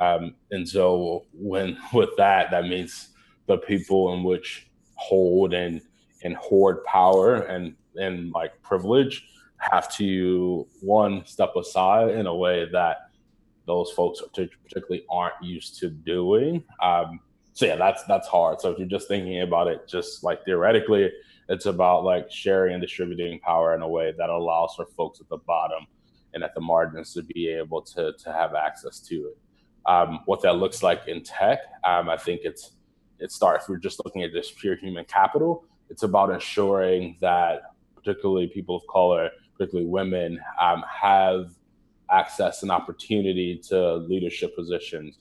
Um, 0.00 0.34
and 0.50 0.68
so 0.68 1.24
when 1.32 1.78
with 1.92 2.10
that, 2.16 2.50
that 2.50 2.64
means 2.64 3.10
the 3.46 3.58
people 3.58 4.12
in 4.14 4.24
which 4.24 4.68
hold 4.94 5.54
and 5.54 5.80
and 6.22 6.34
hoard 6.36 6.82
power 6.84 7.36
and 7.42 7.74
and 7.96 8.32
like 8.32 8.60
privilege 8.62 9.28
have 9.58 9.94
to 9.96 10.66
one 10.80 11.24
step 11.26 11.54
aside 11.56 12.10
in 12.10 12.26
a 12.26 12.34
way 12.34 12.66
that 12.72 13.05
those 13.66 13.90
folks 13.92 14.22
particularly 14.22 15.04
aren't 15.10 15.34
used 15.42 15.78
to 15.80 15.90
doing. 15.90 16.62
Um, 16.82 17.20
so 17.52 17.66
yeah, 17.66 17.76
that's 17.76 18.04
that's 18.04 18.28
hard. 18.28 18.60
So 18.60 18.70
if 18.70 18.78
you're 18.78 18.88
just 18.88 19.08
thinking 19.08 19.40
about 19.40 19.66
it, 19.66 19.88
just 19.88 20.22
like 20.22 20.44
theoretically, 20.44 21.10
it's 21.48 21.66
about 21.66 22.04
like 22.04 22.30
sharing 22.30 22.74
and 22.74 22.82
distributing 22.82 23.40
power 23.40 23.74
in 23.74 23.82
a 23.82 23.88
way 23.88 24.12
that 24.16 24.30
allows 24.30 24.74
for 24.76 24.86
folks 24.96 25.20
at 25.20 25.28
the 25.28 25.38
bottom 25.38 25.86
and 26.34 26.44
at 26.44 26.54
the 26.54 26.60
margins 26.60 27.14
to 27.14 27.22
be 27.22 27.48
able 27.48 27.82
to 27.82 28.12
to 28.12 28.32
have 28.32 28.54
access 28.54 29.00
to 29.00 29.14
it 29.14 29.38
um, 29.86 30.20
what 30.26 30.42
that 30.42 30.56
looks 30.56 30.82
like 30.82 31.02
in 31.06 31.22
tech. 31.22 31.60
Um, 31.84 32.08
I 32.08 32.16
think 32.16 32.42
it's 32.44 32.72
it 33.18 33.32
starts. 33.32 33.68
We're 33.68 33.78
just 33.78 34.04
looking 34.04 34.22
at 34.22 34.32
just 34.32 34.56
pure 34.56 34.76
human 34.76 35.04
capital. 35.06 35.64
It's 35.88 36.02
about 36.02 36.30
ensuring 36.30 37.16
that 37.20 37.62
particularly 37.94 38.48
people 38.48 38.76
of 38.76 38.82
color, 38.90 39.30
particularly 39.56 39.88
women, 39.88 40.38
um, 40.60 40.84
have 40.88 41.52
access 42.10 42.62
and 42.62 42.70
opportunity 42.70 43.58
to 43.68 43.96
leadership 43.96 44.54
positions, 44.54 45.18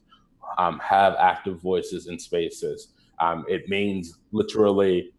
um, 0.57 0.79
have 0.79 1.15
active 1.19 1.61
voices 1.61 2.07
in 2.07 2.19
spaces. 2.19 2.89
Um, 3.19 3.45
it 3.47 3.67
means 3.69 4.19
literally, 4.31 5.13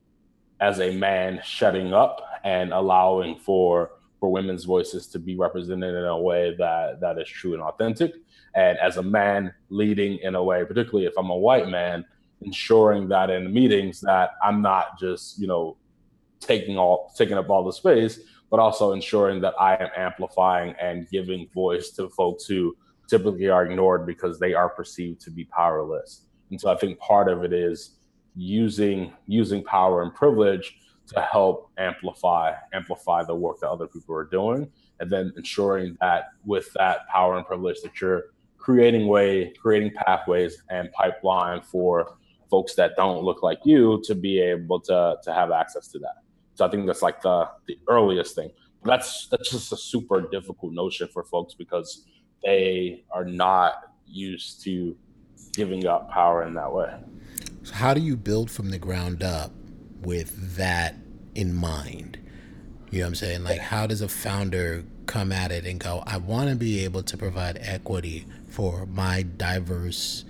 as 0.61 0.81
a 0.81 0.97
man, 0.97 1.41
shutting 1.45 1.93
up 1.93 2.21
and 2.45 2.73
allowing 2.73 3.37
for 3.37 3.91
for 4.19 4.33
women's 4.33 4.65
voices 4.65 5.07
to 5.09 5.19
be 5.19 5.37
represented 5.37 5.95
in 5.95 6.05
a 6.05 6.19
way 6.19 6.55
that 6.59 7.01
that 7.01 7.19
is 7.19 7.29
true 7.29 7.55
and 7.55 7.63
authentic 7.63 8.15
and 8.55 8.79
as 8.79 8.97
a 8.97 9.03
man 9.03 9.53
leading 9.69 10.19
in 10.23 10.35
a 10.35 10.43
way 10.43 10.65
particularly 10.65 11.07
if 11.07 11.13
i'm 11.19 11.31
a 11.31 11.37
white 11.37 11.69
man 11.69 12.05
ensuring 12.43 13.09
that 13.09 13.31
in 13.31 13.53
meetings 13.53 14.01
that 14.01 14.31
i'm 14.43 14.63
not 14.63 14.99
just 14.99 15.39
you 15.39 15.47
know 15.47 15.77
taking 16.41 16.79
all 16.79 17.13
taking 17.17 17.37
up 17.37 17.51
all 17.51 17.65
the 17.65 17.73
space 17.73 18.21
but 18.51 18.61
also 18.61 18.93
ensuring 18.93 19.41
that 19.41 19.55
i 19.61 19.75
am 19.75 19.89
amplifying 19.97 20.75
and 20.81 21.09
giving 21.11 21.49
voice 21.55 21.91
to 21.91 22.09
folks 22.11 22.47
who 22.47 22.77
typically 23.09 23.49
are 23.49 23.65
ignored 23.65 24.07
because 24.07 24.39
they 24.39 24.55
are 24.55 24.69
perceived 24.69 25.21
to 25.21 25.31
be 25.31 25.45
powerless 25.45 26.27
and 26.51 26.61
so 26.61 26.71
i 26.71 26.77
think 26.77 26.99
part 26.99 27.29
of 27.29 27.45
it 27.45 27.53
is 27.53 27.97
using 28.35 29.13
using 29.27 29.63
power 29.65 30.03
and 30.03 30.15
privilege 30.15 30.77
to 31.07 31.21
help 31.21 31.71
amplify 31.79 32.53
amplify 32.73 33.23
the 33.25 33.35
work 33.35 33.61
that 33.61 33.71
other 33.71 33.87
people 33.87 34.15
are 34.15 34.25
doing 34.25 34.69
and 35.01 35.11
then 35.11 35.33
ensuring 35.37 35.97
that 36.01 36.27
with 36.45 36.73
that 36.75 37.07
power 37.09 37.37
and 37.37 37.47
privilege 37.47 37.81
that 37.83 38.01
you're 38.01 38.25
creating 38.67 39.07
way, 39.07 39.53
creating 39.61 39.93
pathways 39.93 40.63
and 40.71 40.91
pipeline 40.93 41.61
for 41.63 42.17
folks 42.51 42.75
that 42.75 42.93
don't 42.97 43.23
look 43.23 43.41
like 43.43 43.61
you 43.65 44.03
to 44.05 44.15
be 44.15 44.41
able 44.41 44.81
to 44.81 45.17
to 45.23 45.33
have 45.33 45.51
access 45.51 45.89
to 45.89 45.99
that. 45.99 46.26
So 46.57 46.67
I 46.67 46.71
think 46.71 46.87
that's 46.87 47.03
like 47.03 47.23
the 47.23 47.49
the 47.67 47.79
earliest 47.89 48.35
thing. 48.35 48.51
That's 48.83 49.29
that's 49.29 49.51
just 49.51 49.73
a 49.73 49.77
super 49.77 50.21
difficult 50.23 50.73
notion 50.73 51.09
for 51.09 51.23
folks 51.25 51.55
because 51.55 52.07
they 52.43 53.05
are 53.11 53.25
not 53.25 53.75
used 54.07 54.63
to 54.65 54.97
giving 55.53 55.87
up 55.87 56.11
power 56.11 56.43
in 56.45 56.55
that 56.55 56.73
way. 56.73 56.95
So 57.63 57.75
how 57.75 57.95
do 57.95 58.01
you 58.01 58.17
build 58.17 58.51
from 58.51 58.71
the 58.71 58.79
ground 58.79 59.23
up 59.23 59.53
with 60.03 60.57
that 60.57 60.97
in 61.35 61.53
mind? 61.55 62.19
You 62.91 63.01
know 63.01 63.07
what 63.07 63.09
I'm 63.09 63.15
saying? 63.17 63.45
Like, 63.45 63.59
how 63.59 63.87
does 63.87 64.01
a 64.01 64.09
founder 64.09 64.85
come 65.07 65.33
at 65.33 65.51
it 65.51 65.67
and 65.67 65.81
go, 65.81 66.03
I 66.07 66.19
want 66.19 66.51
to 66.51 66.57
be 66.57 66.85
able 66.85 67.03
to 67.03 67.17
provide 67.17 67.59
equity 67.61 68.27
for 68.49 68.87
my 68.87 69.23
diverse 69.23 70.25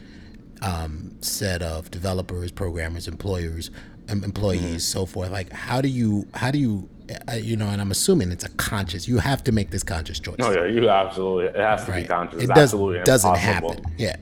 um, 0.63 1.17
set 1.21 1.63
of 1.63 1.91
developers, 1.91 2.51
programmers, 2.51 3.07
employers, 3.07 3.71
employees, 4.09 4.63
mm-hmm. 4.63 4.79
so 4.79 5.07
forth. 5.07 5.31
Like, 5.31 5.53
how 5.53 5.81
do 5.81 5.89
you, 5.89 6.27
how 6.35 6.51
do 6.51 6.59
you, 6.59 6.89
uh, 7.29 7.35
you 7.35 7.57
know, 7.57 7.69
and 7.69 7.81
I'm 7.81 7.91
assuming 7.91 8.33
it's 8.33 8.45
a 8.45 8.49
conscious. 8.51 9.07
You 9.07 9.19
have 9.19 9.45
to 9.45 9.53
make 9.53 9.71
this 9.71 9.83
conscious 9.83 10.19
choice. 10.19 10.37
Oh 10.41 10.51
yeah, 10.53 10.65
you 10.67 10.89
absolutely. 10.89 11.47
It 11.47 11.57
has 11.57 11.85
to 11.85 11.93
right. 11.93 12.03
be 12.03 12.09
conscious. 12.09 12.43
It 12.43 12.49
does, 12.49 12.59
absolutely 12.59 13.03
doesn't 13.05 13.31
impossible. 13.31 13.71
happen. 13.75 13.95
Yeah. 13.97 14.17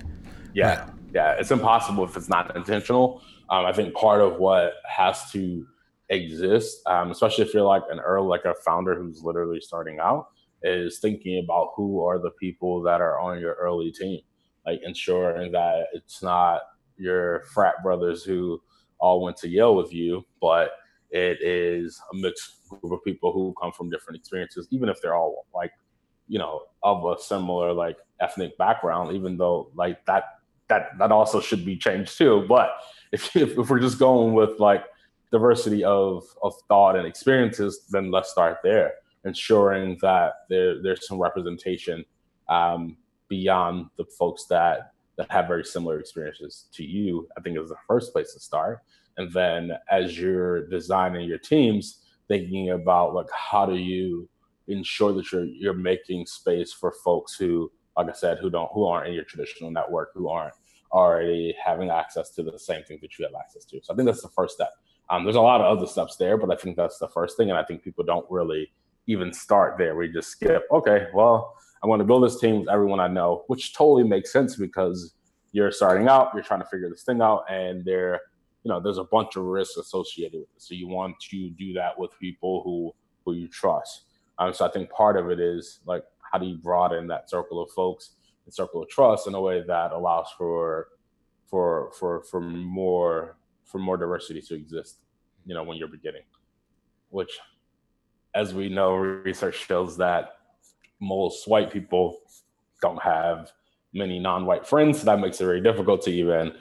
Yeah. 0.53 0.81
Right. 0.81 0.89
Yeah. 1.15 1.33
It's 1.33 1.51
impossible 1.51 2.05
if 2.05 2.17
it's 2.17 2.29
not 2.29 2.55
intentional. 2.55 3.23
Um, 3.51 3.65
I 3.65 3.73
think 3.73 3.95
part 3.95 4.21
of 4.21 4.37
what 4.37 4.75
has 4.87 5.31
to 5.33 5.67
exist, 6.11 6.81
um, 6.87 7.11
especially 7.11 7.45
if 7.45 7.55
you're 7.55 7.63
like 7.63 7.83
an 7.91 8.01
early, 8.01 8.27
like 8.27 8.45
a 8.45 8.55
founder 8.65 8.95
who's 8.95 9.23
literally 9.23 9.61
starting 9.61 9.99
out, 9.99 10.29
is 10.63 10.99
thinking 10.99 11.43
about 11.45 11.73
who 11.77 12.05
are 12.05 12.19
the 12.19 12.31
people 12.33 12.83
that 12.83 13.01
are 13.01 13.19
on 13.19 13.39
your 13.41 13.55
early 13.55 13.93
team, 13.93 14.21
like 14.67 14.81
ensuring 14.85 15.53
that 15.53 15.87
it's 15.93 16.23
not 16.23 16.63
your 16.97 17.45
frat 17.53 17.75
brothers 17.83 18.25
who 18.25 18.61
all 18.99 19.23
went 19.23 19.37
to 19.39 19.49
Yale 19.49 19.75
with 19.75 19.93
you, 19.93 20.25
but 20.41 20.73
it 21.11 21.39
is 21.43 22.01
a 22.13 22.17
mixed 22.17 22.69
group 22.69 22.93
of 22.93 23.05
people 23.05 23.33
who 23.33 23.55
come 23.61 23.73
from 23.73 23.91
different 23.91 24.19
experiences, 24.19 24.67
even 24.71 24.89
if 24.89 25.01
they're 25.01 25.15
all 25.15 25.47
like, 25.55 25.73
you 26.27 26.39
know, 26.39 26.63
of 26.83 27.05
a 27.05 27.21
similar 27.21 27.73
like 27.73 27.97
ethnic 28.21 28.57
background, 28.59 29.15
even 29.15 29.37
though 29.37 29.71
like 29.75 30.05
that 30.07 30.25
that 30.69 30.99
that 30.99 31.13
also 31.13 31.41
should 31.41 31.65
be 31.65 31.77
changed 31.77 32.17
too. 32.17 32.45
But 32.49 32.71
if 33.13 33.35
if, 33.37 33.59
if 33.59 33.71
we're 33.71 33.81
just 33.81 33.99
going 33.99 34.35
with 34.35 34.59
like 34.59 34.85
diversity 35.31 35.85
of 35.85 36.25
of 36.43 36.55
thought 36.69 36.97
and 36.97 37.07
experiences, 37.07 37.87
then 37.91 38.11
let's 38.11 38.31
start 38.31 38.59
there, 38.63 38.95
ensuring 39.25 39.99
that 40.03 40.33
there 40.49 40.83
there's 40.83 41.07
some 41.07 41.21
representation 41.21 42.05
um, 42.49 42.97
beyond 43.29 43.87
the 43.99 44.05
folks 44.19 44.47
that 44.47 44.94
that 45.17 45.31
have 45.31 45.47
very 45.47 45.65
similar 45.65 45.99
experiences 45.99 46.67
to 46.73 46.85
you. 46.85 47.29
I 47.37 47.41
think 47.41 47.59
is 47.59 47.69
the 47.69 47.77
first 47.87 48.13
place 48.13 48.33
to 48.35 48.41
start, 48.41 48.81
and 49.17 49.33
then 49.33 49.73
as 49.91 50.19
you're 50.19 50.67
designing 50.69 51.29
your 51.29 51.39
teams, 51.39 52.01
thinking 52.29 52.71
about 52.71 53.15
like 53.15 53.31
how 53.33 53.67
do 53.67 53.77
you 53.77 54.29
ensure 54.69 55.13
that 55.13 55.31
you're 55.31 55.45
you're 55.45 55.75
making 55.75 56.27
space 56.27 56.73
for 56.73 56.93
folks 57.05 57.37
who 57.37 57.71
like 57.97 58.09
I 58.09 58.13
said, 58.13 58.39
who 58.39 58.51
don't 58.51 58.71
who 58.73 58.87
aren't 58.87 59.09
in 59.09 59.15
your 59.15 59.25
traditional 59.25 59.71
network, 59.71 60.11
who 60.15 60.29
aren't 60.29 60.55
already 60.93 61.55
having 61.63 61.91
access 61.91 62.31
to 62.31 62.43
the 62.43 62.59
same 62.59 62.85
things 62.85 63.01
that 63.01 63.19
you 63.19 63.25
have 63.25 63.35
access 63.35 63.65
to. 63.67 63.81
So 63.83 63.93
I 63.93 63.97
think 63.97 64.07
that's 64.07 64.23
the 64.23 64.29
first 64.29 64.55
step. 64.55 64.71
Um, 65.11 65.25
there's 65.25 65.37
a 65.37 65.41
lot 65.41 65.61
of 65.61 65.77
other 65.77 65.87
steps 65.87 66.17
there, 66.17 66.37
but 66.37 66.51
I 66.51 66.57
think 66.57 66.77
that's 66.77 66.99
the 66.99 67.09
first 67.09 67.37
thing. 67.37 67.51
And 67.51 67.59
I 67.59 67.65
think 67.65 67.83
people 67.83 68.05
don't 68.05 68.27
really 68.31 68.73
even 69.07 69.33
start 69.33 69.77
there. 69.77 69.97
We 69.97 70.09
just 70.09 70.31
skip, 70.31 70.65
okay, 70.71 71.09
well, 71.13 71.57
I 71.85 71.87
want 71.87 72.01
to 72.01 72.05
build 72.05 72.25
this 72.25 72.41
team 72.41 72.61
with 72.61 72.71
everyone 72.71 72.99
I 72.99 73.09
know, 73.09 73.45
which 73.49 73.75
totally 73.75 74.05
makes 74.05 74.33
sense 74.33 74.57
because 74.57 75.15
you're 75.53 75.71
starting 75.71 76.09
out, 76.09 76.31
you're 76.33 76.43
trying 76.43 76.63
to 76.63 76.67
figure 76.67 76.89
this 76.89 77.03
thing 77.03 77.21
out, 77.21 77.45
and 77.51 77.85
there, 77.85 78.23
you 78.63 78.71
know, 78.71 78.81
there's 78.81 78.97
a 78.97 79.05
bunch 79.05 79.37
of 79.37 79.45
risks 79.45 79.77
associated 79.77 80.41
with 80.41 80.49
it. 80.57 80.63
So 80.63 80.75
you 80.75 80.89
want 80.89 81.21
to 81.31 81.51
do 81.51 81.75
that 81.75 81.99
with 81.99 82.11
people 82.19 82.63
who 82.65 82.95
who 83.27 83.35
you 83.35 83.49
trust. 83.49 84.05
Um, 84.39 84.55
so 84.55 84.67
I 84.67 84.71
think 84.71 84.91
part 84.91 85.19
of 85.19 85.31
it 85.31 85.39
is 85.39 85.81
like, 85.85 86.05
how 86.33 86.39
do 86.39 86.47
you 86.47 86.57
broaden 86.57 87.07
that 87.09 87.29
circle 87.29 87.63
of 87.63 87.71
folks 87.71 88.13
and 88.47 88.55
circle 88.55 88.83
of 88.83 88.89
trust 88.89 89.27
in 89.27 89.35
a 89.35 89.41
way 89.41 89.63
that 89.67 89.93
allows 89.93 90.29
for 90.39 90.89
for 91.47 91.93
for 91.99 92.23
for 92.31 92.41
more 92.41 93.37
for 93.67 93.79
more 93.79 93.99
diversity 93.99 94.41
to 94.41 94.55
exist, 94.55 95.01
you 95.45 95.55
know, 95.55 95.63
when 95.63 95.77
you're 95.77 95.89
beginning. 95.89 96.23
Which, 97.11 97.39
as 98.35 98.55
we 98.55 98.71
know, 98.71 98.95
research 98.95 99.57
shows 99.57 99.99
that 99.99 100.31
most 101.05 101.47
white 101.47 101.71
people 101.71 102.19
don't 102.81 103.03
have 103.03 103.53
many 103.93 104.19
non-white 104.19 104.67
friends. 104.67 105.01
So 105.01 105.07
that 105.07 105.21
makes 105.21 105.41
it 105.41 105.45
very 105.45 105.61
difficult 105.61 106.03
to 106.03 106.11
even 106.11 106.53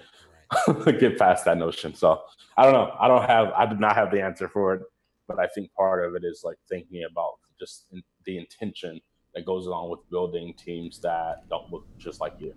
get 0.99 1.17
past 1.17 1.45
that 1.45 1.57
notion. 1.57 1.95
So 1.95 2.21
I 2.57 2.63
don't 2.63 2.73
know. 2.73 2.95
I 2.99 3.07
don't 3.07 3.27
have. 3.27 3.51
I 3.53 3.65
do 3.65 3.75
not 3.75 3.95
have 3.95 4.11
the 4.11 4.21
answer 4.21 4.47
for 4.47 4.75
it, 4.75 4.81
but 5.27 5.39
I 5.39 5.47
think 5.47 5.73
part 5.73 6.05
of 6.05 6.15
it 6.15 6.23
is 6.23 6.41
like 6.43 6.57
thinking 6.69 7.03
about 7.09 7.33
just 7.59 7.87
the 8.25 8.37
intention 8.37 8.99
that 9.33 9.45
goes 9.45 9.65
along 9.65 9.89
with 9.89 9.99
building 10.09 10.53
teams 10.53 10.99
that 10.99 11.47
don't 11.49 11.71
look 11.71 11.85
just 11.97 12.21
like 12.21 12.33
you 12.39 12.53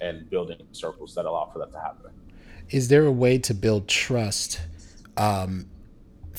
and 0.00 0.28
building 0.30 0.58
circles 0.72 1.14
that 1.14 1.24
allow 1.24 1.50
for 1.52 1.58
that 1.58 1.72
to 1.72 1.78
happen 1.78 2.12
is 2.70 2.88
there 2.88 3.04
a 3.04 3.12
way 3.12 3.38
to 3.38 3.52
build 3.52 3.88
trust 3.88 4.60
um, 5.16 5.66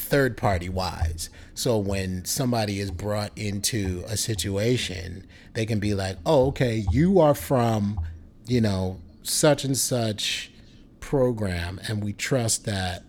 third 0.02 0.36
party 0.36 0.68
wise 0.68 1.30
so 1.54 1.78
when 1.78 2.26
somebody 2.26 2.80
is 2.80 2.91
brought 2.91 3.32
into 3.38 4.04
a 4.08 4.18
situation 4.18 5.26
they 5.54 5.66
can 5.66 5.80
be 5.80 5.93
like 5.93 6.18
oh 6.26 6.47
okay 6.47 6.84
you 6.91 7.20
are 7.20 7.36
from 7.36 7.99
you 8.47 8.60
know 8.60 8.99
such 9.24 9.64
and 9.64 9.78
such 9.78 10.52
program 10.99 11.80
and 11.88 12.04
we 12.04 12.12
trust 12.14 12.66
that 12.66 13.04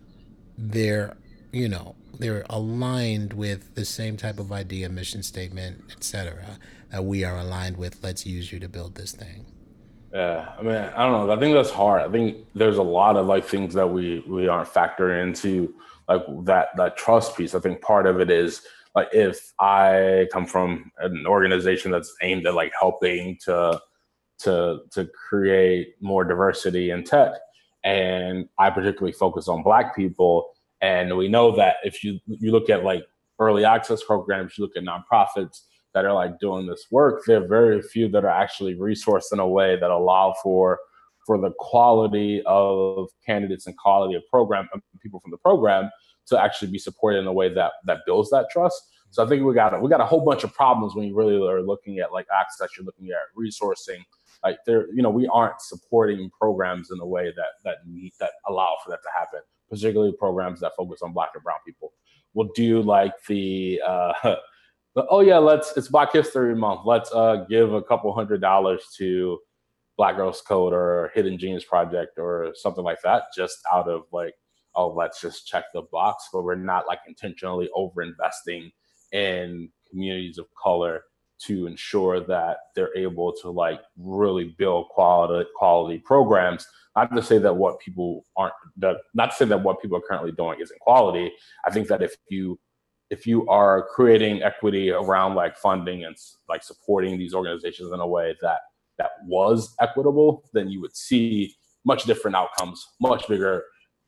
they're 0.58 1.16
you 1.50 1.68
know 1.68 1.94
they're 2.18 2.44
aligned 2.50 3.32
with 3.32 3.74
the 3.74 3.84
same 3.84 4.16
type 4.16 4.38
of 4.38 4.52
idea 4.52 4.88
mission 4.88 5.22
statement 5.22 5.82
etc 5.90 6.58
that 6.90 7.04
we 7.04 7.24
are 7.24 7.38
aligned 7.38 7.76
with 7.76 8.02
let's 8.02 8.26
use 8.26 8.52
you 8.52 8.60
to 8.60 8.68
build 8.68 8.94
this 8.94 9.12
thing 9.12 9.46
yeah, 10.12 10.52
I 10.58 10.62
mean, 10.62 10.74
I 10.74 11.06
don't 11.08 11.26
know. 11.26 11.32
I 11.32 11.40
think 11.40 11.54
that's 11.54 11.70
hard. 11.70 12.02
I 12.02 12.12
think 12.12 12.46
there's 12.54 12.76
a 12.76 12.82
lot 12.82 13.16
of 13.16 13.26
like 13.26 13.46
things 13.46 13.72
that 13.72 13.86
we 13.86 14.22
we 14.28 14.46
aren't 14.46 14.68
factoring 14.68 15.22
into 15.22 15.74
like 16.08 16.22
that 16.44 16.68
that 16.76 16.96
trust 16.96 17.36
piece. 17.36 17.54
I 17.54 17.60
think 17.60 17.80
part 17.80 18.06
of 18.06 18.20
it 18.20 18.30
is 18.30 18.62
like 18.94 19.08
if 19.12 19.52
I 19.58 20.28
come 20.32 20.46
from 20.46 20.90
an 20.98 21.24
organization 21.26 21.90
that's 21.90 22.14
aimed 22.22 22.46
at 22.46 22.54
like 22.54 22.72
helping 22.78 23.38
to 23.44 23.80
to 24.40 24.80
to 24.92 25.08
create 25.28 25.94
more 26.00 26.24
diversity 26.24 26.90
in 26.90 27.04
tech, 27.04 27.32
and 27.84 28.48
I 28.58 28.70
particularly 28.70 29.12
focus 29.12 29.48
on 29.48 29.62
Black 29.62 29.96
people, 29.96 30.50
and 30.80 31.16
we 31.16 31.28
know 31.28 31.54
that 31.56 31.76
if 31.84 32.04
you 32.04 32.18
you 32.26 32.52
look 32.52 32.68
at 32.68 32.84
like 32.84 33.04
early 33.38 33.64
access 33.64 34.02
programs, 34.04 34.58
you 34.58 34.64
look 34.64 34.76
at 34.76 34.84
nonprofits 34.84 35.62
that 35.94 36.04
are 36.04 36.12
like 36.12 36.38
doing 36.38 36.66
this 36.66 36.86
work, 36.90 37.22
there 37.26 37.42
are 37.42 37.46
very 37.46 37.82
few 37.82 38.08
that 38.08 38.24
are 38.24 38.30
actually 38.30 38.74
resourced 38.74 39.32
in 39.32 39.38
a 39.38 39.48
way 39.48 39.76
that 39.78 39.90
allow 39.90 40.34
for 40.42 40.78
for 41.26 41.38
the 41.38 41.52
quality 41.58 42.42
of 42.46 43.08
candidates 43.24 43.66
and 43.66 43.76
quality 43.78 44.14
of 44.14 44.22
program 44.28 44.68
people 45.00 45.20
from 45.20 45.30
the 45.30 45.38
program 45.38 45.90
to 46.26 46.40
actually 46.40 46.70
be 46.70 46.78
supported 46.78 47.18
in 47.18 47.26
a 47.26 47.32
way 47.32 47.52
that 47.52 47.72
that 47.84 47.98
builds 48.06 48.30
that 48.30 48.48
trust. 48.50 48.80
So 49.10 49.24
I 49.24 49.28
think 49.28 49.44
we 49.44 49.54
got 49.54 49.80
we 49.82 49.90
got 49.90 50.00
a 50.00 50.06
whole 50.06 50.24
bunch 50.24 50.44
of 50.44 50.54
problems 50.54 50.94
when 50.94 51.06
you 51.06 51.14
really 51.14 51.36
are 51.46 51.62
looking 51.62 51.98
at 51.98 52.12
like 52.12 52.26
access, 52.34 52.70
you're 52.76 52.86
looking 52.86 53.08
at 53.10 53.16
resourcing. 53.38 54.02
Like 54.42 54.58
there, 54.66 54.86
you 54.92 55.02
know, 55.02 55.10
we 55.10 55.28
aren't 55.28 55.60
supporting 55.60 56.30
programs 56.30 56.90
in 56.90 56.98
a 56.98 57.06
way 57.06 57.32
that 57.36 57.52
that 57.64 57.76
need 57.86 58.12
that 58.20 58.30
allow 58.48 58.74
for 58.82 58.90
that 58.90 59.02
to 59.02 59.08
happen. 59.16 59.40
Particularly 59.68 60.12
programs 60.18 60.60
that 60.60 60.72
focus 60.76 61.00
on 61.02 61.12
Black 61.12 61.30
and 61.34 61.42
Brown 61.42 61.58
people. 61.66 61.92
We'll 62.34 62.50
do 62.54 62.80
like 62.82 63.12
the 63.28 63.82
uh, 63.86 64.36
oh 64.96 65.20
yeah, 65.20 65.38
let's 65.38 65.76
it's 65.76 65.88
Black 65.88 66.12
History 66.12 66.54
Month. 66.54 66.80
Let's 66.86 67.12
uh, 67.12 67.44
give 67.48 67.74
a 67.74 67.82
couple 67.82 68.14
hundred 68.14 68.40
dollars 68.40 68.82
to 68.96 69.38
Black 70.02 70.16
Girls 70.16 70.40
Code 70.40 70.72
or 70.72 71.12
Hidden 71.14 71.38
Genius 71.38 71.62
Project 71.62 72.18
or 72.18 72.52
something 72.56 72.82
like 72.82 73.00
that, 73.02 73.26
just 73.36 73.58
out 73.72 73.88
of 73.88 74.02
like, 74.10 74.34
oh, 74.74 74.88
let's 74.88 75.20
just 75.20 75.46
check 75.46 75.66
the 75.72 75.82
box. 75.92 76.28
But 76.32 76.42
we're 76.42 76.56
not 76.56 76.88
like 76.88 76.98
intentionally 77.06 77.68
over 77.72 78.02
investing 78.02 78.72
in 79.12 79.70
communities 79.88 80.38
of 80.38 80.46
color 80.60 81.04
to 81.42 81.68
ensure 81.68 82.18
that 82.18 82.56
they're 82.74 82.96
able 82.96 83.32
to 83.42 83.50
like 83.50 83.80
really 83.96 84.56
build 84.58 84.88
quality 84.88 85.48
quality 85.54 85.98
programs. 85.98 86.66
Not 86.96 87.14
to 87.14 87.22
say 87.22 87.38
that 87.38 87.54
what 87.54 87.78
people 87.78 88.24
aren't 88.36 88.54
that 88.78 88.96
not 89.14 89.30
to 89.30 89.36
say 89.36 89.44
that 89.44 89.62
what 89.62 89.80
people 89.80 89.98
are 89.98 90.00
currently 90.08 90.32
doing 90.32 90.58
isn't 90.60 90.80
quality. 90.80 91.30
I 91.64 91.70
think 91.70 91.86
that 91.86 92.02
if 92.02 92.16
you 92.28 92.58
if 93.10 93.24
you 93.24 93.46
are 93.46 93.86
creating 93.94 94.42
equity 94.42 94.90
around 94.90 95.36
like 95.36 95.56
funding 95.56 96.02
and 96.02 96.16
like 96.48 96.64
supporting 96.64 97.20
these 97.20 97.34
organizations 97.34 97.92
in 97.92 98.00
a 98.00 98.06
way 98.06 98.34
that 98.42 98.62
that 98.98 99.10
was 99.26 99.74
equitable, 99.80 100.44
then 100.52 100.68
you 100.68 100.80
would 100.80 100.96
see 100.96 101.54
much 101.84 102.04
different 102.04 102.36
outcomes, 102.36 102.84
much 103.00 103.26
bigger 103.28 103.64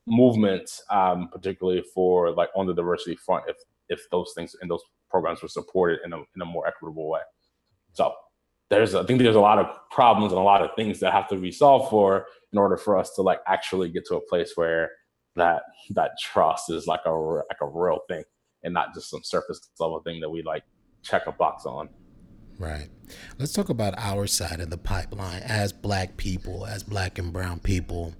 movements, 0.06 0.82
um, 0.90 1.28
particularly 1.32 1.82
for 1.94 2.32
like 2.32 2.50
on 2.54 2.66
the 2.66 2.74
diversity 2.74 3.16
front, 3.16 3.44
if 3.48 3.56
if 3.88 4.00
those 4.10 4.32
things 4.34 4.54
and 4.60 4.70
those 4.70 4.82
programs 5.10 5.42
were 5.42 5.48
supported 5.48 6.00
in 6.04 6.12
a 6.12 6.18
in 6.18 6.42
a 6.42 6.44
more 6.44 6.66
equitable 6.66 7.08
way. 7.08 7.20
So 7.92 8.12
there's 8.70 8.94
I 8.94 9.04
think 9.04 9.20
there's 9.20 9.36
a 9.36 9.40
lot 9.40 9.58
of 9.58 9.66
problems 9.90 10.32
and 10.32 10.40
a 10.40 10.44
lot 10.44 10.62
of 10.62 10.70
things 10.76 11.00
that 11.00 11.12
have 11.12 11.28
to 11.28 11.36
be 11.36 11.52
solved 11.52 11.90
for 11.90 12.26
in 12.52 12.58
order 12.58 12.76
for 12.76 12.98
us 12.98 13.12
to 13.14 13.22
like 13.22 13.40
actually 13.46 13.90
get 13.90 14.04
to 14.06 14.16
a 14.16 14.20
place 14.20 14.52
where 14.54 14.90
that 15.36 15.62
that 15.90 16.12
trust 16.20 16.70
is 16.70 16.86
like 16.86 17.00
a 17.06 17.10
like 17.10 17.60
a 17.60 17.66
real 17.66 18.00
thing 18.08 18.22
and 18.62 18.72
not 18.72 18.94
just 18.94 19.10
some 19.10 19.22
surface 19.22 19.60
level 19.78 20.00
thing 20.00 20.20
that 20.20 20.30
we 20.30 20.42
like 20.42 20.62
check 21.02 21.26
a 21.26 21.32
box 21.32 21.66
on. 21.66 21.88
Right. 22.58 22.88
Let's 23.38 23.52
talk 23.52 23.68
about 23.68 23.94
our 23.98 24.26
side 24.26 24.60
of 24.60 24.70
the 24.70 24.78
pipeline 24.78 25.42
as 25.42 25.72
black 25.72 26.16
people, 26.16 26.66
as 26.66 26.82
black 26.82 27.18
and 27.18 27.32
brown 27.32 27.60
people. 27.60 28.14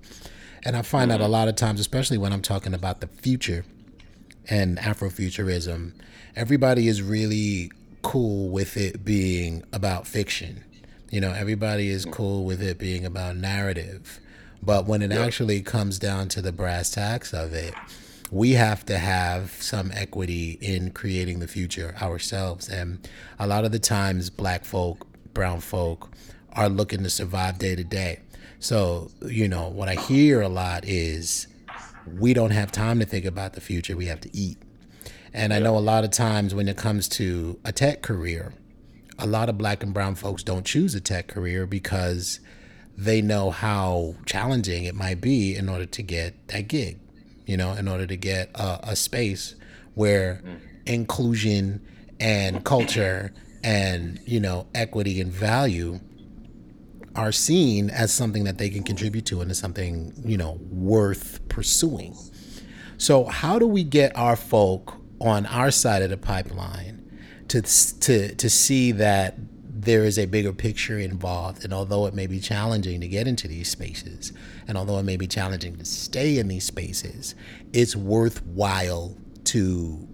And 0.64 0.76
I 0.76 0.82
find 0.82 1.10
mm-hmm. 1.10 1.20
that 1.20 1.24
a 1.24 1.28
lot 1.28 1.48
of 1.48 1.56
times, 1.56 1.80
especially 1.80 2.18
when 2.18 2.32
I'm 2.32 2.42
talking 2.42 2.74
about 2.74 3.00
the 3.00 3.06
future 3.06 3.64
and 4.48 4.78
Afrofuturism, 4.78 5.92
everybody 6.36 6.88
is 6.88 7.02
really 7.02 7.70
cool 8.02 8.50
with 8.50 8.76
it 8.76 9.04
being 9.04 9.62
about 9.72 10.06
fiction. 10.06 10.64
You 11.10 11.20
know, 11.20 11.32
everybody 11.32 11.88
is 11.88 12.04
cool 12.04 12.44
with 12.44 12.62
it 12.62 12.78
being 12.78 13.04
about 13.04 13.36
narrative. 13.36 14.20
But 14.62 14.86
when 14.86 15.02
it 15.02 15.10
yeah. 15.10 15.24
actually 15.24 15.60
comes 15.60 15.98
down 15.98 16.28
to 16.30 16.42
the 16.42 16.52
brass 16.52 16.90
tacks 16.90 17.32
of 17.32 17.52
it, 17.52 17.74
we 18.34 18.50
have 18.54 18.84
to 18.84 18.98
have 18.98 19.52
some 19.62 19.92
equity 19.94 20.58
in 20.60 20.90
creating 20.90 21.38
the 21.38 21.46
future 21.46 21.94
ourselves. 22.02 22.68
And 22.68 23.08
a 23.38 23.46
lot 23.46 23.64
of 23.64 23.70
the 23.70 23.78
times, 23.78 24.28
black 24.28 24.64
folk, 24.64 25.06
brown 25.32 25.60
folk 25.60 26.10
are 26.52 26.68
looking 26.68 27.04
to 27.04 27.10
survive 27.10 27.58
day 27.58 27.76
to 27.76 27.84
day. 27.84 28.18
So, 28.58 29.12
you 29.22 29.46
know, 29.46 29.68
what 29.68 29.88
I 29.88 29.94
hear 29.94 30.40
a 30.40 30.48
lot 30.48 30.84
is 30.84 31.46
we 32.18 32.34
don't 32.34 32.50
have 32.50 32.72
time 32.72 32.98
to 32.98 33.06
think 33.06 33.24
about 33.24 33.52
the 33.52 33.60
future, 33.60 33.96
we 33.96 34.06
have 34.06 34.20
to 34.22 34.36
eat. 34.36 34.58
And 35.32 35.54
I 35.54 35.60
know 35.60 35.76
a 35.76 35.78
lot 35.78 36.02
of 36.02 36.10
times 36.10 36.56
when 36.56 36.66
it 36.66 36.76
comes 36.76 37.08
to 37.10 37.60
a 37.64 37.70
tech 37.70 38.02
career, 38.02 38.52
a 39.16 39.28
lot 39.28 39.48
of 39.48 39.58
black 39.58 39.84
and 39.84 39.94
brown 39.94 40.16
folks 40.16 40.42
don't 40.42 40.66
choose 40.66 40.96
a 40.96 41.00
tech 41.00 41.28
career 41.28 41.68
because 41.68 42.40
they 42.98 43.22
know 43.22 43.52
how 43.52 44.16
challenging 44.26 44.86
it 44.86 44.96
might 44.96 45.20
be 45.20 45.54
in 45.54 45.68
order 45.68 45.86
to 45.86 46.02
get 46.02 46.48
that 46.48 46.66
gig 46.66 46.98
you 47.46 47.56
know, 47.56 47.72
in 47.72 47.88
order 47.88 48.06
to 48.06 48.16
get 48.16 48.50
a, 48.54 48.90
a 48.90 48.96
space 48.96 49.54
where 49.94 50.42
mm. 50.44 50.58
inclusion 50.86 51.84
and 52.20 52.64
culture 52.64 53.32
and, 53.62 54.20
you 54.26 54.40
know, 54.40 54.66
equity 54.74 55.20
and 55.20 55.32
value 55.32 56.00
are 57.14 57.32
seen 57.32 57.90
as 57.90 58.12
something 58.12 58.44
that 58.44 58.58
they 58.58 58.68
can 58.68 58.82
contribute 58.82 59.26
to 59.26 59.40
and 59.40 59.50
is 59.50 59.58
something, 59.58 60.12
you 60.24 60.36
know, 60.36 60.58
worth 60.70 61.46
pursuing. 61.48 62.16
So, 62.98 63.24
how 63.24 63.58
do 63.58 63.66
we 63.66 63.84
get 63.84 64.16
our 64.16 64.36
folk 64.36 64.96
on 65.20 65.46
our 65.46 65.70
side 65.70 66.02
of 66.02 66.10
the 66.10 66.16
pipeline 66.16 67.00
to 67.48 67.62
to 67.62 68.34
to 68.34 68.50
see 68.50 68.92
that 68.92 69.36
there 69.84 70.04
is 70.04 70.18
a 70.18 70.26
bigger 70.26 70.52
picture 70.52 70.98
involved. 70.98 71.64
And 71.64 71.72
although 71.72 72.06
it 72.06 72.14
may 72.14 72.26
be 72.26 72.40
challenging 72.40 73.00
to 73.00 73.08
get 73.08 73.26
into 73.26 73.48
these 73.48 73.68
spaces, 73.68 74.32
and 74.66 74.78
although 74.78 74.98
it 74.98 75.04
may 75.04 75.16
be 75.16 75.26
challenging 75.26 75.76
to 75.76 75.84
stay 75.84 76.38
in 76.38 76.48
these 76.48 76.64
spaces, 76.64 77.34
it's 77.72 77.94
worthwhile 77.94 79.16
to 79.44 80.08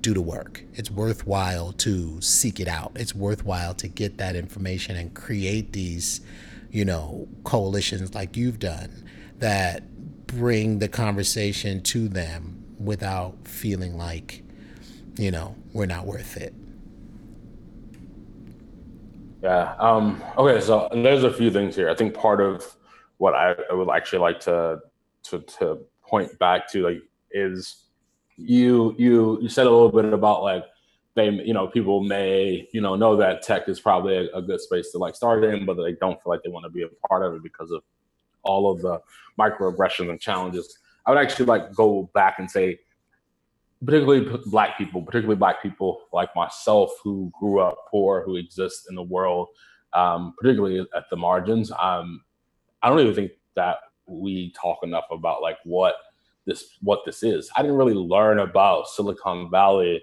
do 0.00 0.14
the 0.14 0.20
work. 0.20 0.62
It's 0.74 0.90
worthwhile 0.90 1.72
to 1.72 2.20
seek 2.20 2.60
it 2.60 2.68
out. 2.68 2.92
It's 2.94 3.14
worthwhile 3.14 3.74
to 3.74 3.88
get 3.88 4.18
that 4.18 4.36
information 4.36 4.96
and 4.96 5.12
create 5.14 5.72
these, 5.72 6.20
you 6.70 6.84
know, 6.84 7.28
coalitions 7.44 8.14
like 8.14 8.36
you've 8.36 8.58
done 8.58 9.04
that 9.38 9.82
bring 10.26 10.78
the 10.78 10.88
conversation 10.88 11.82
to 11.82 12.08
them 12.08 12.64
without 12.78 13.36
feeling 13.48 13.96
like, 13.96 14.42
you 15.16 15.30
know, 15.30 15.56
we're 15.72 15.86
not 15.86 16.06
worth 16.06 16.36
it. 16.36 16.54
Yeah. 19.42 19.74
Um, 19.78 20.22
okay. 20.36 20.60
So 20.64 20.88
there's 20.92 21.24
a 21.24 21.32
few 21.32 21.50
things 21.50 21.76
here. 21.76 21.88
I 21.88 21.94
think 21.94 22.14
part 22.14 22.40
of 22.40 22.76
what 23.18 23.34
I, 23.34 23.54
I 23.70 23.74
would 23.74 23.88
actually 23.90 24.20
like 24.20 24.40
to, 24.40 24.80
to 25.24 25.40
to 25.40 25.78
point 26.02 26.38
back 26.38 26.70
to 26.72 26.82
like 26.82 27.02
is 27.30 27.84
you 28.36 28.94
you 28.98 29.38
you 29.40 29.48
said 29.48 29.66
a 29.66 29.70
little 29.70 29.90
bit 29.90 30.12
about 30.12 30.42
like 30.42 30.64
they 31.14 31.30
you 31.30 31.54
know 31.54 31.66
people 31.66 32.02
may 32.02 32.68
you 32.72 32.80
know 32.80 32.94
know 32.94 33.16
that 33.16 33.42
tech 33.42 33.68
is 33.68 33.80
probably 33.80 34.16
a, 34.16 34.36
a 34.36 34.42
good 34.42 34.60
space 34.60 34.92
to 34.92 34.98
like 34.98 35.16
start 35.16 35.42
in, 35.44 35.64
but 35.64 35.74
they 35.74 35.94
don't 35.94 36.22
feel 36.22 36.32
like 36.32 36.42
they 36.42 36.50
want 36.50 36.64
to 36.64 36.70
be 36.70 36.82
a 36.82 36.88
part 37.08 37.24
of 37.24 37.34
it 37.34 37.42
because 37.42 37.70
of 37.70 37.82
all 38.42 38.70
of 38.70 38.80
the 38.82 39.00
microaggressions 39.38 40.10
and 40.10 40.20
challenges. 40.20 40.78
I 41.04 41.10
would 41.10 41.18
actually 41.18 41.46
like 41.46 41.74
go 41.74 42.10
back 42.14 42.38
and 42.38 42.50
say 42.50 42.78
particularly 43.84 44.38
black 44.46 44.78
people, 44.78 45.02
particularly 45.02 45.38
black 45.38 45.62
people 45.62 46.02
like 46.12 46.34
myself 46.34 46.90
who 47.02 47.32
grew 47.38 47.60
up 47.60 47.78
poor, 47.90 48.22
who 48.24 48.36
exist 48.36 48.86
in 48.88 48.94
the 48.94 49.02
world, 49.02 49.48
um, 49.92 50.34
particularly 50.38 50.86
at 50.94 51.04
the 51.10 51.16
margins. 51.16 51.72
Um, 51.72 52.22
I 52.82 52.88
don't 52.88 53.00
even 53.00 53.14
think 53.14 53.32
that 53.54 53.78
we 54.06 54.52
talk 54.52 54.78
enough 54.82 55.06
about 55.10 55.42
like 55.42 55.58
what 55.64 55.96
this 56.46 56.76
what 56.80 57.00
this 57.04 57.22
is. 57.22 57.50
I 57.56 57.62
didn't 57.62 57.76
really 57.76 57.94
learn 57.94 58.38
about 58.38 58.88
Silicon 58.88 59.50
Valley 59.50 60.02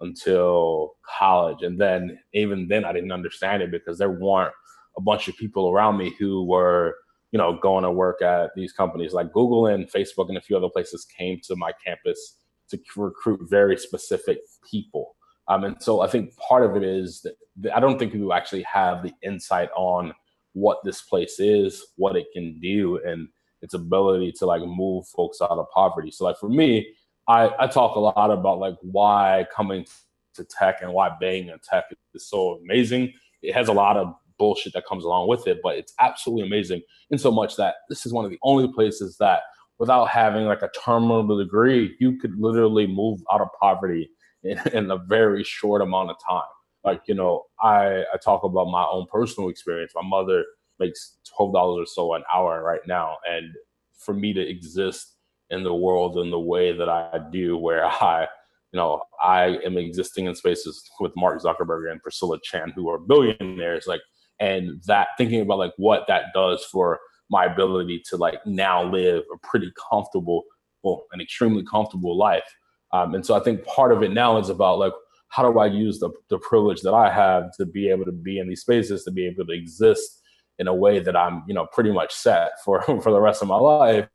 until 0.00 0.94
college, 1.18 1.62
and 1.62 1.80
then 1.80 2.18
even 2.32 2.66
then 2.68 2.84
I 2.84 2.92
didn't 2.92 3.12
understand 3.12 3.62
it 3.62 3.70
because 3.70 3.98
there 3.98 4.10
weren't 4.10 4.54
a 4.96 5.00
bunch 5.00 5.28
of 5.28 5.36
people 5.36 5.70
around 5.70 5.96
me 5.98 6.14
who 6.18 6.44
were 6.44 6.96
you 7.30 7.38
know 7.38 7.58
going 7.62 7.84
to 7.84 7.90
work 7.90 8.22
at 8.22 8.50
these 8.56 8.72
companies 8.72 9.12
like 9.12 9.32
Google 9.32 9.66
and 9.66 9.90
Facebook 9.90 10.28
and 10.28 10.38
a 10.38 10.42
few 10.42 10.56
other 10.56 10.70
places 10.70 11.04
came 11.04 11.40
to 11.44 11.56
my 11.56 11.72
campus 11.84 12.36
to 12.70 12.78
recruit 12.96 13.40
very 13.50 13.76
specific 13.76 14.38
people. 14.68 15.16
Um, 15.48 15.64
and 15.64 15.82
so 15.82 16.00
I 16.00 16.06
think 16.06 16.34
part 16.36 16.64
of 16.64 16.76
it 16.76 16.82
is 16.82 17.20
that 17.22 17.76
I 17.76 17.80
don't 17.80 17.98
think 17.98 18.12
people 18.12 18.32
actually 18.32 18.62
have 18.62 19.02
the 19.02 19.12
insight 19.22 19.68
on 19.76 20.14
what 20.52 20.78
this 20.84 21.02
place 21.02 21.40
is, 21.40 21.84
what 21.96 22.16
it 22.16 22.26
can 22.32 22.58
do, 22.60 23.00
and 23.04 23.28
its 23.62 23.74
ability 23.74 24.32
to 24.32 24.46
like 24.46 24.62
move 24.62 25.06
folks 25.08 25.40
out 25.40 25.50
of 25.50 25.66
poverty. 25.72 26.10
So 26.10 26.24
like 26.24 26.38
for 26.38 26.48
me, 26.48 26.94
I, 27.28 27.50
I 27.58 27.66
talk 27.68 27.96
a 27.96 28.00
lot 28.00 28.30
about 28.30 28.58
like 28.58 28.76
why 28.82 29.46
coming 29.54 29.86
to 30.34 30.44
tech 30.44 30.82
and 30.82 30.92
why 30.92 31.10
being 31.20 31.48
in 31.48 31.58
tech 31.68 31.84
is 32.14 32.28
so 32.28 32.58
amazing. 32.62 33.12
It 33.42 33.54
has 33.54 33.68
a 33.68 33.72
lot 33.72 33.96
of 33.96 34.14
bullshit 34.38 34.72
that 34.72 34.86
comes 34.86 35.04
along 35.04 35.28
with 35.28 35.46
it, 35.46 35.60
but 35.62 35.76
it's 35.76 35.94
absolutely 36.00 36.46
amazing 36.46 36.82
in 37.10 37.18
so 37.18 37.30
much 37.30 37.56
that 37.56 37.76
this 37.88 38.04
is 38.04 38.12
one 38.12 38.24
of 38.24 38.30
the 38.30 38.38
only 38.42 38.72
places 38.72 39.16
that 39.18 39.42
without 39.78 40.06
having 40.06 40.44
like 40.44 40.62
a 40.62 40.70
terminal 40.84 41.38
degree, 41.38 41.94
you 42.00 42.18
could 42.18 42.34
literally 42.38 42.86
move 42.86 43.20
out 43.32 43.40
of 43.40 43.48
poverty 43.60 44.10
in, 44.42 44.60
in 44.72 44.90
a 44.90 44.98
very 44.98 45.44
short 45.44 45.82
amount 45.82 46.10
of 46.10 46.16
time. 46.28 46.42
Like, 46.84 47.02
you 47.06 47.14
know, 47.14 47.44
I, 47.60 48.04
I 48.12 48.16
talk 48.22 48.42
about 48.42 48.66
my 48.66 48.84
own 48.84 49.06
personal 49.10 49.48
experience. 49.48 49.92
My 49.94 50.06
mother 50.06 50.44
makes 50.78 51.18
$12 51.38 51.54
or 51.54 51.86
so 51.86 52.14
an 52.14 52.24
hour 52.32 52.62
right 52.62 52.80
now. 52.86 53.18
And 53.28 53.54
for 53.96 54.14
me 54.14 54.32
to 54.32 54.40
exist 54.40 55.14
in 55.50 55.62
the 55.62 55.74
world 55.74 56.18
in 56.18 56.30
the 56.30 56.40
way 56.40 56.76
that 56.76 56.88
I 56.88 57.20
do, 57.30 57.56
where 57.56 57.84
I, 57.86 58.26
you 58.72 58.78
know, 58.78 59.02
I 59.22 59.58
am 59.64 59.76
existing 59.76 60.26
in 60.26 60.34
spaces 60.34 60.82
with 60.98 61.12
Mark 61.16 61.40
Zuckerberg 61.40 61.90
and 61.90 62.02
Priscilla 62.02 62.38
Chan, 62.42 62.72
who 62.74 62.88
are 62.88 62.98
billionaires, 62.98 63.86
like, 63.86 64.00
and 64.40 64.82
that 64.86 65.08
thinking 65.16 65.40
about 65.40 65.58
like 65.58 65.74
what 65.76 66.06
that 66.08 66.26
does 66.34 66.64
for 66.64 66.98
my 67.30 67.44
ability 67.44 68.02
to 68.10 68.16
like 68.16 68.44
now 68.44 68.82
live 68.82 69.22
a 69.32 69.46
pretty 69.46 69.72
comfortable, 69.90 70.42
well, 70.82 71.04
an 71.12 71.20
extremely 71.20 71.62
comfortable 71.64 72.16
life. 72.16 72.56
Um, 72.92 73.14
and 73.14 73.24
so 73.24 73.34
I 73.34 73.40
think 73.40 73.64
part 73.64 73.92
of 73.92 74.02
it 74.02 74.10
now 74.10 74.38
is 74.38 74.48
about 74.48 74.78
like, 74.78 74.92
how 75.32 75.50
do 75.50 75.58
I 75.58 75.66
use 75.66 75.98
the, 75.98 76.10
the 76.28 76.38
privilege 76.38 76.82
that 76.82 76.94
I 76.94 77.12
have 77.12 77.56
to 77.56 77.66
be 77.66 77.88
able 77.88 78.04
to 78.04 78.12
be 78.12 78.38
in 78.38 78.48
these 78.48 78.60
spaces, 78.60 79.04
to 79.04 79.10
be 79.10 79.26
able 79.26 79.46
to 79.46 79.52
exist 79.52 80.20
in 80.58 80.68
a 80.68 80.74
way 80.74 80.98
that 81.00 81.16
I'm, 81.16 81.42
you 81.48 81.54
know, 81.54 81.66
pretty 81.72 81.90
much 81.90 82.12
set 82.12 82.52
for, 82.64 82.82
for 83.02 83.10
the 83.10 83.20
rest 83.20 83.42
of 83.42 83.48
my 83.48 83.56
life 83.56 84.08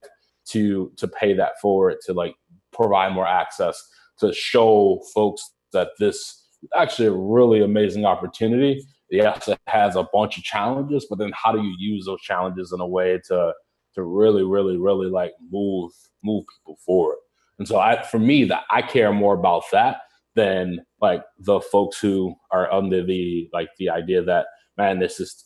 to, 0.49 0.91
to 0.95 1.07
pay 1.07 1.33
that 1.33 1.59
forward, 1.61 1.97
to 2.05 2.13
like 2.13 2.35
provide 2.71 3.13
more 3.13 3.27
access, 3.27 3.81
to 4.19 4.33
show 4.33 5.01
folks 5.13 5.43
that 5.73 5.89
this 5.99 6.45
actually 6.75 7.07
a 7.07 7.11
really 7.11 7.61
amazing 7.61 8.05
opportunity 8.05 8.83
yes, 9.09 9.47
it 9.47 9.59
has 9.67 9.95
a 9.95 10.07
bunch 10.13 10.37
of 10.37 10.43
challenges, 10.43 11.05
but 11.09 11.19
then 11.19 11.31
how 11.33 11.51
do 11.51 11.61
you 11.61 11.75
use 11.77 12.05
those 12.05 12.21
challenges 12.21 12.71
in 12.71 12.79
a 12.79 12.87
way 12.87 13.19
to 13.27 13.53
to 13.95 14.03
really, 14.03 14.43
really, 14.43 14.77
really 14.77 15.07
like 15.07 15.33
move 15.49 15.91
move 16.23 16.45
people 16.57 16.77
forward? 16.85 17.17
And 17.59 17.67
so 17.67 17.79
I 17.79 18.03
for 18.03 18.19
me 18.19 18.43
that 18.45 18.63
I 18.69 18.81
care 18.81 19.11
more 19.13 19.33
about 19.33 19.63
that 19.71 20.01
than 20.37 20.85
like 21.01 21.23
the 21.39 21.59
folks 21.59 21.99
who 21.99 22.35
are 22.51 22.71
under 22.71 23.03
the 23.03 23.49
like 23.51 23.69
the 23.77 23.89
idea 23.89 24.23
that 24.23 24.45
man, 24.77 24.99
this 24.99 25.19
is 25.19 25.43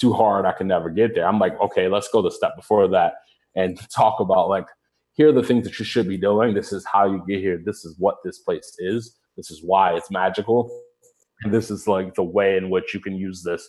too 0.00 0.12
hard, 0.12 0.44
I 0.44 0.52
can 0.52 0.66
never 0.66 0.90
get 0.90 1.14
there. 1.14 1.26
I'm 1.26 1.38
like, 1.38 1.58
okay, 1.60 1.88
let's 1.88 2.08
go 2.08 2.20
the 2.20 2.30
step 2.30 2.56
before 2.56 2.88
that 2.88 3.14
and 3.54 3.80
talk 3.94 4.20
about 4.20 4.48
like 4.48 4.66
here 5.14 5.28
are 5.28 5.32
the 5.32 5.44
things 5.44 5.64
that 5.64 5.78
you 5.78 5.84
should 5.84 6.08
be 6.08 6.18
doing. 6.18 6.54
This 6.54 6.72
is 6.72 6.84
how 6.84 7.06
you 7.06 7.22
get 7.26 7.40
here. 7.40 7.62
This 7.64 7.84
is 7.84 7.96
what 7.98 8.16
this 8.24 8.40
place 8.40 8.76
is. 8.80 9.16
This 9.36 9.50
is 9.50 9.62
why 9.64 9.94
it's 9.94 10.10
magical 10.10 10.70
and 11.42 11.52
this 11.54 11.70
is 11.70 11.86
like 11.86 12.14
the 12.14 12.24
way 12.24 12.56
in 12.56 12.70
which 12.70 12.94
you 12.94 13.00
can 13.00 13.14
use 13.16 13.42
this 13.42 13.68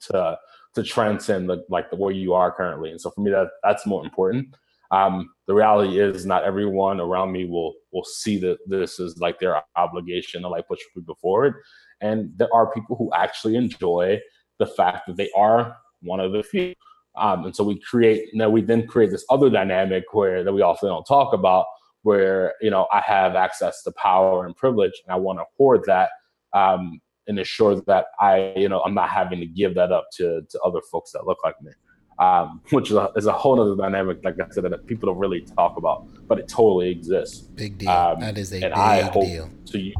to 0.00 0.38
to 0.74 0.82
transcend 0.82 1.48
the, 1.48 1.64
like 1.68 1.88
the 1.90 1.96
where 1.96 2.12
you 2.12 2.34
are 2.34 2.50
currently. 2.50 2.90
And 2.90 3.00
so 3.00 3.10
for 3.10 3.20
me, 3.20 3.30
that 3.30 3.48
that's 3.62 3.86
more 3.86 4.04
important. 4.04 4.54
Um, 4.94 5.30
the 5.48 5.54
reality 5.54 5.98
is 5.98 6.24
not 6.24 6.44
everyone 6.44 7.00
around 7.00 7.32
me 7.32 7.46
will 7.46 7.74
will 7.92 8.04
see 8.04 8.38
that 8.38 8.58
this 8.66 9.00
is 9.00 9.18
like 9.18 9.40
their 9.40 9.60
obligation 9.76 10.42
to 10.42 10.48
like 10.48 10.68
push 10.68 10.80
people 10.94 11.16
forward. 11.20 11.54
And 12.00 12.30
there 12.36 12.52
are 12.54 12.72
people 12.72 12.94
who 12.96 13.10
actually 13.12 13.56
enjoy 13.56 14.20
the 14.58 14.66
fact 14.66 15.06
that 15.06 15.16
they 15.16 15.30
are 15.36 15.76
one 16.02 16.20
of 16.20 16.32
the 16.32 16.42
few. 16.42 16.74
Um, 17.16 17.44
and 17.46 17.56
so 17.56 17.64
we 17.64 17.80
create, 17.80 18.34
know, 18.34 18.50
we 18.50 18.60
then 18.60 18.86
create 18.86 19.10
this 19.10 19.24
other 19.30 19.50
dynamic 19.50 20.04
where 20.12 20.44
that 20.44 20.52
we 20.52 20.62
often 20.62 20.88
don't 20.88 21.04
talk 21.04 21.32
about, 21.32 21.66
where 22.02 22.54
you 22.60 22.70
know 22.70 22.86
I 22.92 23.00
have 23.00 23.34
access 23.34 23.82
to 23.82 23.92
power 23.92 24.46
and 24.46 24.54
privilege, 24.56 24.92
and 25.04 25.12
I 25.12 25.16
want 25.16 25.38
to 25.40 25.44
hoard 25.56 25.82
that 25.86 26.10
um, 26.52 27.00
and 27.26 27.38
ensure 27.38 27.80
that 27.82 28.06
I, 28.20 28.52
you 28.56 28.68
know, 28.68 28.80
I'm 28.82 28.94
not 28.94 29.10
having 29.10 29.40
to 29.40 29.46
give 29.46 29.74
that 29.74 29.90
up 29.92 30.06
to 30.18 30.42
to 30.48 30.60
other 30.60 30.80
folks 30.92 31.12
that 31.12 31.26
look 31.26 31.38
like 31.42 31.60
me. 31.62 31.72
Um, 32.18 32.60
which 32.70 32.90
is 32.90 32.96
a, 32.96 33.10
is 33.16 33.26
a 33.26 33.32
whole 33.32 33.60
other 33.60 33.74
dynamic, 33.74 34.24
like 34.24 34.40
I 34.40 34.48
said, 34.50 34.64
that 34.64 34.86
people 34.86 35.12
don't 35.12 35.18
really 35.18 35.40
talk 35.40 35.76
about, 35.76 36.06
but 36.28 36.38
it 36.38 36.46
totally 36.46 36.90
exists. 36.90 37.38
Big 37.40 37.78
deal. 37.78 37.90
Um, 37.90 38.20
that 38.20 38.38
is 38.38 38.52
a 38.52 38.60
big 38.60 38.72
I 38.72 39.10
deal. 39.10 39.50
To 39.66 39.92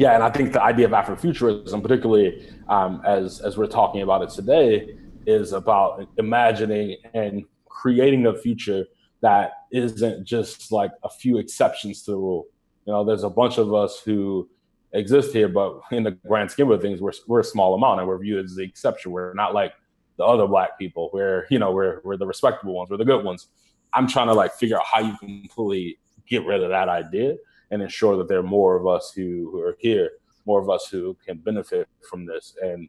yeah, 0.00 0.14
and 0.14 0.22
I 0.22 0.30
think 0.30 0.52
the 0.52 0.62
idea 0.62 0.86
of 0.86 0.92
Afrofuturism, 0.92 1.82
particularly 1.82 2.48
um, 2.68 3.02
as 3.04 3.40
as 3.40 3.56
we're 3.56 3.66
talking 3.66 4.02
about 4.02 4.22
it 4.22 4.30
today, 4.30 4.96
is 5.26 5.52
about 5.52 6.08
imagining 6.16 6.96
and 7.14 7.44
creating 7.66 8.26
a 8.26 8.34
future 8.34 8.86
that 9.20 9.52
isn't 9.72 10.24
just 10.24 10.72
like 10.72 10.92
a 11.04 11.10
few 11.10 11.38
exceptions 11.38 12.02
to 12.04 12.12
the 12.12 12.16
rule. 12.16 12.46
You 12.86 12.92
know, 12.92 13.04
there's 13.04 13.24
a 13.24 13.30
bunch 13.30 13.58
of 13.58 13.74
us 13.74 14.00
who 14.00 14.48
exist 14.92 15.32
here, 15.32 15.48
but 15.48 15.80
in 15.92 16.02
the 16.02 16.12
grand 16.12 16.50
scheme 16.50 16.70
of 16.70 16.80
things, 16.80 17.00
we're 17.00 17.12
we're 17.26 17.40
a 17.40 17.44
small 17.44 17.74
amount 17.74 18.00
and 18.00 18.08
we're 18.08 18.18
viewed 18.18 18.44
as 18.44 18.54
the 18.54 18.64
exception. 18.64 19.12
We're 19.12 19.34
not 19.34 19.54
like 19.54 19.72
the 20.20 20.26
other 20.26 20.46
black 20.46 20.78
people. 20.78 21.10
We're 21.12 21.46
you 21.50 21.58
know 21.58 21.72
we're 21.72 22.00
we're 22.04 22.18
the 22.18 22.26
respectable 22.26 22.74
ones. 22.74 22.90
We're 22.90 22.98
the 22.98 23.04
good 23.06 23.24
ones. 23.24 23.48
I'm 23.94 24.06
trying 24.06 24.28
to 24.28 24.34
like 24.34 24.52
figure 24.52 24.76
out 24.76 24.84
how 24.84 25.00
you 25.00 25.16
can 25.18 25.40
completely 25.40 25.98
get 26.28 26.44
rid 26.44 26.62
of 26.62 26.68
that 26.68 26.88
idea 26.88 27.36
and 27.70 27.82
ensure 27.82 28.16
that 28.18 28.28
there 28.28 28.38
are 28.38 28.42
more 28.58 28.76
of 28.76 28.86
us 28.86 29.12
who, 29.14 29.48
who 29.50 29.60
are 29.60 29.76
here, 29.80 30.10
more 30.46 30.60
of 30.60 30.68
us 30.68 30.88
who 30.88 31.16
can 31.26 31.38
benefit 31.38 31.88
from 32.08 32.26
this, 32.26 32.54
and 32.62 32.88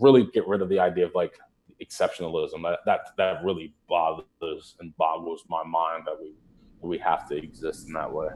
really 0.00 0.26
get 0.32 0.48
rid 0.48 0.62
of 0.62 0.68
the 0.68 0.80
idea 0.80 1.04
of 1.04 1.14
like 1.14 1.38
exceptionalism. 1.82 2.62
That 2.62 2.78
that 2.86 3.00
that 3.18 3.44
really 3.44 3.74
bothers 3.86 4.76
and 4.80 4.96
boggles 4.96 5.44
my 5.48 5.62
mind 5.62 6.04
that 6.06 6.16
we 6.18 6.32
we 6.80 6.98
have 6.98 7.28
to 7.28 7.36
exist 7.36 7.88
in 7.88 7.92
that 7.92 8.10
way. 8.10 8.28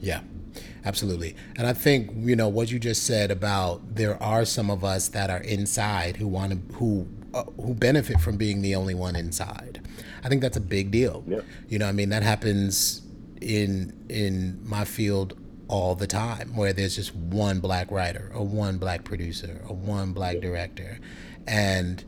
Yeah, 0.00 0.22
absolutely. 0.84 1.36
And 1.56 1.66
I 1.66 1.74
think 1.74 2.10
you 2.16 2.34
know 2.34 2.48
what 2.48 2.72
you 2.72 2.78
just 2.78 3.04
said 3.04 3.30
about 3.30 3.94
there 3.94 4.20
are 4.22 4.46
some 4.46 4.70
of 4.70 4.82
us 4.84 5.08
that 5.08 5.28
are 5.28 5.42
inside 5.42 6.16
who 6.16 6.26
want 6.26 6.52
to 6.52 6.74
who 6.76 7.06
uh, 7.34 7.44
who 7.60 7.74
benefit 7.74 8.20
from 8.20 8.36
being 8.36 8.62
the 8.62 8.74
only 8.74 8.94
one 8.94 9.16
inside. 9.16 9.80
I 10.24 10.28
think 10.28 10.42
that's 10.42 10.56
a 10.56 10.60
big 10.60 10.90
deal. 10.90 11.24
Yeah. 11.26 11.40
You 11.68 11.78
know, 11.78 11.86
I 11.86 11.92
mean 11.92 12.10
that 12.10 12.22
happens 12.22 13.02
in 13.40 14.06
in 14.08 14.60
my 14.62 14.84
field 14.84 15.38
all 15.68 15.94
the 15.94 16.06
time 16.06 16.54
where 16.54 16.72
there's 16.72 16.96
just 16.96 17.14
one 17.14 17.60
black 17.60 17.90
writer 17.90 18.30
or 18.34 18.46
one 18.46 18.78
black 18.78 19.04
producer 19.04 19.62
or 19.66 19.74
one 19.74 20.12
black 20.12 20.34
yeah. 20.34 20.40
director 20.40 20.98
and 21.46 22.04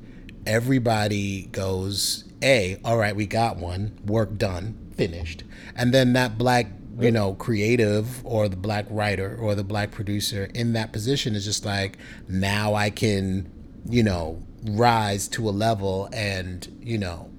everybody 0.46 1.46
goes, 1.46 2.24
A, 2.42 2.78
all 2.84 2.96
right, 2.96 3.14
we 3.14 3.26
got 3.26 3.56
one, 3.56 3.98
work 4.04 4.36
done, 4.36 4.92
finished. 4.96 5.44
And 5.74 5.92
then 5.92 6.12
that 6.14 6.38
black, 6.38 6.66
you 6.98 7.10
know, 7.10 7.34
creative 7.34 8.24
or 8.24 8.48
the 8.48 8.56
black 8.56 8.86
writer 8.88 9.36
or 9.40 9.54
the 9.54 9.64
black 9.64 9.90
producer 9.90 10.50
in 10.54 10.74
that 10.74 10.92
position 10.92 11.34
is 11.34 11.44
just 11.44 11.64
like, 11.64 11.98
now 12.28 12.74
I 12.74 12.90
can, 12.90 13.50
you 13.88 14.02
know, 14.02 14.42
rise 14.64 15.28
to 15.28 15.48
a 15.48 15.50
level 15.50 16.08
and, 16.12 16.66
you 16.82 16.98
know, 16.98 17.30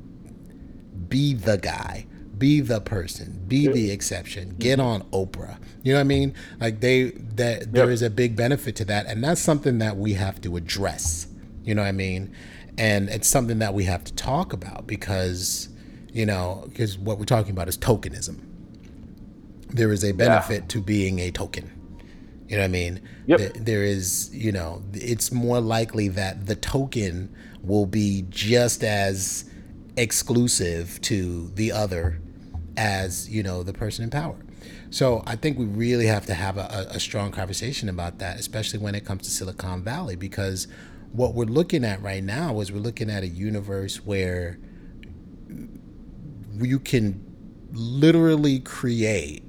be 1.08 1.34
the 1.34 1.58
guy 1.58 2.06
be 2.38 2.60
the 2.60 2.82
person, 2.82 3.42
be 3.48 3.66
the 3.70 3.92
exception, 3.92 4.58
get 4.60 4.78
on 4.78 5.02
Oprah. 5.12 5.58
You 5.84 5.94
know 5.94 6.00
what 6.00 6.02
I 6.02 6.04
mean? 6.04 6.34
Like 6.60 6.82
they 6.82 7.12
that 7.36 7.72
there 7.72 7.90
is 7.90 8.02
a 8.02 8.10
big 8.10 8.36
benefit 8.36 8.76
to 8.76 8.86
that 8.86 9.06
and 9.06 9.24
that's 9.24 9.40
something 9.40 9.78
that 9.78 9.96
we 9.96 10.16
have 10.16 10.42
to 10.42 10.58
address. 10.58 11.28
You 11.64 11.76
know 11.76 11.82
what 11.82 11.88
I 11.88 11.94
mean? 11.94 12.36
and 12.78 13.10
it's 13.10 13.28
something 13.28 13.60
that 13.60 13.74
we 13.74 13.86
have 13.86 14.04
to 14.04 14.14
talk 14.14 14.54
about 14.54 14.88
because 14.88 15.70
you 16.12 16.26
know 16.26 16.66
because 16.70 16.98
what 16.98 17.18
we're 17.18 17.26
talking 17.26 17.52
about 17.52 17.68
is 17.68 17.78
tokenism 17.78 18.40
there 19.70 19.92
is 19.92 20.04
a 20.04 20.12
benefit 20.12 20.62
yeah. 20.62 20.68
to 20.68 20.82
being 20.82 21.20
a 21.20 21.32
token 21.32 21.72
you 22.48 22.56
know 22.56 22.62
what 22.62 22.66
i 22.66 22.70
mean 22.70 23.02
yep. 23.26 23.54
there, 23.56 23.84
is 23.84 24.34
you 24.34 24.52
know 24.52 24.82
it's 24.94 25.32
more 25.32 25.60
likely 25.60 26.08
that 26.08 26.46
the 26.46 26.56
token 26.56 27.34
will 27.64 27.86
be 27.86 28.26
just 28.30 28.84
as 28.84 29.50
exclusive 29.98 31.00
to 31.02 31.50
the 31.56 31.72
other 31.72 32.20
as 32.78 33.30
you 33.30 33.42
know 33.42 33.64
the 33.64 33.74
person 33.74 34.04
in 34.04 34.10
power 34.10 34.36
so 34.90 35.24
I 35.28 35.36
think 35.36 35.58
we 35.58 35.66
really 35.66 36.06
have 36.06 36.26
to 36.28 36.34
have 36.34 36.58
a, 36.58 36.88
a, 36.90 37.00
strong 37.00 37.32
conversation 37.32 37.90
about 37.90 38.20
that, 38.20 38.40
especially 38.40 38.80
when 38.80 38.96
it 38.96 39.06
comes 39.06 39.24
to 39.24 39.30
Silicon 39.30 39.84
Valley, 39.84 40.16
because 40.16 40.68
what 41.12 41.34
we're 41.34 41.46
looking 41.46 41.84
at 41.84 42.02
right 42.02 42.24
now 42.24 42.60
is 42.60 42.72
we're 42.72 42.80
looking 42.80 43.10
at 43.10 43.24
a 43.24 43.28
universe 43.28 44.06
where 44.06 44.60
you 46.54 46.80
can 46.80 47.22
literally 47.72 48.60
create 48.60 49.44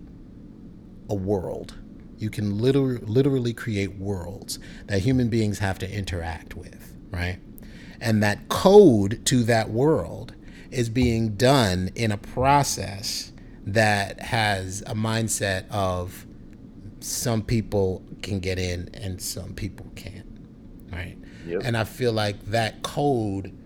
a 1.08 1.14
world. 1.14 1.74
You 2.18 2.30
can 2.30 2.58
literally 2.58 2.98
literally 2.98 3.52
create 3.52 3.96
worlds 3.96 4.58
that 4.86 5.00
human 5.00 5.28
beings 5.28 5.58
have 5.58 5.78
to 5.80 5.90
interact 5.90 6.56
with, 6.56 6.96
right? 7.10 7.38
And 8.00 8.22
that 8.22 8.48
code 8.48 9.24
to 9.26 9.42
that 9.44 9.70
world 9.70 10.34
is 10.70 10.88
being 10.88 11.36
done 11.36 11.90
in 11.94 12.12
a 12.12 12.16
process 12.16 13.32
that 13.66 14.20
has 14.20 14.82
a 14.82 14.94
mindset 14.94 15.68
of 15.70 16.26
some 17.00 17.42
people 17.42 18.02
can 18.22 18.40
get 18.40 18.58
in 18.58 18.88
and 18.94 19.20
some 19.20 19.54
people 19.54 19.86
can't, 19.94 20.26
right? 20.92 21.16
Yep. 21.46 21.62
And 21.64 21.76
I 21.76 21.84
feel 21.84 22.12
like 22.12 22.44
that 22.46 22.82
code 22.82 23.56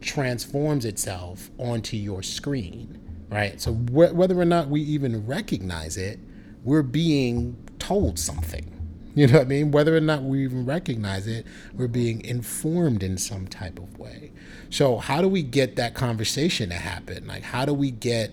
transforms 0.00 0.84
itself 0.84 1.50
onto 1.58 1.96
your 1.96 2.22
screen, 2.22 2.98
right? 3.30 3.60
So 3.60 3.72
wh- 3.72 4.14
whether 4.14 4.38
or 4.38 4.44
not 4.44 4.68
we 4.68 4.80
even 4.82 5.26
recognize 5.26 5.96
it, 5.96 6.18
we're 6.64 6.82
being 6.82 7.56
told 7.88 8.18
something. 8.18 8.74
You 9.14 9.26
know 9.26 9.38
what 9.38 9.42
I 9.42 9.44
mean? 9.46 9.70
Whether 9.70 9.96
or 9.96 10.00
not 10.00 10.22
we 10.22 10.44
even 10.44 10.66
recognize 10.66 11.26
it, 11.26 11.46
we're 11.74 11.88
being 11.88 12.24
informed 12.24 13.02
in 13.02 13.16
some 13.16 13.48
type 13.48 13.78
of 13.78 13.98
way. 13.98 14.30
So 14.70 14.98
how 14.98 15.22
do 15.22 15.28
we 15.28 15.42
get 15.42 15.76
that 15.76 15.94
conversation 15.94 16.68
to 16.68 16.76
happen? 16.76 17.26
Like 17.26 17.42
how 17.42 17.64
do 17.64 17.72
we 17.72 17.90
get 17.90 18.30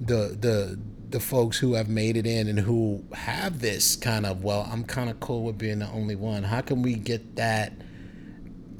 the 0.00 0.36
the 0.40 0.80
the 1.10 1.20
folks 1.20 1.58
who 1.58 1.74
have 1.74 1.88
made 1.88 2.16
it 2.16 2.26
in 2.26 2.48
and 2.48 2.58
who 2.58 3.04
have 3.12 3.60
this 3.60 3.94
kind 3.94 4.26
of 4.26 4.42
well, 4.42 4.66
I'm 4.72 4.82
kind 4.82 5.10
of 5.10 5.20
cool 5.20 5.44
with 5.44 5.58
being 5.58 5.80
the 5.80 5.90
only 5.90 6.16
one. 6.16 6.42
How 6.42 6.62
can 6.62 6.82
we 6.82 6.94
get 6.94 7.36
that 7.36 7.74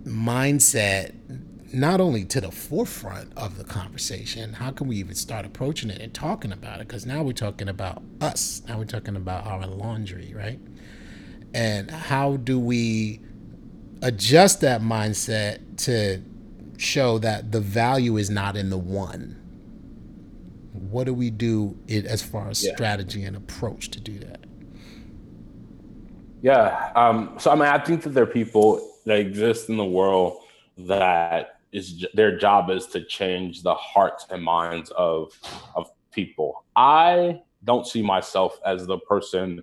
mindset 0.04 1.14
not 1.72 2.00
only 2.00 2.24
to 2.24 2.40
the 2.40 2.50
forefront 2.50 3.32
of 3.36 3.58
the 3.58 3.64
conversation, 3.64 4.54
how 4.54 4.70
can 4.70 4.86
we 4.86 4.96
even 4.96 5.14
start 5.14 5.44
approaching 5.44 5.90
it 5.90 6.00
and 6.00 6.14
talking 6.14 6.52
about 6.52 6.80
it? 6.80 6.88
Because 6.88 7.06
now 7.06 7.22
we're 7.22 7.32
talking 7.32 7.68
about 7.68 8.02
us. 8.20 8.62
Now 8.68 8.78
we're 8.78 8.84
talking 8.84 9.16
about 9.16 9.46
our 9.46 9.66
laundry, 9.66 10.32
right? 10.34 10.60
And 11.54 11.90
how 11.90 12.36
do 12.36 12.58
we 12.58 13.20
adjust 14.02 14.60
that 14.60 14.80
mindset 14.80 15.60
to 15.84 16.22
show 16.78 17.18
that 17.18 17.52
the 17.52 17.60
value 17.60 18.16
is 18.16 18.30
not 18.30 18.56
in 18.56 18.70
the 18.70 18.78
one? 18.78 19.42
What 20.72 21.04
do 21.04 21.14
we 21.14 21.30
do 21.30 21.76
it 21.88 22.04
as 22.04 22.22
far 22.22 22.48
as 22.48 22.64
yeah. 22.64 22.74
strategy 22.74 23.24
and 23.24 23.36
approach 23.36 23.90
to 23.90 24.00
do 24.00 24.18
that? 24.20 24.44
Yeah. 26.42 26.92
Um, 26.94 27.34
so 27.38 27.50
I 27.50 27.54
mean, 27.54 27.64
I 27.64 27.78
think 27.78 28.02
that 28.02 28.10
there 28.10 28.24
are 28.24 28.26
people 28.26 28.86
that 29.04 29.18
exist 29.18 29.68
in 29.68 29.76
the 29.76 29.84
world 29.84 30.38
that 30.78 31.55
is 31.72 32.06
their 32.14 32.36
job 32.38 32.70
is 32.70 32.86
to 32.86 33.04
change 33.04 33.62
the 33.62 33.74
hearts 33.74 34.26
and 34.30 34.42
minds 34.42 34.90
of 34.96 35.32
of 35.74 35.90
people. 36.12 36.64
I 36.74 37.40
don't 37.64 37.86
see 37.86 38.02
myself 38.02 38.58
as 38.64 38.86
the 38.86 38.98
person 39.00 39.62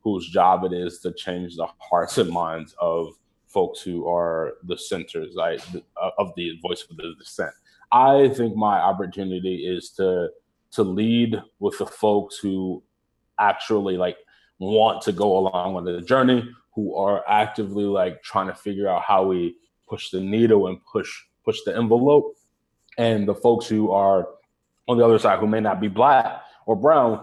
whose 0.00 0.28
job 0.28 0.64
it 0.64 0.72
is 0.72 1.00
to 1.00 1.12
change 1.12 1.56
the 1.56 1.66
hearts 1.78 2.18
and 2.18 2.30
minds 2.30 2.74
of 2.78 3.14
folks 3.46 3.80
who 3.80 4.06
are 4.08 4.54
the 4.64 4.76
centers 4.76 5.36
I, 5.38 5.56
uh, 6.00 6.10
of 6.18 6.32
the 6.36 6.58
voice 6.60 6.84
of 6.90 6.96
the 6.96 7.14
dissent. 7.18 7.54
I 7.92 8.28
think 8.28 8.56
my 8.56 8.78
opportunity 8.80 9.66
is 9.66 9.90
to 9.92 10.28
to 10.72 10.82
lead 10.82 11.40
with 11.60 11.78
the 11.78 11.86
folks 11.86 12.36
who 12.36 12.82
actually 13.38 13.96
like 13.96 14.16
want 14.58 15.02
to 15.02 15.12
go 15.12 15.38
along 15.38 15.76
on 15.76 15.84
the 15.84 16.00
journey, 16.00 16.48
who 16.74 16.96
are 16.96 17.24
actively 17.28 17.84
like 17.84 18.22
trying 18.22 18.48
to 18.48 18.54
figure 18.54 18.88
out 18.88 19.02
how 19.02 19.24
we 19.24 19.56
push 19.88 20.10
the 20.10 20.20
needle 20.20 20.66
and 20.66 20.78
push 20.84 21.10
push 21.44 21.58
the 21.64 21.76
envelope 21.76 22.34
and 22.98 23.26
the 23.28 23.34
folks 23.34 23.66
who 23.66 23.90
are 23.90 24.28
on 24.88 24.98
the 24.98 25.04
other 25.04 25.18
side 25.18 25.38
who 25.38 25.46
may 25.46 25.60
not 25.60 25.80
be 25.80 25.88
black 25.88 26.42
or 26.66 26.76
brown 26.76 27.20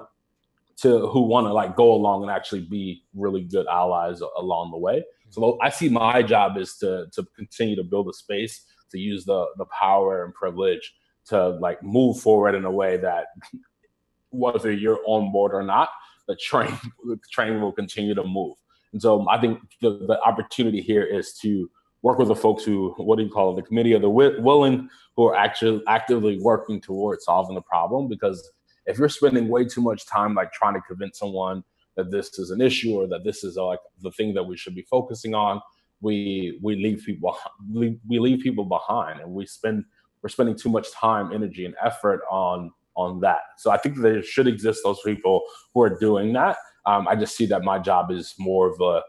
to 0.77 1.07
who 1.07 1.21
want 1.21 1.45
to 1.45 1.53
like 1.53 1.75
go 1.75 1.91
along 1.93 2.23
and 2.23 2.31
actually 2.31 2.61
be 2.61 3.03
really 3.13 3.43
good 3.43 3.67
allies 3.67 4.21
along 4.37 4.71
the 4.71 4.77
way. 4.77 5.03
So 5.29 5.57
i 5.61 5.69
see 5.69 5.89
my 5.89 6.21
job 6.23 6.57
is 6.57 6.75
to 6.77 7.07
to 7.13 7.25
continue 7.35 7.75
to 7.75 7.83
build 7.83 8.09
a 8.09 8.13
space 8.13 8.65
to 8.91 8.99
use 8.99 9.25
the 9.25 9.45
the 9.57 9.65
power 9.65 10.25
and 10.25 10.33
privilege 10.33 10.93
to 11.25 11.49
like 11.49 11.81
move 11.83 12.19
forward 12.19 12.55
in 12.55 12.65
a 12.65 12.71
way 12.71 12.97
that 12.97 13.27
whether 14.29 14.71
you're 14.71 14.99
on 15.05 15.31
board 15.31 15.53
or 15.53 15.63
not 15.63 15.89
the 16.27 16.35
train 16.35 16.77
the 17.05 17.17
train 17.31 17.61
will 17.61 17.71
continue 17.71 18.15
to 18.15 18.23
move. 18.23 18.57
And 18.93 19.01
so 19.01 19.25
I 19.29 19.39
think 19.39 19.59
the, 19.81 19.91
the 20.05 20.19
opportunity 20.21 20.81
here 20.81 21.03
is 21.03 21.33
to 21.43 21.69
work 22.03 22.17
with 22.17 22.29
the 22.29 22.35
folks 22.35 22.63
who, 22.63 22.93
what 22.97 23.17
do 23.17 23.23
you 23.23 23.29
call 23.29 23.51
it, 23.51 23.61
the 23.61 23.67
committee 23.67 23.93
of 23.93 24.01
the 24.01 24.09
willing, 24.09 24.89
who 25.15 25.25
are 25.25 25.35
actually 25.35 25.81
actively 25.87 26.39
working 26.41 26.81
towards 26.81 27.25
solving 27.25 27.55
the 27.55 27.61
problem. 27.61 28.07
Because 28.07 28.51
if 28.85 28.97
you're 28.97 29.09
spending 29.09 29.47
way 29.47 29.65
too 29.65 29.81
much 29.81 30.05
time 30.07 30.33
like 30.33 30.51
trying 30.51 30.73
to 30.73 30.81
convince 30.81 31.19
someone 31.19 31.63
that 31.95 32.11
this 32.11 32.39
is 32.39 32.51
an 32.51 32.61
issue 32.61 32.95
or 32.95 33.07
that 33.07 33.23
this 33.23 33.43
is 33.43 33.57
uh, 33.57 33.65
like 33.65 33.79
the 34.01 34.11
thing 34.11 34.33
that 34.33 34.43
we 34.43 34.57
should 34.57 34.75
be 34.75 34.85
focusing 34.89 35.35
on, 35.35 35.61
we 36.01 36.59
we 36.63 36.75
leave 36.75 37.03
people 37.05 37.37
we 37.71 37.99
leave 38.09 38.39
people 38.41 38.65
behind, 38.65 39.19
and 39.19 39.31
we 39.31 39.45
spend 39.45 39.85
we're 40.23 40.29
spending 40.29 40.55
too 40.55 40.69
much 40.69 40.91
time, 40.91 41.31
energy, 41.31 41.65
and 41.65 41.75
effort 41.83 42.21
on 42.31 42.71
on 42.95 43.19
that. 43.21 43.39
So 43.57 43.71
I 43.71 43.77
think 43.77 43.97
there 43.97 44.23
should 44.23 44.47
exist 44.47 44.81
those 44.83 44.99
people 45.05 45.43
who 45.73 45.81
are 45.81 45.97
doing 45.97 46.33
that. 46.33 46.57
Um, 46.85 47.07
I 47.07 47.15
just 47.15 47.35
see 47.35 47.45
that 47.47 47.63
my 47.63 47.77
job 47.77 48.11
is 48.11 48.33
more 48.39 48.71
of 48.71 48.81
a 48.81 49.01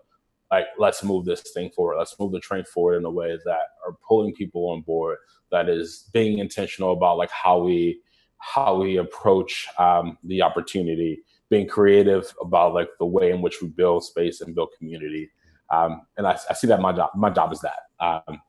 like 0.52 0.66
let's 0.78 1.02
move 1.02 1.24
this 1.24 1.40
thing 1.40 1.70
forward. 1.70 1.96
Let's 1.96 2.14
move 2.20 2.30
the 2.30 2.38
train 2.38 2.64
forward 2.64 2.96
in 2.96 3.04
a 3.06 3.10
way 3.10 3.36
that 3.44 3.62
are 3.86 3.96
pulling 4.06 4.34
people 4.34 4.68
on 4.68 4.82
board 4.82 5.16
that 5.50 5.68
is 5.68 6.10
being 6.12 6.38
intentional 6.38 6.92
about 6.92 7.16
like 7.16 7.30
how 7.30 7.58
we 7.58 8.00
how 8.36 8.76
we 8.80 8.98
approach 8.98 9.66
um, 9.78 10.18
the 10.24 10.42
opportunity 10.42 11.22
being 11.48 11.66
creative 11.66 12.34
about 12.40 12.74
like 12.74 12.88
the 12.98 13.06
way 13.06 13.30
in 13.30 13.40
which 13.40 13.62
we 13.62 13.68
build 13.68 14.04
space 14.04 14.42
and 14.42 14.54
build 14.54 14.68
community. 14.76 15.30
Um, 15.70 16.02
and 16.18 16.26
I, 16.26 16.38
I, 16.50 16.54
see 16.54 16.66
that 16.66 16.80
my 16.80 16.92
job 16.92 17.10
my 17.16 17.30
job 17.30 17.50
is 17.52 17.60
that. 17.60 18.04
Um, 18.04 18.40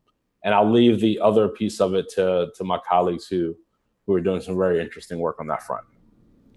and 0.43 0.53
i'll 0.53 0.69
leave 0.69 0.99
the 0.99 1.21
other 1.21 1.47
piece 1.47 1.79
of 1.79 1.93
it 1.93 2.09
to 2.09 2.49
to 2.57 2.65
my 2.65 2.77
colleagues 2.85 3.27
who 3.27 3.55
who 4.05 4.13
are 4.13 4.19
doing 4.19 4.41
some 4.41 4.57
very 4.57 4.81
interesting 4.81 5.19
work 5.19 5.39
on 5.39 5.47
that 5.47 5.63
front. 5.63 5.85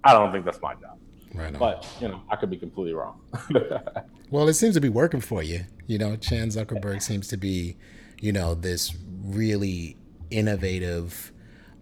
I 0.03 0.13
don't 0.13 0.33
think 0.33 0.45
that's 0.45 0.61
my 0.61 0.75
job 0.75 0.99
Right 1.37 1.53
on. 1.53 1.59
But 1.59 1.87
you 2.01 2.09
know, 2.09 2.23
I 2.31 2.37
could 2.37 2.51
be 2.51 2.57
completely 2.57 2.95
wrong. 2.95 3.21
well, 4.31 4.49
it 4.49 4.55
seems 4.55 4.75
to 4.75 4.81
be 4.81 4.89
working 4.89 5.21
for 5.21 5.43
you. 5.43 5.65
You 5.87 5.99
know, 5.99 6.17
Chan 6.17 6.49
Zuckerberg 6.49 7.03
seems 7.03 7.29
to 7.29 7.37
be, 7.37 7.77
you 8.21 8.33
know, 8.33 8.55
this 8.55 8.95
really 9.23 9.97
innovative 10.31 11.33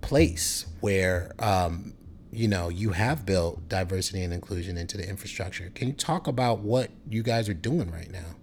place 0.01 0.67
where 0.81 1.33
um, 1.39 1.95
you 2.31 2.49
know 2.49 2.69
you 2.69 2.91
have 2.91 3.25
built 3.25 3.69
diversity 3.69 4.23
and 4.23 4.35
inclusion 4.35 4.77
into 4.77 4.97
the 4.97 5.09
infrastructure. 5.09 5.71
Can 5.75 5.89
you 5.89 5.95
talk 5.95 6.27
about 6.27 6.61
what 6.61 6.91
you 7.09 7.23
guys 7.23 7.49
are 7.49 7.55
doing 7.55 7.91
right 7.91 8.11
now? 8.11 8.37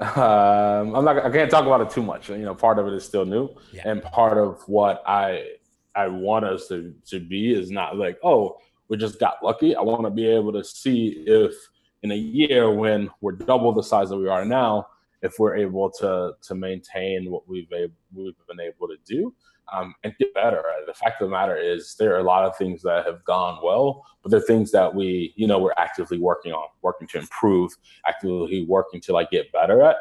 Um, 0.00 0.94
I'm 0.94 1.04
not. 1.04 1.18
I 1.24 1.30
can't 1.30 1.50
talk 1.50 1.66
about 1.66 1.80
it 1.80 1.90
too 1.90 2.02
much. 2.02 2.28
You 2.28 2.38
know, 2.38 2.54
part 2.54 2.78
of 2.78 2.86
it 2.86 2.94
is 2.94 3.04
still 3.04 3.24
new, 3.24 3.48
yeah. 3.72 3.82
and 3.84 4.02
part 4.02 4.38
of 4.38 4.60
what 4.66 5.02
I 5.06 5.50
I 5.94 6.08
want 6.08 6.44
us 6.44 6.68
to 6.68 6.94
to 7.06 7.20
be 7.20 7.52
is 7.52 7.70
not 7.70 7.96
like, 7.96 8.18
oh, 8.22 8.58
we 8.88 8.96
just 8.96 9.18
got 9.18 9.42
lucky. 9.42 9.74
I 9.74 9.82
want 9.82 10.04
to 10.04 10.10
be 10.10 10.26
able 10.26 10.52
to 10.52 10.64
see 10.64 11.24
if 11.26 11.54
in 12.02 12.12
a 12.12 12.16
year 12.16 12.70
when 12.70 13.10
we're 13.20 13.32
double 13.32 13.72
the 13.72 13.82
size 13.82 14.10
that 14.10 14.18
we 14.18 14.28
are 14.28 14.44
now, 14.44 14.86
if 15.22 15.38
we're 15.38 15.56
able 15.56 15.90
to 15.90 16.32
to 16.42 16.54
maintain 16.54 17.30
what 17.30 17.48
we've 17.48 17.68
we've 18.12 18.34
been 18.46 18.60
able 18.60 18.88
to 18.88 18.96
do 19.06 19.34
um, 19.72 19.94
and 20.04 20.14
get 20.18 20.32
better. 20.34 20.62
The 20.86 20.94
fact 20.94 21.20
of 21.22 21.28
the 21.28 21.32
matter 21.32 21.56
is, 21.56 21.96
there 21.98 22.14
are 22.14 22.18
a 22.18 22.24
lot 22.24 22.44
of 22.44 22.56
things 22.56 22.82
that 22.82 23.06
have 23.06 23.24
gone 23.24 23.58
well, 23.62 24.04
but 24.22 24.30
there 24.30 24.40
are 24.40 24.44
things 24.44 24.70
that 24.72 24.94
we, 24.94 25.32
you 25.36 25.46
know, 25.46 25.58
we're 25.58 25.74
actively 25.78 26.18
working 26.18 26.52
on, 26.52 26.68
working 26.82 27.08
to 27.08 27.18
improve, 27.18 27.72
actively 28.06 28.64
working 28.68 29.00
to 29.02 29.12
like 29.12 29.30
get 29.30 29.50
better 29.52 29.82
at. 29.82 29.96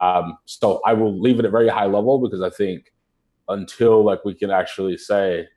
Um, 0.00 0.38
so 0.44 0.80
I 0.86 0.92
will 0.92 1.18
leave 1.18 1.38
it 1.38 1.44
at 1.44 1.50
very 1.50 1.68
high 1.68 1.86
level 1.86 2.18
because 2.18 2.42
I 2.42 2.50
think 2.50 2.92
until 3.48 4.04
like 4.04 4.24
we 4.24 4.34
can 4.34 4.50
actually 4.50 4.96
say, 4.96 5.48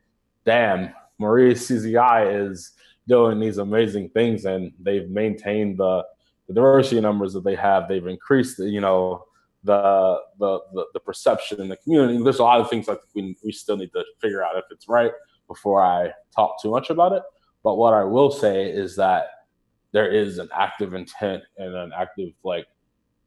"Damn, 0.46 0.94
Maurice 1.22 1.70
CZI 1.70 2.50
is 2.50 2.72
doing 3.08 3.40
these 3.40 3.58
amazing 3.58 4.10
things 4.10 4.46
and 4.46 4.72
they've 4.80 5.10
maintained 5.10 5.78
the, 5.78 6.04
the 6.48 6.54
diversity 6.54 7.00
numbers 7.00 7.34
that 7.34 7.44
they 7.44 7.56
have. 7.56 7.88
They've 7.88 8.06
increased, 8.06 8.60
you 8.60 8.82
know, 8.82 9.26
the, 9.64 10.20
the, 10.40 10.60
the 10.74 10.86
the 10.96 11.00
perception 11.00 11.62
in 11.62 11.70
the 11.70 11.78
community. 11.78 12.22
There's 12.22 12.40
a 12.40 12.44
lot 12.44 12.60
of 12.60 12.70
things 12.70 12.88
like 12.88 13.00
we 13.14 13.38
we 13.44 13.52
still 13.52 13.78
need 13.78 13.92
to 13.94 14.04
figure 14.20 14.44
out 14.44 14.58
if 14.58 14.66
it's 14.72 14.90
right 14.90 15.12
before 15.48 15.84
I 15.84 16.12
talk 16.36 16.60
too 16.62 16.72
much 16.72 16.90
about 16.90 17.12
it. 17.14 17.22
But 17.64 17.76
what 17.76 17.94
I 17.94 18.04
will 18.04 18.32
say 18.32 18.72
is 18.72 18.96
that 18.96 19.28
there 19.92 20.10
is 20.10 20.40
an 20.40 20.50
active 20.56 20.94
intent 20.94 21.44
and 21.58 21.76
an 21.76 21.92
active 21.96 22.30
like 22.44 22.66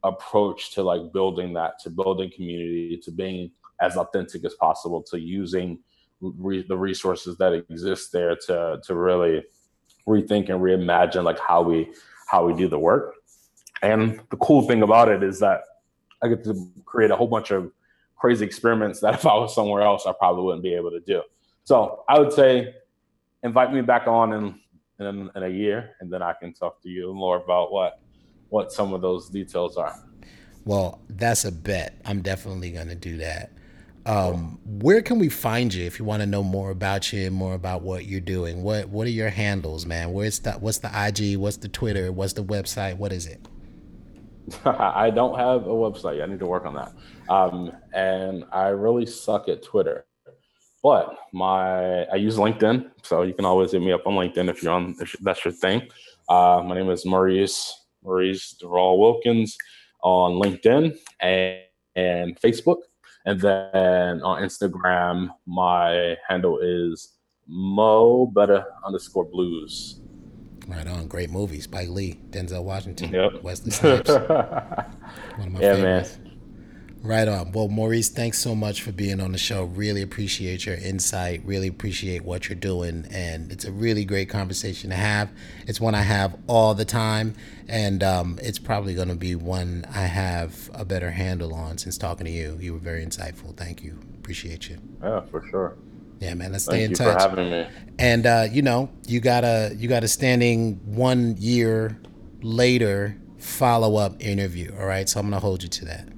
approach 0.03 0.73
to 0.73 0.83
like 0.83 1.13
building 1.13 1.53
that, 1.53 1.79
to 1.83 1.89
building 1.89 2.31
community, 2.35 2.99
to 3.03 3.11
being 3.11 3.51
as 3.79 3.95
authentic 3.95 4.43
as 4.43 4.55
possible, 4.55 5.01
to 5.03 5.19
using 5.19 5.79
re- 6.21 6.65
the 6.67 6.77
resources 6.77 7.37
that 7.37 7.53
exist 7.53 8.11
there 8.11 8.35
to 8.47 8.79
to 8.83 8.95
really 8.95 9.43
rethink 10.07 10.49
and 10.49 10.61
reimagine 10.61 11.23
like 11.23 11.39
how 11.39 11.61
we 11.61 11.91
how 12.27 12.45
we 12.45 12.53
do 12.53 12.67
the 12.67 12.79
work. 12.79 13.15
And 13.81 14.19
the 14.29 14.37
cool 14.37 14.67
thing 14.67 14.81
about 14.81 15.09
it 15.09 15.23
is 15.23 15.39
that 15.39 15.61
I 16.21 16.27
get 16.29 16.43
to 16.45 16.55
create 16.85 17.11
a 17.11 17.15
whole 17.15 17.27
bunch 17.27 17.51
of 17.51 17.71
crazy 18.15 18.45
experiments 18.45 18.99
that 19.01 19.13
if 19.19 19.25
I 19.25 19.35
was 19.35 19.53
somewhere 19.53 19.83
else, 19.83 20.05
I 20.05 20.13
probably 20.17 20.43
wouldn't 20.43 20.63
be 20.63 20.73
able 20.73 20.91
to 20.91 21.01
do. 21.01 21.21
So 21.63 22.03
I 22.07 22.19
would 22.19 22.33
say 22.33 22.75
invite 23.43 23.73
me 23.73 23.81
back 23.81 24.07
on 24.07 24.33
in, 24.33 24.59
in, 24.99 25.29
in 25.35 25.43
a 25.43 25.49
year, 25.49 25.91
and 25.99 26.11
then 26.11 26.21
I 26.21 26.33
can 26.33 26.53
talk 26.53 26.81
to 26.83 26.89
you 26.89 27.13
more 27.13 27.37
about 27.37 27.71
what 27.71 27.99
what 28.49 28.71
some 28.71 28.93
of 28.93 29.01
those 29.01 29.29
details 29.29 29.75
are. 29.75 29.95
Well, 30.65 31.01
that's 31.09 31.45
a 31.45 31.51
bet. 31.51 31.99
I'm 32.05 32.21
definitely 32.21 32.71
going 32.71 32.87
to 32.87 32.95
do 32.95 33.17
that. 33.17 33.51
Um, 34.05 34.59
where 34.63 35.01
can 35.01 35.17
we 35.17 35.29
find 35.29 35.73
you 35.73 35.85
if 35.85 35.97
you 35.97 36.05
want 36.05 36.21
to 36.21 36.27
know 36.27 36.43
more 36.43 36.69
about 36.69 37.11
you 37.11 37.25
and 37.25 37.35
more 37.35 37.55
about 37.55 37.81
what 37.81 38.05
you're 38.05 38.19
doing? 38.19 38.61
What 38.61 38.89
What 38.89 39.07
are 39.07 39.11
your 39.11 39.29
handles, 39.29 39.85
man? 39.85 40.13
Where's 40.13 40.39
the 40.39 40.53
What's 40.53 40.79
the 40.79 40.89
IG? 40.93 41.37
What's 41.37 41.57
the 41.57 41.69
Twitter? 41.69 42.11
What's 42.11 42.33
the 42.33 42.43
website? 42.43 42.97
What 42.97 43.11
is 43.11 43.25
it? 43.25 43.41
I 44.65 45.09
don't 45.09 45.37
have 45.39 45.65
a 45.65 45.73
website. 45.73 46.21
I 46.21 46.27
need 46.27 46.39
to 46.39 46.45
work 46.45 46.65
on 46.65 46.75
that. 46.75 46.93
Um, 47.29 47.71
and 47.93 48.45
I 48.51 48.67
really 48.67 49.07
suck 49.07 49.49
at 49.49 49.63
Twitter. 49.63 50.05
But 50.83 51.17
my 51.33 52.03
I 52.03 52.15
use 52.15 52.37
LinkedIn, 52.37 52.91
so 53.01 53.23
you 53.23 53.33
can 53.33 53.45
always 53.45 53.71
hit 53.71 53.81
me 53.81 53.91
up 53.91 54.05
on 54.05 54.13
LinkedIn 54.13 54.49
if 54.49 54.61
you're 54.61 54.73
on 54.73 54.95
if 54.99 55.15
that's 55.21 55.43
your 55.43 55.51
thing. 55.51 55.89
Uh, 56.29 56.61
my 56.63 56.75
name 56.75 56.91
is 56.91 57.07
Maurice 57.07 57.85
Maurice 58.03 58.51
Duval 58.51 58.99
Wilkins 58.99 59.57
on 60.03 60.33
LinkedIn 60.33 60.95
and, 61.21 61.59
and 61.95 62.39
Facebook. 62.39 62.77
And 63.25 63.41
then 63.41 64.21
on 64.21 64.41
Instagram, 64.43 65.29
my 65.45 66.15
handle 66.27 66.59
is 66.59 67.13
Mo 67.47 68.27
Better 68.27 68.65
underscore 68.85 69.25
Blues. 69.25 69.99
Right 70.67 70.87
on. 70.87 71.07
Great 71.07 71.29
movie. 71.29 71.59
Spike 71.59 71.89
Lee, 71.89 72.19
Denzel 72.29 72.63
Washington, 72.63 73.13
yep. 73.13 73.43
Wesley 73.43 73.71
Snipes. 73.71 74.09
One 74.09 74.19
of 74.19 75.51
my 75.51 75.59
yeah, 75.59 75.75
favorites. 75.75 76.17
man. 76.17 76.24
Right 77.05 77.27
on. 77.27 77.51
Well, 77.51 77.67
Maurice, 77.67 78.09
thanks 78.09 78.39
so 78.39 78.55
much 78.55 78.81
for 78.81 78.91
being 78.91 79.21
on 79.21 79.31
the 79.31 79.37
show. 79.37 79.65
Really 79.65 80.01
appreciate 80.01 80.65
your 80.65 80.73
insight. 80.73 81.43
Really 81.45 81.67
appreciate 81.67 82.25
what 82.25 82.49
you're 82.49 82.57
doing. 82.57 83.05
And 83.11 83.51
it's 83.51 83.63
a 83.63 83.71
really 83.71 84.05
great 84.05 84.27
conversation 84.27 84.89
to 84.89 84.95
have. 84.95 85.29
It's 85.67 85.79
one 85.79 85.93
I 85.93 86.01
have 86.01 86.35
all 86.47 86.73
the 86.73 86.83
time. 86.83 87.35
And 87.67 88.01
um, 88.01 88.39
it's 88.41 88.57
probably 88.57 88.95
going 88.95 89.09
to 89.09 89.15
be 89.15 89.35
one 89.35 89.85
I 89.93 90.01
have 90.01 90.71
a 90.73 90.83
better 90.83 91.11
handle 91.11 91.53
on 91.53 91.77
since 91.77 91.95
talking 91.95 92.25
to 92.25 92.31
you. 92.31 92.57
You 92.59 92.73
were 92.73 92.79
very 92.79 93.05
insightful. 93.05 93.55
Thank 93.55 93.83
you. 93.83 93.99
Appreciate 94.17 94.67
you. 94.67 94.79
Yeah, 95.03 95.21
for 95.29 95.47
sure. 95.51 95.77
Yeah, 96.19 96.33
man. 96.33 96.53
Let's 96.53 96.63
stay 96.63 96.87
Thank 96.87 96.89
in 96.89 96.95
touch. 96.95 97.21
for 97.21 97.29
having 97.29 97.51
me. 97.51 97.67
And 97.99 98.25
uh, 98.25 98.47
you 98.49 98.63
know, 98.63 98.89
you 99.05 99.19
got 99.19 99.43
a 99.43 99.75
you 99.77 99.87
got 99.87 100.03
a 100.03 100.07
standing 100.07 100.79
one 100.85 101.35
year 101.37 101.99
later 102.41 103.15
follow 103.37 103.97
up 103.97 104.15
interview. 104.23 104.73
All 104.79 104.85
right, 104.85 105.07
so 105.07 105.19
I'm 105.19 105.27
gonna 105.27 105.39
hold 105.39 105.61
you 105.61 105.69
to 105.69 105.85
that. 105.85 106.14